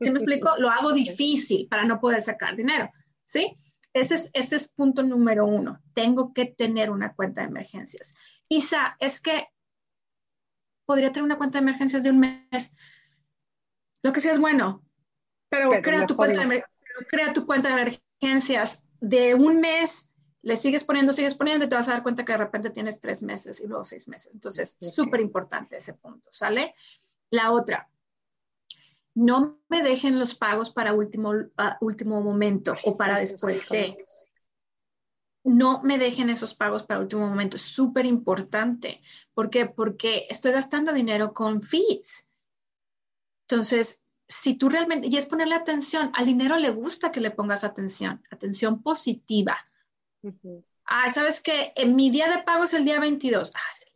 Si 0.00 0.10
me 0.10 0.18
explico? 0.20 0.56
Lo 0.58 0.70
hago 0.70 0.92
difícil 0.92 1.66
para 1.68 1.84
no 1.84 1.98
poder 1.98 2.22
sacar 2.22 2.54
dinero, 2.54 2.88
¿sí? 3.26 3.56
Ese 3.92 4.14
es, 4.14 4.30
ese 4.32 4.56
es 4.56 4.68
punto 4.68 5.02
número 5.02 5.44
uno. 5.44 5.82
Tengo 5.92 6.32
que 6.32 6.46
tener 6.46 6.90
una 6.90 7.14
cuenta 7.14 7.42
de 7.42 7.48
emergencias. 7.48 8.14
Isa, 8.48 8.96
es 9.00 9.20
que 9.20 9.48
podría 10.86 11.12
tener 11.12 11.24
una 11.24 11.36
cuenta 11.36 11.58
de 11.58 11.64
emergencias 11.64 12.02
de 12.02 12.10
un 12.10 12.20
mes. 12.20 12.76
Lo 14.02 14.12
que 14.12 14.20
sea 14.20 14.32
es 14.32 14.38
bueno, 14.38 14.84
pero, 15.50 15.70
crea, 15.82 16.06
tu 16.06 16.16
cuenta 16.16 16.46
de, 16.46 16.64
crea 17.08 17.32
tu 17.32 17.44
cuenta 17.44 17.74
de 17.74 17.82
emergencias 17.82 18.88
de 19.00 19.34
un 19.34 19.60
mes 19.60 20.14
le 20.46 20.56
sigues 20.56 20.84
poniendo, 20.84 21.12
sigues 21.12 21.34
poniendo 21.34 21.64
y 21.64 21.68
te 21.68 21.74
vas 21.74 21.88
a 21.88 21.92
dar 21.92 22.04
cuenta 22.04 22.24
que 22.24 22.30
de 22.30 22.38
repente 22.38 22.70
tienes 22.70 23.00
tres 23.00 23.20
meses 23.20 23.60
y 23.60 23.66
luego 23.66 23.84
seis 23.84 24.06
meses. 24.06 24.32
Entonces, 24.32 24.76
súper 24.78 25.20
importante 25.20 25.76
ese 25.76 25.94
punto, 25.94 26.28
¿sale? 26.30 26.72
La 27.30 27.50
otra, 27.50 27.90
no 29.16 29.58
me 29.68 29.82
dejen 29.82 30.18
los 30.18 30.34
pagos 30.34 30.70
para 30.70 30.92
último, 30.92 31.32
último 31.80 32.20
momento 32.20 32.76
o 32.84 32.96
para 32.96 33.18
después 33.18 33.68
de. 33.68 34.04
No 35.42 35.80
me 35.82 35.98
dejen 35.98 36.28
esos 36.28 36.54
pagos 36.54 36.82
para 36.82 37.00
último 37.00 37.26
momento. 37.26 37.56
Es 37.56 37.62
súper 37.62 38.04
importante. 38.04 39.00
¿Por 39.32 39.48
qué? 39.48 39.66
Porque 39.66 40.26
estoy 40.28 40.52
gastando 40.52 40.92
dinero 40.92 41.32
con 41.32 41.62
fees. 41.62 42.34
Entonces, 43.48 44.08
si 44.28 44.56
tú 44.56 44.68
realmente, 44.68 45.08
y 45.08 45.16
es 45.16 45.26
ponerle 45.26 45.54
atención, 45.54 46.10
al 46.14 46.26
dinero 46.26 46.56
le 46.56 46.70
gusta 46.70 47.12
que 47.12 47.20
le 47.20 47.30
pongas 47.30 47.64
atención, 47.64 48.22
atención 48.30 48.82
positiva 48.82 49.56
Ah, 50.84 51.10
¿sabes 51.10 51.40
qué? 51.40 51.72
En 51.76 51.96
mi 51.96 52.10
día 52.10 52.28
de 52.30 52.42
pago 52.42 52.64
es 52.64 52.74
el 52.74 52.84
día 52.84 53.00
22. 53.00 53.52
Ah, 53.54 53.60
es 53.74 53.82
el 53.82 53.94
día 53.94 53.94
22. 53.94 53.95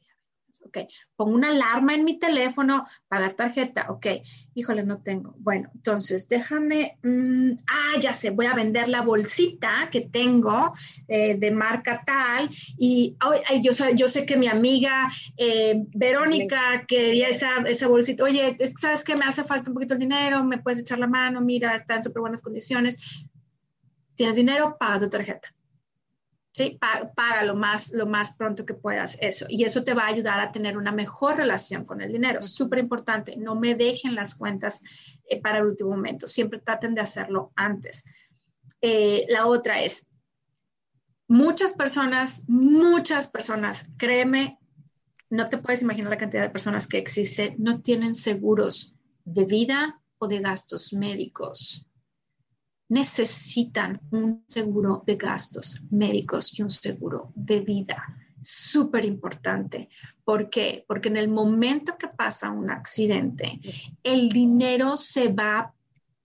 Ok. 0.71 0.89
Pongo 1.17 1.35
una 1.35 1.49
alarma 1.49 1.95
en 1.95 2.05
mi 2.05 2.19
teléfono, 2.19 2.87
pagar 3.09 3.35
tarjeta. 3.35 3.87
Ok. 3.91 4.07
Híjole, 4.55 4.85
no 4.85 5.03
tengo. 5.03 5.35
Bueno, 5.39 5.69
entonces 5.75 6.29
déjame. 6.29 6.97
Mm, 7.03 7.53
ah, 7.67 7.99
ya 8.01 8.15
sé, 8.15 8.31
voy 8.31 8.47
a 8.47 8.55
vender 8.55 8.89
la 8.89 9.01
bolsita 9.01 9.89
que 9.91 10.03
tengo 10.03 10.73
eh, 11.09 11.35
de 11.35 11.51
marca 11.51 12.05
tal. 12.07 12.49
Y 12.79 13.17
yo, 13.61 13.73
yo 13.95 14.09
sé 14.09 14.25
que 14.25 14.37
mi 14.37 14.47
amiga 14.47 15.13
eh, 15.37 15.85
Verónica 15.95 16.85
quería 16.87 17.29
esa, 17.29 17.89
bolsita. 17.89 18.23
Oye, 18.23 18.57
¿sabes 18.79 19.03
qué? 19.03 19.17
Me 19.17 19.25
hace 19.25 19.43
falta 19.43 19.71
un 19.71 19.75
poquito 19.75 19.95
el 19.95 20.01
dinero. 20.01 20.45
¿Me 20.45 20.59
puedes 20.59 20.81
echar 20.81 21.01
la 21.01 21.09
mano? 21.09 21.41
Mira, 21.41 21.75
está 21.75 21.97
en 21.97 22.05
súper 22.05 22.21
buenas 22.21 22.43
condiciones. 22.43 23.01
¿Tienes 24.15 24.37
dinero? 24.37 24.77
Paga 24.79 25.01
tu 25.01 25.11
tarjeta 25.11 25.53
¿sí? 26.53 26.79
Paga 26.81 27.45
lo 27.45 27.55
más, 27.55 27.93
lo 27.93 28.07
más 28.07 28.37
pronto 28.37 28.67
que 28.67 28.75
puedas 28.75 29.19
eso. 29.21 29.47
Y 29.49 29.65
eso 29.65 29.85
te 29.85 29.95
va 29.95 30.05
a 30.05 30.09
ayudar 30.09 30.41
a 30.41 30.53
tener 30.53 30.77
una 30.77 30.93
mejor 30.93 31.37
relación 31.37 31.85
con 31.85 32.01
el 32.01 32.13
dinero. 32.13 32.43
Súper 32.43 32.79
importante, 32.79 33.37
no 33.37 33.55
me 33.55 33.75
dejen 33.75 34.15
las 34.15 34.35
cuentas 34.35 34.83
eh, 35.29 35.41
para 35.41 35.59
el 35.59 35.67
último 35.67 35.91
momento. 35.91 36.27
Siempre 36.27 36.61
traten 36.61 36.95
de 36.95 37.03
hacerlo 37.03 37.53
antes. 37.57 38.05
Eh, 38.81 39.27
la 39.29 39.47
otra 39.47 39.83
es, 39.83 40.09
muchas 41.29 41.73
personas, 41.73 42.45
muchas 42.49 43.29
personas, 43.29 43.93
créeme, 43.99 44.59
no 45.29 45.49
te 45.49 45.59
puedes 45.59 45.83
imaginar 45.83 46.11
la 46.11 46.17
cantidad 46.17 46.43
de 46.43 46.51
personas 46.51 46.89
que 46.89 46.99
existen, 46.99 47.55
no 47.59 47.83
tienen 47.83 48.15
seguros 48.15 48.97
de 49.25 49.45
vida 49.45 50.03
o 50.19 50.27
de 50.27 50.41
gastos 50.41 50.93
médicos 50.93 51.87
necesitan 52.91 54.01
un 54.11 54.45
seguro 54.47 55.03
de 55.07 55.15
gastos 55.15 55.81
médicos 55.91 56.59
y 56.59 56.63
un 56.63 56.71
seguro 56.71 57.33
de 57.37 57.61
vida. 57.61 58.05
Súper 58.43 59.05
importante. 59.05 59.89
¿Por 60.25 60.51
qué? 60.51 60.85
Porque 60.89 61.09
en 61.09 61.17
el 61.17 61.29
momento 61.29 61.97
que 61.97 62.09
pasa 62.09 62.51
un 62.51 62.69
accidente, 62.69 63.61
el 64.03 64.29
dinero 64.29 64.97
se 64.97 65.29
va 65.33 65.73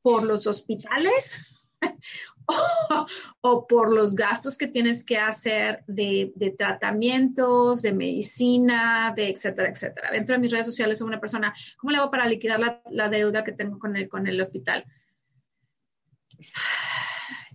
por 0.01 0.24
los 0.24 0.47
hospitales 0.47 1.47
o, 3.41 3.68
por 3.68 3.93
los 3.93 4.16
gastos 4.16 4.57
que 4.57 4.68
tienes 4.68 5.03
que 5.03 5.20
hacer 5.20 5.84
de, 5.86 6.34
tratamientos, 6.57 7.84
de 7.84 7.93
medicina, 7.93 9.13
de 9.16 9.30
etcétera, 9.30 9.70
etcétera. 9.70 10.09
Dentro 10.11 10.36
de 10.36 10.41
mis 10.41 10.51
redes 10.51 10.66
sociales 10.66 10.97
soy 10.97 11.07
una 11.07 11.22
persona, 11.22 11.53
¿cómo 11.78 11.91
le 11.91 11.97
hago 11.97 12.09
para 12.09 12.26
liquidar 12.26 12.59
la, 12.59 12.82
la 12.89 13.09
deuda 13.09 13.43
que 13.43 13.51
tengo 13.51 13.78
con 13.78 13.95
el, 13.95 14.09
con 14.09 14.26
el 14.26 14.41
hospital? 14.41 14.84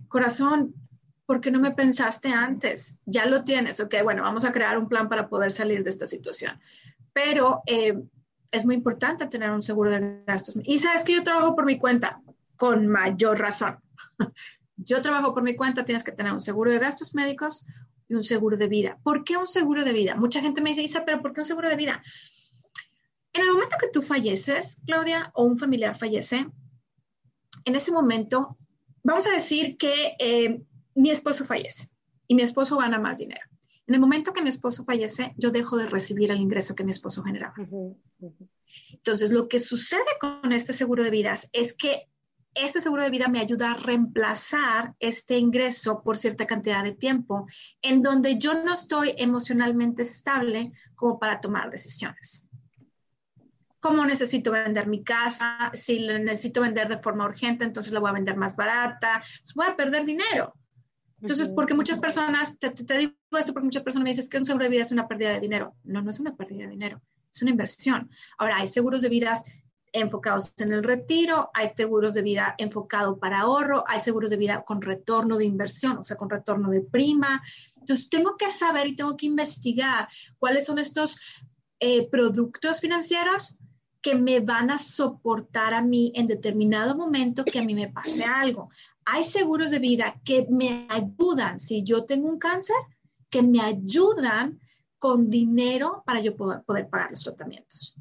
Corazón, 0.07 0.73
¿por 1.25 1.41
qué 1.41 1.51
no 1.51 1.59
me 1.59 1.71
pensaste 1.71 2.29
antes? 2.29 2.99
Ya 3.05 3.25
lo 3.25 3.43
tienes, 3.43 3.79
ok, 3.79 3.95
bueno, 4.03 4.23
vamos 4.23 4.45
a 4.45 4.51
crear 4.51 4.77
un 4.77 4.89
plan 4.89 5.09
para 5.09 5.29
poder 5.29 5.51
salir 5.51 5.83
de 5.83 5.89
esta 5.89 6.07
situación. 6.07 6.59
Pero 7.13 7.61
eh, 7.65 8.01
es 8.51 8.65
muy 8.65 8.75
importante 8.75 9.27
tener 9.27 9.51
un 9.51 9.63
seguro 9.63 9.91
de 9.91 10.23
gastos. 10.27 10.59
Y 10.63 10.79
sabes 10.79 11.03
que 11.03 11.13
yo 11.13 11.23
trabajo 11.23 11.55
por 11.55 11.65
mi 11.65 11.77
cuenta, 11.77 12.21
con 12.57 12.87
mayor 12.87 13.39
razón. 13.39 13.79
Yo 14.83 14.99
trabajo 15.03 15.35
por 15.35 15.43
mi 15.43 15.55
cuenta, 15.55 15.85
tienes 15.85 16.03
que 16.03 16.11
tener 16.11 16.31
un 16.31 16.41
seguro 16.41 16.71
de 16.71 16.79
gastos 16.79 17.13
médicos 17.13 17.67
y 18.07 18.15
un 18.15 18.23
seguro 18.23 18.57
de 18.57 18.67
vida. 18.67 18.97
¿Por 19.03 19.23
qué 19.23 19.37
un 19.37 19.45
seguro 19.45 19.83
de 19.83 19.93
vida? 19.93 20.15
Mucha 20.15 20.41
gente 20.41 20.59
me 20.59 20.71
dice, 20.71 20.81
Isa, 20.81 21.05
pero 21.05 21.21
¿por 21.21 21.33
qué 21.33 21.41
un 21.41 21.45
seguro 21.45 21.69
de 21.69 21.75
vida? 21.75 22.01
En 23.33 23.43
el 23.43 23.53
momento 23.53 23.75
que 23.79 23.89
tú 23.89 24.01
falleces, 24.01 24.81
Claudia, 24.87 25.29
o 25.35 25.43
un 25.43 25.59
familiar 25.59 25.95
fallece, 25.95 26.49
en 27.65 27.75
ese 27.75 27.91
momento 27.91 28.57
vamos 29.03 29.27
a 29.27 29.31
decir 29.31 29.77
que 29.77 30.15
eh, 30.19 30.61
mi 30.95 31.09
esposo 31.09 31.45
fallece 31.45 31.89
y 32.27 32.35
mi 32.35 32.43
esposo 32.43 32.77
gana 32.77 32.99
más 32.99 33.19
dinero. 33.19 33.41
En 33.87 33.95
el 33.95 34.01
momento 34.01 34.31
que 34.31 34.41
mi 34.41 34.49
esposo 34.49 34.85
fallece, 34.85 35.33
yo 35.37 35.51
dejo 35.51 35.77
de 35.77 35.87
recibir 35.87 36.31
el 36.31 36.39
ingreso 36.39 36.75
que 36.75 36.83
mi 36.83 36.91
esposo 36.91 37.23
generaba. 37.23 37.55
Entonces, 38.93 39.31
lo 39.31 39.47
que 39.47 39.59
sucede 39.59 40.05
con 40.19 40.53
este 40.53 40.71
seguro 40.71 41.03
de 41.03 41.09
vidas 41.09 41.49
es 41.51 41.73
que 41.73 42.07
este 42.53 42.81
seguro 42.81 43.03
de 43.03 43.09
vida 43.09 43.27
me 43.27 43.39
ayuda 43.39 43.71
a 43.71 43.77
reemplazar 43.77 44.95
este 44.99 45.37
ingreso 45.37 46.03
por 46.03 46.17
cierta 46.17 46.45
cantidad 46.45 46.83
de 46.83 46.91
tiempo 46.91 47.47
en 47.81 48.01
donde 48.01 48.37
yo 48.37 48.53
no 48.53 48.73
estoy 48.73 49.13
emocionalmente 49.17 50.03
estable 50.03 50.73
como 50.95 51.17
para 51.17 51.39
tomar 51.39 51.69
decisiones 51.69 52.49
cómo 53.81 54.05
necesito 54.05 54.51
vender 54.51 54.87
mi 54.87 55.03
casa, 55.03 55.71
si 55.73 55.99
la 55.99 56.19
necesito 56.19 56.61
vender 56.61 56.87
de 56.87 56.99
forma 56.99 57.25
urgente, 57.25 57.65
entonces 57.65 57.91
la 57.91 57.99
voy 57.99 58.11
a 58.11 58.13
vender 58.13 58.37
más 58.37 58.55
barata, 58.55 59.21
voy 59.55 59.65
a 59.67 59.75
perder 59.75 60.05
dinero. 60.05 60.53
Entonces, 61.19 61.49
porque 61.49 61.73
muchas 61.73 61.99
personas, 61.99 62.57
te, 62.57 62.97
digo 62.97 63.13
esto 63.37 63.53
porque 63.53 63.65
muchas 63.65 63.83
personas 63.83 64.03
me 64.05 64.09
dicen 64.11 64.29
que 64.29 64.37
un 64.37 64.45
seguro 64.45 64.63
de 64.63 64.69
vida 64.69 64.83
es 64.83 64.91
una 64.91 65.07
pérdida 65.07 65.31
de 65.33 65.39
dinero. 65.39 65.75
No, 65.83 66.01
no 66.01 66.09
es 66.09 66.19
una 66.19 66.35
pérdida 66.35 66.63
de 66.63 66.69
dinero, 66.69 67.01
es 67.31 67.41
una 67.41 67.51
inversión. 67.51 68.09
Ahora, 68.37 68.57
hay 68.57 68.67
seguros 68.67 69.01
de 69.01 69.09
vida 69.09 69.33
enfocados 69.93 70.53
en 70.57 70.71
el 70.71 70.83
retiro, 70.83 71.49
hay 71.53 71.71
seguros 71.75 72.13
de 72.13 72.21
vida 72.21 72.55
enfocados 72.57 73.19
para 73.19 73.41
ahorro, 73.41 73.83
hay 73.87 73.99
seguros 73.99 74.29
de 74.29 74.37
vida 74.37 74.63
con 74.63 74.81
retorno 74.81 75.37
de 75.37 75.45
inversión, 75.45 75.97
o 75.97 76.03
sea, 76.03 76.17
con 76.17 76.29
retorno 76.29 76.69
de 76.69 76.81
prima. 76.81 77.41
Entonces, 77.77 78.09
tengo 78.09 78.37
que 78.37 78.49
saber 78.49 78.87
y 78.87 78.95
tengo 78.95 79.17
que 79.17 79.25
investigar 79.25 80.07
cuáles 80.39 80.65
son 80.65 80.79
estos 80.79 81.19
eh, 81.79 82.07
productos 82.09 82.79
financieros 82.79 83.59
que 84.01 84.15
me 84.15 84.39
van 84.39 84.71
a 84.71 84.77
soportar 84.77 85.73
a 85.73 85.81
mí 85.81 86.11
en 86.15 86.25
determinado 86.25 86.95
momento 86.95 87.45
que 87.45 87.59
a 87.59 87.63
mí 87.63 87.75
me 87.75 87.89
pase 87.89 88.23
algo. 88.23 88.69
Hay 89.05 89.23
seguros 89.23 89.71
de 89.71 89.79
vida 89.79 90.19
que 90.23 90.47
me 90.49 90.87
ayudan, 90.89 91.59
si 91.59 91.83
yo 91.83 92.05
tengo 92.05 92.27
un 92.27 92.39
cáncer, 92.39 92.75
que 93.29 93.41
me 93.41 93.61
ayudan 93.61 94.59
con 94.97 95.29
dinero 95.29 96.03
para 96.05 96.19
yo 96.19 96.35
poder, 96.35 96.89
pagar 96.89 97.11
los 97.11 97.23
tratamientos. 97.23 97.95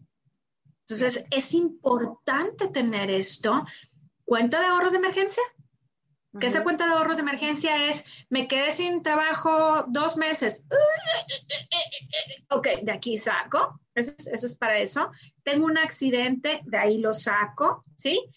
Entonces, 0.81 1.25
es 1.31 1.55
importante 1.55 2.69
tener 2.69 3.11
esto. 3.11 3.63
Cuenta 4.25 4.61
de 4.61 4.67
ahorros 4.67 4.93
de 4.93 4.99
emergencia. 4.99 5.43
Que 6.39 6.47
esa 6.47 6.63
cuenta 6.63 6.87
de 6.87 6.93
ahorros 6.93 7.17
de 7.17 7.23
emergencia 7.23 7.89
es, 7.89 8.05
me 8.29 8.47
quedé 8.47 8.71
sin 8.71 9.03
trabajo 9.03 9.85
dos 9.89 10.17
meses. 10.17 10.67
Ok, 12.51 12.69
de 12.83 12.93
aquí 12.93 13.19
saco. 13.19 13.81
Eso 13.95 14.13
es, 14.17 14.27
eso 14.29 14.47
es 14.47 14.55
para 14.57 14.79
eso. 14.79 15.11
Tengo 15.43 15.67
un 15.67 15.79
accidente, 15.79 16.61
de 16.65 16.79
ahí 16.79 16.99
lo 16.99 17.13
saco, 17.13 17.85
¿sí? 17.97 18.31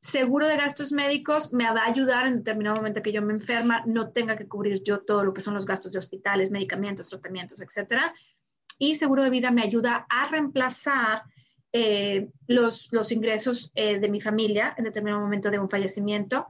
seguro 0.00 0.46
de 0.46 0.56
gastos 0.56 0.92
médicos 0.92 1.52
me 1.52 1.64
va 1.64 1.82
a 1.82 1.88
ayudar 1.88 2.26
en 2.26 2.38
determinado 2.38 2.76
momento 2.76 3.02
que 3.02 3.12
yo 3.12 3.22
me 3.22 3.32
enferma, 3.32 3.82
no 3.86 4.10
tenga 4.10 4.36
que 4.36 4.46
cubrir 4.46 4.82
yo 4.82 5.00
todo 5.00 5.24
lo 5.24 5.34
que 5.34 5.40
son 5.40 5.54
los 5.54 5.66
gastos 5.66 5.92
de 5.92 5.98
hospitales, 5.98 6.50
medicamentos, 6.50 7.08
tratamientos, 7.08 7.60
etcétera. 7.60 8.14
Y 8.78 8.94
seguro 8.94 9.24
de 9.24 9.30
vida 9.30 9.50
me 9.50 9.62
ayuda 9.62 10.06
a 10.08 10.28
reemplazar 10.28 11.24
eh, 11.72 12.30
los, 12.46 12.92
los, 12.92 13.10
ingresos 13.10 13.72
eh, 13.74 13.98
de 13.98 14.08
mi 14.08 14.20
familia 14.20 14.74
en 14.78 14.84
determinado 14.84 15.20
momento 15.20 15.50
de 15.50 15.58
un 15.58 15.68
fallecimiento. 15.68 16.46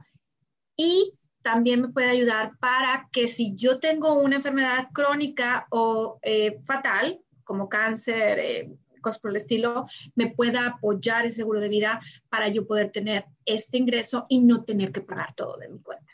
Y 0.81 1.13
también 1.41 1.81
me 1.81 1.89
puede 1.89 2.09
ayudar 2.09 2.53
para 2.61 3.09
que 3.11 3.27
si 3.27 3.53
yo 3.53 3.79
tengo 3.79 4.13
una 4.13 4.37
enfermedad 4.37 4.87
crónica 4.93 5.67
o 5.71 6.19
eh, 6.21 6.61
fatal, 6.65 7.19
como 7.43 7.67
cáncer, 7.67 8.69
cosas 9.01 9.19
por 9.19 9.31
el 9.31 9.35
estilo, 9.35 9.87
me 10.15 10.27
pueda 10.27 10.67
apoyar 10.67 11.25
ese 11.25 11.35
seguro 11.35 11.59
de 11.59 11.67
vida 11.67 11.99
para 12.29 12.47
yo 12.47 12.65
poder 12.65 12.93
tener 12.93 13.25
este 13.45 13.77
ingreso 13.77 14.25
y 14.29 14.39
no 14.39 14.63
tener 14.63 14.93
que 14.93 15.01
pagar 15.01 15.33
todo 15.33 15.57
de 15.57 15.67
mi 15.67 15.79
cuenta. 15.79 16.13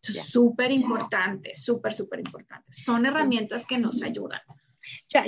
Súper 0.00 0.72
importante, 0.72 1.54
súper, 1.54 1.92
súper 1.92 2.20
importante. 2.20 2.64
Son 2.70 3.04
herramientas 3.04 3.66
que 3.66 3.76
nos 3.76 4.02
ayudan. 4.02 4.40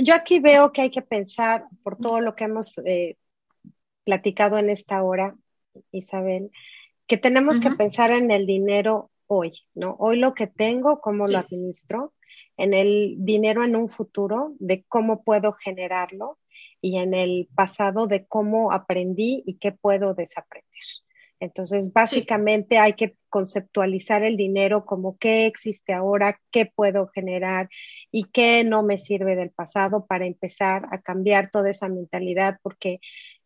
Yo, 0.02 0.14
aquí 0.14 0.40
veo 0.40 0.72
que 0.72 0.80
hay 0.80 0.90
que 0.90 1.02
pensar 1.02 1.66
por 1.82 1.98
todo 1.98 2.22
lo 2.22 2.34
que 2.34 2.44
hemos 2.44 2.78
eh, 2.86 3.18
platicado 4.04 4.56
en 4.56 4.70
esta 4.70 5.02
hora, 5.02 5.36
Isabel, 5.90 6.50
que 7.12 7.18
tenemos 7.18 7.60
que 7.60 7.70
pensar 7.72 8.10
en 8.10 8.30
el 8.30 8.46
dinero 8.46 9.10
hoy, 9.26 9.52
¿no? 9.74 9.96
Hoy 9.98 10.16
lo 10.16 10.32
que 10.32 10.46
tengo, 10.46 11.02
cómo 11.02 11.26
lo 11.26 11.36
administro, 11.36 12.14
en 12.56 12.72
el 12.72 13.16
dinero 13.18 13.62
en 13.64 13.76
un 13.76 13.90
futuro, 13.90 14.54
de 14.58 14.86
cómo 14.88 15.22
puedo 15.22 15.52
generarlo 15.52 16.38
y 16.80 16.96
en 16.96 17.12
el 17.12 17.50
pasado 17.54 18.06
de 18.06 18.24
cómo 18.24 18.72
aprendí 18.72 19.42
y 19.44 19.58
qué 19.58 19.72
puedo 19.72 20.14
desaprender. 20.14 20.70
Entonces, 21.38 21.92
básicamente 21.92 22.78
hay 22.78 22.94
que 22.94 23.16
conceptualizar 23.28 24.22
el 24.22 24.38
dinero 24.38 24.86
como 24.86 25.18
qué 25.18 25.44
existe 25.44 25.92
ahora, 25.92 26.40
qué 26.50 26.72
puedo 26.72 27.08
generar 27.08 27.68
y 28.10 28.30
qué 28.30 28.64
no 28.64 28.84
me 28.84 28.96
sirve 28.96 29.36
del 29.36 29.50
pasado 29.50 30.06
para 30.06 30.24
empezar 30.24 30.86
a 30.92 31.02
cambiar 31.02 31.50
toda 31.50 31.68
esa 31.68 31.88
mentalidad, 31.88 32.58
porque 32.62 33.00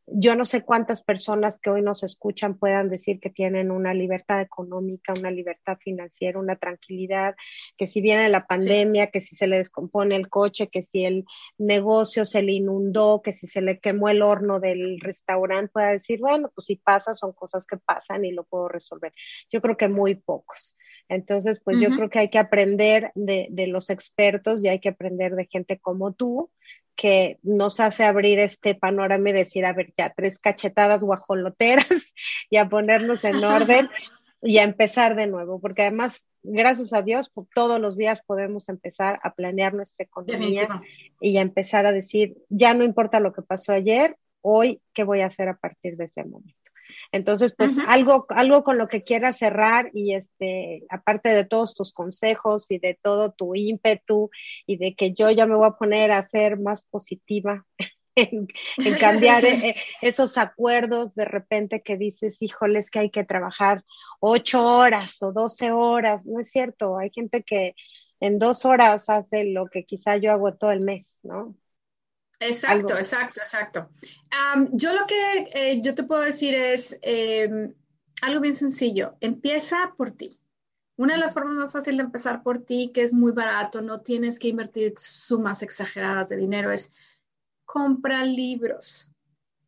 yo 0.06 0.36
no 0.36 0.44
sé 0.44 0.62
cuántas 0.62 1.02
personas 1.02 1.60
que 1.60 1.70
hoy 1.70 1.82
nos 1.82 2.04
escuchan 2.04 2.58
puedan 2.58 2.88
decir 2.88 3.18
que 3.18 3.30
tienen 3.30 3.70
una 3.70 3.92
libertad 3.92 4.40
económica, 4.40 5.12
una 5.18 5.30
libertad 5.30 5.78
financiera, 5.78 6.38
una 6.38 6.56
tranquilidad, 6.56 7.34
que 7.76 7.86
si 7.86 8.00
viene 8.00 8.28
la 8.28 8.46
pandemia, 8.46 9.08
que 9.08 9.20
si 9.20 9.34
se 9.34 9.48
le 9.48 9.58
descompone 9.58 10.14
el 10.14 10.28
coche, 10.28 10.68
que 10.68 10.82
si 10.82 11.04
el 11.04 11.24
negocio 11.58 12.24
se 12.24 12.42
le 12.42 12.52
inundó, 12.52 13.20
que 13.22 13.32
si 13.32 13.48
se 13.48 13.60
le 13.60 13.80
quemó 13.80 14.08
el 14.08 14.22
horno 14.22 14.60
del 14.60 15.00
restaurante, 15.00 15.72
pueda 15.72 15.88
decir, 15.88 16.20
bueno, 16.20 16.50
pues 16.54 16.66
si 16.66 16.76
pasa, 16.76 17.12
son 17.12 17.32
cosas 17.32 17.66
que 17.66 17.76
pasan 17.76 18.24
y 18.24 18.32
lo 18.32 18.44
puedo 18.44 18.68
resolver. 18.68 19.12
Yo 19.50 19.60
creo 19.60 19.76
que 19.76 19.88
muy 19.88 20.14
pocos. 20.14 20.76
Entonces, 21.08 21.60
pues 21.60 21.80
yo 21.80 21.90
creo 21.90 22.10
que 22.10 22.18
hay 22.18 22.30
que 22.30 22.38
aprender 22.38 23.12
de, 23.14 23.46
de 23.50 23.66
los 23.68 23.90
expertos 23.90 24.64
y 24.64 24.68
hay 24.68 24.80
que 24.80 24.88
aprender 24.88 25.34
de 25.36 25.46
gente 25.46 25.78
como 25.78 26.12
tú, 26.12 26.50
que 26.96 27.38
nos 27.42 27.78
hace 27.78 28.04
abrir 28.04 28.38
este 28.38 28.74
panorama 28.74 29.30
y 29.30 29.32
decir, 29.32 29.64
a 29.66 29.72
ver, 29.72 29.92
ya 29.96 30.12
tres 30.16 30.38
cachetadas 30.38 31.04
guajoloteras 31.04 31.86
y 32.50 32.56
a 32.56 32.68
ponernos 32.68 33.24
en 33.24 33.44
orden 33.44 33.88
y 34.42 34.58
a 34.58 34.64
empezar 34.64 35.14
de 35.14 35.26
nuevo, 35.26 35.60
porque 35.60 35.82
además, 35.82 36.26
gracias 36.42 36.92
a 36.92 37.02
Dios, 37.02 37.32
todos 37.54 37.80
los 37.80 37.96
días 37.96 38.22
podemos 38.26 38.68
empezar 38.68 39.20
a 39.22 39.34
planear 39.34 39.74
nuestra 39.74 40.04
economía 40.04 40.82
y 41.20 41.36
a 41.36 41.42
empezar 41.42 41.86
a 41.86 41.92
decir, 41.92 42.36
ya 42.48 42.74
no 42.74 42.84
importa 42.84 43.20
lo 43.20 43.32
que 43.32 43.42
pasó 43.42 43.72
ayer, 43.72 44.16
hoy, 44.40 44.80
¿qué 44.92 45.04
voy 45.04 45.20
a 45.20 45.26
hacer 45.26 45.48
a 45.48 45.56
partir 45.56 45.96
de 45.96 46.04
ese 46.04 46.24
momento? 46.24 46.65
Entonces, 47.12 47.54
pues 47.56 47.76
algo, 47.86 48.26
algo 48.30 48.64
con 48.64 48.78
lo 48.78 48.88
que 48.88 49.02
quieras 49.02 49.38
cerrar 49.38 49.90
y 49.92 50.14
este, 50.14 50.84
aparte 50.88 51.30
de 51.30 51.44
todos 51.44 51.74
tus 51.74 51.92
consejos 51.92 52.66
y 52.70 52.78
de 52.78 52.98
todo 53.00 53.32
tu 53.32 53.54
ímpetu 53.54 54.30
y 54.66 54.76
de 54.76 54.94
que 54.94 55.12
yo 55.12 55.30
ya 55.30 55.46
me 55.46 55.56
voy 55.56 55.68
a 55.68 55.78
poner 55.78 56.12
a 56.12 56.22
ser 56.22 56.58
más 56.58 56.82
positiva 56.82 57.64
en, 58.16 58.48
cambiar 58.98 59.44
eh, 59.44 59.68
eh, 59.68 59.76
esos 60.02 60.38
acuerdos 60.38 61.14
de 61.14 61.24
repente 61.24 61.82
que 61.82 61.96
dices, 61.96 62.40
híjoles, 62.40 62.90
que 62.90 63.00
hay 63.00 63.10
que 63.10 63.24
trabajar 63.24 63.84
ocho 64.20 64.64
horas 64.66 65.22
o 65.22 65.32
doce 65.32 65.70
horas. 65.70 66.26
No 66.26 66.40
es 66.40 66.50
cierto, 66.50 66.98
hay 66.98 67.10
gente 67.10 67.42
que 67.42 67.74
en 68.20 68.38
dos 68.38 68.64
horas 68.64 69.08
hace 69.10 69.44
lo 69.44 69.66
que 69.66 69.84
quizá 69.84 70.16
yo 70.16 70.32
hago 70.32 70.54
todo 70.54 70.70
el 70.72 70.80
mes, 70.80 71.20
¿no? 71.22 71.54
Exacto, 72.40 72.96
exacto, 72.96 73.40
exacto. 73.40 73.90
yo 74.72 74.92
lo 74.92 75.06
que 75.06 75.50
eh, 75.54 75.80
yo 75.82 75.94
te 75.94 76.02
puedo 76.02 76.22
decir 76.22 76.54
es 76.54 76.98
em, 77.02 77.72
algo 78.22 78.40
bien 78.40 78.54
sencillo. 78.54 79.16
Empieza 79.20 79.94
por 79.96 80.10
ti. 80.10 80.38
Una 80.96 81.14
de 81.14 81.20
las 81.20 81.34
formas 81.34 81.54
más 81.54 81.72
fáciles 81.72 81.98
de 81.98 82.04
empezar 82.04 82.42
por 82.42 82.64
ti, 82.64 82.90
que 82.92 83.02
es 83.02 83.12
muy 83.12 83.32
barato, 83.32 83.82
no 83.82 84.00
tienes 84.00 84.38
que 84.38 84.48
invertir 84.48 84.94
sumas 84.96 85.62
exageradas 85.62 86.28
de 86.28 86.36
dinero, 86.36 86.72
es 86.72 86.94
compra 87.66 88.24
libros, 88.24 89.12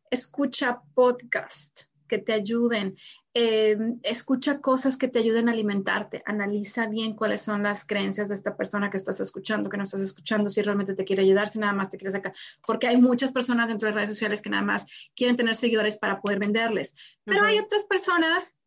escucha 0.09 0.81
podcast 0.95 1.83
que 2.07 2.17
te 2.17 2.33
ayuden, 2.33 2.97
eh, 3.33 3.77
escucha 4.03 4.59
cosas 4.59 4.97
que 4.97 5.07
te 5.07 5.19
ayuden 5.19 5.49
a 5.49 5.51
alimentarte, 5.51 6.23
analiza 6.25 6.87
bien 6.87 7.15
cuáles 7.15 7.41
son 7.41 7.61
las 7.61 7.85
creencias 7.85 8.29
de 8.29 8.35
esta 8.35 8.57
persona 8.57 8.89
que 8.89 8.97
estás 8.97 9.19
escuchando, 9.19 9.69
que 9.69 9.77
no 9.77 9.83
estás 9.83 10.01
escuchando, 10.01 10.49
si 10.49 10.61
realmente 10.61 10.95
te 10.95 11.05
quiere 11.05 11.21
ayudar, 11.21 11.47
si 11.49 11.59
nada 11.59 11.73
más 11.73 11.89
te 11.89 11.97
quiere 11.97 12.11
sacar, 12.11 12.33
porque 12.65 12.87
hay 12.87 12.97
muchas 12.97 13.31
personas 13.31 13.67
dentro 13.67 13.87
de 13.87 13.93
redes 13.93 14.09
sociales 14.09 14.41
que 14.41 14.49
nada 14.49 14.63
más 14.63 14.87
quieren 15.15 15.37
tener 15.37 15.55
seguidores 15.55 15.97
para 15.97 16.21
poder 16.21 16.39
venderles, 16.39 16.95
pero 17.23 17.45
hay 17.45 17.59
otras 17.59 17.85
personas 17.85 18.59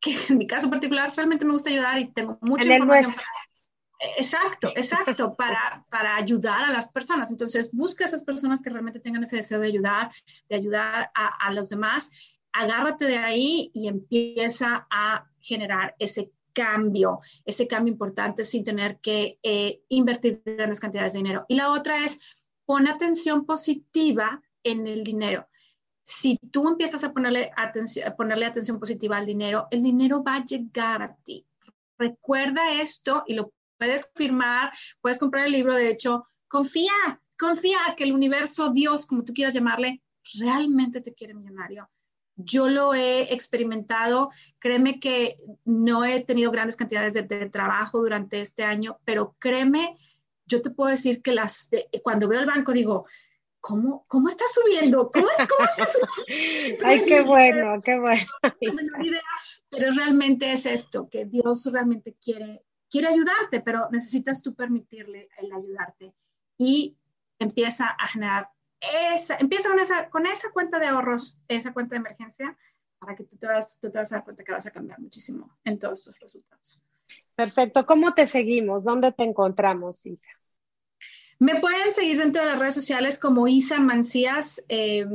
que 0.00 0.16
en 0.28 0.38
mi 0.38 0.46
caso 0.46 0.70
particular 0.70 1.12
realmente 1.14 1.44
me 1.44 1.52
gusta 1.52 1.70
ayudar 1.70 1.98
y 1.98 2.10
tengo 2.12 2.38
mucha 2.40 2.68
información. 2.68 3.14
Exacto, 4.16 4.72
exacto, 4.76 5.36
para, 5.36 5.84
para 5.90 6.16
ayudar 6.16 6.64
a 6.64 6.70
las 6.70 6.90
personas. 6.90 7.30
Entonces, 7.30 7.74
busca 7.74 8.04
a 8.04 8.06
esas 8.06 8.24
personas 8.24 8.62
que 8.62 8.70
realmente 8.70 8.98
tengan 8.98 9.24
ese 9.24 9.36
deseo 9.36 9.60
de 9.60 9.66
ayudar, 9.66 10.10
de 10.48 10.56
ayudar 10.56 11.10
a, 11.14 11.46
a 11.46 11.52
los 11.52 11.68
demás 11.68 12.10
agárrate 12.52 13.06
de 13.06 13.18
ahí 13.18 13.70
y 13.74 13.88
empieza 13.88 14.86
a 14.90 15.30
generar 15.40 15.94
ese 15.98 16.32
cambio, 16.52 17.20
ese 17.44 17.66
cambio 17.66 17.92
importante 17.92 18.44
sin 18.44 18.64
tener 18.64 18.98
que 19.00 19.38
eh, 19.42 19.82
invertir 19.88 20.42
grandes 20.44 20.80
cantidades 20.80 21.12
de 21.12 21.20
dinero. 21.20 21.44
Y 21.48 21.54
la 21.54 21.70
otra 21.70 22.04
es, 22.04 22.20
pon 22.64 22.88
atención 22.88 23.46
positiva 23.46 24.42
en 24.62 24.86
el 24.86 25.04
dinero. 25.04 25.46
Si 26.02 26.38
tú 26.50 26.68
empiezas 26.68 27.04
a 27.04 27.12
ponerle 27.12 27.50
atención, 27.56 28.14
ponerle 28.16 28.46
atención 28.46 28.78
positiva 28.78 29.16
al 29.16 29.26
dinero, 29.26 29.68
el 29.70 29.82
dinero 29.82 30.24
va 30.24 30.36
a 30.36 30.44
llegar 30.44 31.02
a 31.02 31.14
ti. 31.16 31.46
Recuerda 31.98 32.80
esto 32.80 33.24
y 33.26 33.34
lo 33.34 33.52
puedes 33.78 34.10
firmar, 34.14 34.72
puedes 35.00 35.18
comprar 35.18 35.46
el 35.46 35.52
libro, 35.52 35.74
de 35.74 35.90
hecho, 35.90 36.26
confía, 36.48 36.92
confía 37.38 37.78
que 37.96 38.04
el 38.04 38.12
universo, 38.12 38.72
Dios, 38.72 39.06
como 39.06 39.24
tú 39.24 39.32
quieras 39.32 39.54
llamarle, 39.54 40.02
realmente 40.34 41.00
te 41.00 41.14
quiere 41.14 41.34
millonario 41.34 41.88
yo 42.44 42.68
lo 42.68 42.94
he 42.94 43.32
experimentado. 43.32 44.30
Créeme 44.58 45.00
que 45.00 45.36
no 45.64 46.04
he 46.04 46.22
tenido 46.22 46.50
grandes 46.50 46.76
cantidades 46.76 47.14
de, 47.14 47.22
trabajo 47.50 47.98
durante 47.98 48.40
este 48.40 48.64
año, 48.64 48.98
pero 49.04 49.36
créeme, 49.38 49.98
yo 50.46 50.62
te 50.62 50.70
puedo 50.70 50.90
decir 50.90 51.22
que 51.22 51.32
las, 51.32 51.70
cuando 52.02 52.28
veo 52.28 52.40
el 52.40 52.46
banco 52.46 52.72
digo, 52.72 53.06
¿cómo, 53.60 54.04
cómo 54.08 54.28
está 54.28 54.44
subiendo? 54.52 55.10
¿Cómo, 55.10 55.26
cómo 55.26 55.68
está 55.68 55.86
subiendo? 55.86 56.84
Ay, 56.86 57.04
qué 57.04 57.22
bueno, 57.22 57.80
qué 57.82 57.98
bueno. 57.98 58.26
pero 59.70 59.92
realmente 59.92 60.52
es 60.52 60.66
esto, 60.66 61.08
que 61.08 61.24
Dios 61.24 61.68
realmente 61.72 62.16
quiere, 62.22 62.62
quiere 62.88 63.08
ayudarte, 63.08 63.60
pero 63.60 63.88
necesitas 63.90 64.42
tú 64.42 64.54
permitirle 64.54 65.28
el 65.38 65.52
ayudarte 65.52 66.12
y 66.58 66.96
empieza 67.38 67.86
a 67.86 68.06
generar 68.08 68.50
esa, 69.14 69.36
empieza 69.38 69.68
con 69.68 69.78
esa, 69.78 70.10
con 70.10 70.26
esa 70.26 70.50
cuenta 70.52 70.78
de 70.78 70.86
ahorros, 70.86 71.42
esa 71.48 71.72
cuenta 71.72 71.94
de 71.94 72.00
emergencia, 72.00 72.56
para 72.98 73.16
que 73.16 73.24
tú 73.24 73.36
te, 73.36 73.46
vas, 73.46 73.78
tú 73.80 73.90
te 73.90 73.98
vas 73.98 74.12
a 74.12 74.16
dar 74.16 74.24
cuenta 74.24 74.44
que 74.44 74.52
vas 74.52 74.66
a 74.66 74.70
cambiar 74.70 75.00
muchísimo 75.00 75.58
en 75.64 75.78
todos 75.78 76.02
tus 76.02 76.18
resultados. 76.20 76.82
Perfecto. 77.34 77.86
¿Cómo 77.86 78.12
te 78.14 78.26
seguimos? 78.26 78.84
¿Dónde 78.84 79.12
te 79.12 79.24
encontramos, 79.24 80.04
Isa? 80.04 80.28
Me 81.38 81.58
pueden 81.58 81.94
seguir 81.94 82.18
dentro 82.18 82.42
de 82.42 82.48
las 82.48 82.58
redes 82.58 82.74
sociales 82.74 83.18
como 83.18 83.48
Isa 83.48 83.80
Mancías, 83.80 84.62
eh, 84.68 85.06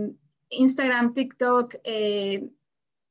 Instagram, 0.50 1.14
TikTok, 1.14 1.76
eh, 1.84 2.50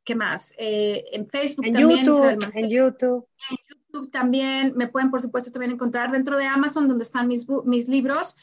¿qué 0.02 0.14
más? 0.16 0.52
Eh, 0.59 1.05
en 1.12 1.28
Facebook 1.28 1.66
en 1.66 1.74
también. 1.74 2.07
YouTube, 2.07 2.50
en 2.55 2.68
YouTube. 2.68 3.28
En 3.50 3.57
YouTube 3.68 4.11
también. 4.11 4.72
Me 4.74 4.88
pueden, 4.88 5.12
por 5.12 5.22
supuesto, 5.22 5.52
también 5.52 5.70
encontrar 5.70 6.11
dentro 6.11 6.36
de 6.36 6.46
Amazon, 6.46 6.88
donde 6.88 7.05
están 7.05 7.28
mis, 7.28 7.46
mis 7.64 7.86
libros. 7.86 8.36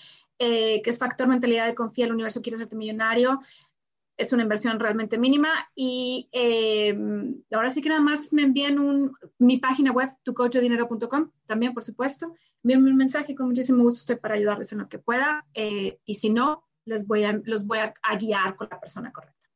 Eh, 0.44 0.82
que 0.82 0.90
es 0.90 0.98
Factor 0.98 1.28
Mentalidad 1.28 1.68
de 1.68 1.76
Confía, 1.76 2.06
el 2.06 2.14
universo 2.14 2.42
quiere 2.42 2.56
hacerte 2.56 2.76
millonario. 2.76 3.42
es 4.18 4.34
una 4.34 4.42
inversión 4.42 4.80
realmente 4.80 5.20
mínima 5.20 5.50
y 5.76 6.30
eh, 6.32 6.98
ahora 7.52 7.70
sí 7.70 7.80
que 7.80 7.90
nada 7.90 8.02
más 8.02 8.34
me 8.34 8.42
envíen 8.42 8.80
un, 8.80 9.16
mi 9.38 9.58
página 9.58 9.92
web, 9.92 10.10
tucochodinero.com, 10.24 11.30
también 11.46 11.76
por 11.76 11.84
supuesto, 11.84 12.34
envíenme 12.64 12.90
un 12.90 12.98
mensaje 12.98 13.36
con 13.36 13.50
muchísimo 13.50 13.84
gusto 13.84 14.18
para 14.18 14.34
ayudarles 14.34 14.72
en 14.72 14.80
lo 14.80 14.90
que 14.90 14.98
pueda 14.98 15.46
eh, 15.54 16.00
y 16.06 16.16
si 16.16 16.32
no, 16.32 16.68
les 16.86 17.06
voy 17.06 17.24
a, 17.24 17.40
los 17.44 17.68
voy 17.68 17.78
a, 17.78 17.94
guiar 18.16 18.56
con 18.56 18.68
la 18.72 18.80
persona 18.80 19.12
correcta. 19.12 19.48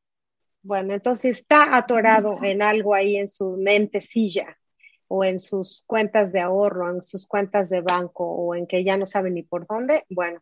Bueno, 0.62 0.94
entonces 0.94 1.40
está 1.40 1.76
atorado 1.76 2.44
en 2.44 2.62
algo 2.62 2.94
ahí 2.94 3.18
en 3.18 3.28
su 3.28 3.58
mentecilla 3.58 4.56
o 5.08 5.24
en 5.24 5.40
sus 5.40 5.84
cuentas 5.88 6.32
de 6.32 6.42
ahorro, 6.42 6.92
en 6.92 7.02
sus 7.02 7.26
cuentas 7.26 7.72
de 7.72 7.82
banco 7.82 8.24
o 8.24 8.54
en 8.54 8.68
que 8.68 8.84
ya 8.84 8.98
no 8.98 9.08
sabe 9.08 9.32
ni 9.32 9.42
por 9.42 9.66
dónde, 9.66 10.06
bueno, 10.10 10.42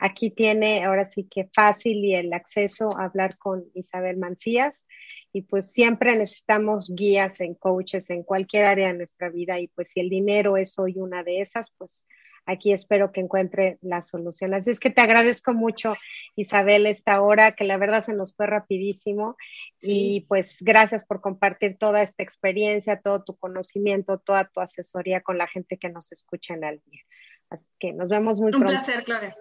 aquí 0.00 0.30
tiene 0.30 0.84
ahora 0.84 1.04
sí 1.04 1.24
que 1.24 1.48
fácil 1.54 2.04
y 2.04 2.14
el 2.14 2.32
acceso 2.32 2.88
a 2.98 3.04
hablar 3.04 3.36
con 3.38 3.64
Isabel 3.74 4.16
Mancías 4.16 4.84
y 5.32 5.42
pues 5.42 5.70
siempre 5.70 6.16
necesitamos 6.16 6.92
guías 6.94 7.40
en 7.40 7.54
coaches 7.54 8.10
en 8.10 8.24
cualquier 8.24 8.64
área 8.64 8.88
de 8.88 8.94
nuestra 8.94 9.28
vida 9.28 9.60
y 9.60 9.68
pues 9.68 9.90
si 9.90 10.00
el 10.00 10.08
dinero 10.08 10.56
es 10.56 10.78
hoy 10.78 10.94
una 10.96 11.22
de 11.22 11.40
esas, 11.40 11.70
pues 11.78 12.06
aquí 12.46 12.72
espero 12.72 13.12
que 13.12 13.20
encuentre 13.20 13.78
la 13.80 14.02
solución. 14.02 14.54
Así 14.54 14.70
es 14.70 14.80
que 14.80 14.90
te 14.90 15.02
agradezco 15.02 15.54
mucho, 15.54 15.94
Isabel, 16.34 16.86
esta 16.86 17.20
hora, 17.22 17.54
que 17.54 17.64
la 17.64 17.76
verdad 17.76 18.04
se 18.04 18.14
nos 18.14 18.34
fue 18.34 18.46
rapidísimo. 18.46 19.36
Y 19.80 20.26
pues 20.28 20.56
gracias 20.60 21.04
por 21.04 21.20
compartir 21.20 21.76
toda 21.78 22.02
esta 22.02 22.22
experiencia, 22.22 23.00
todo 23.00 23.22
tu 23.22 23.36
conocimiento, 23.36 24.18
toda 24.18 24.48
tu 24.48 24.60
asesoría 24.60 25.20
con 25.20 25.38
la 25.38 25.46
gente 25.46 25.78
que 25.78 25.90
nos 25.90 26.10
escucha 26.10 26.54
en 26.54 26.64
el 26.64 26.82
día. 26.86 27.02
Así 27.50 27.66
que 27.78 27.92
nos 27.92 28.08
vemos 28.08 28.40
muy 28.40 28.50
pronto. 28.50 28.68
Un 28.68 28.72
placer, 28.72 29.04
Claudia. 29.04 29.36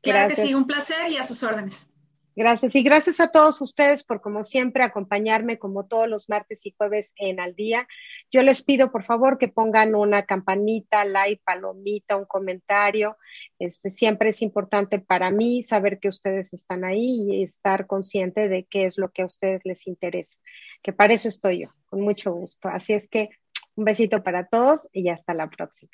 Claro 0.00 0.28
que 0.28 0.36
sí, 0.36 0.54
un 0.54 0.66
placer 0.66 1.10
y 1.10 1.16
a 1.16 1.22
sus 1.22 1.42
órdenes. 1.42 1.92
Gracias 2.34 2.74
y 2.74 2.82
gracias 2.82 3.20
a 3.20 3.30
todos 3.30 3.60
ustedes 3.60 4.04
por 4.04 4.22
como 4.22 4.42
siempre 4.42 4.82
acompañarme 4.82 5.58
como 5.58 5.84
todos 5.84 6.08
los 6.08 6.30
martes 6.30 6.64
y 6.64 6.74
jueves 6.78 7.12
en 7.16 7.40
al 7.40 7.54
día. 7.54 7.86
Yo 8.30 8.40
les 8.40 8.62
pido 8.62 8.90
por 8.90 9.04
favor 9.04 9.36
que 9.36 9.48
pongan 9.48 9.94
una 9.94 10.22
campanita, 10.22 11.04
like, 11.04 11.42
palomita, 11.44 12.16
un 12.16 12.24
comentario. 12.24 13.18
Este 13.58 13.90
siempre 13.90 14.30
es 14.30 14.40
importante 14.40 14.98
para 14.98 15.30
mí 15.30 15.62
saber 15.62 16.00
que 16.00 16.08
ustedes 16.08 16.54
están 16.54 16.84
ahí 16.84 17.26
y 17.30 17.42
estar 17.42 17.86
consciente 17.86 18.48
de 18.48 18.64
qué 18.64 18.86
es 18.86 18.96
lo 18.96 19.10
que 19.10 19.22
a 19.22 19.26
ustedes 19.26 19.60
les 19.66 19.86
interesa. 19.86 20.38
Que 20.82 20.94
para 20.94 21.12
eso 21.12 21.28
estoy 21.28 21.64
yo, 21.64 21.68
con 21.84 22.00
mucho 22.00 22.32
gusto. 22.32 22.70
Así 22.70 22.94
es 22.94 23.08
que 23.08 23.28
un 23.74 23.84
besito 23.84 24.22
para 24.22 24.46
todos 24.46 24.88
y 24.90 25.10
hasta 25.10 25.34
la 25.34 25.50
próxima. 25.50 25.92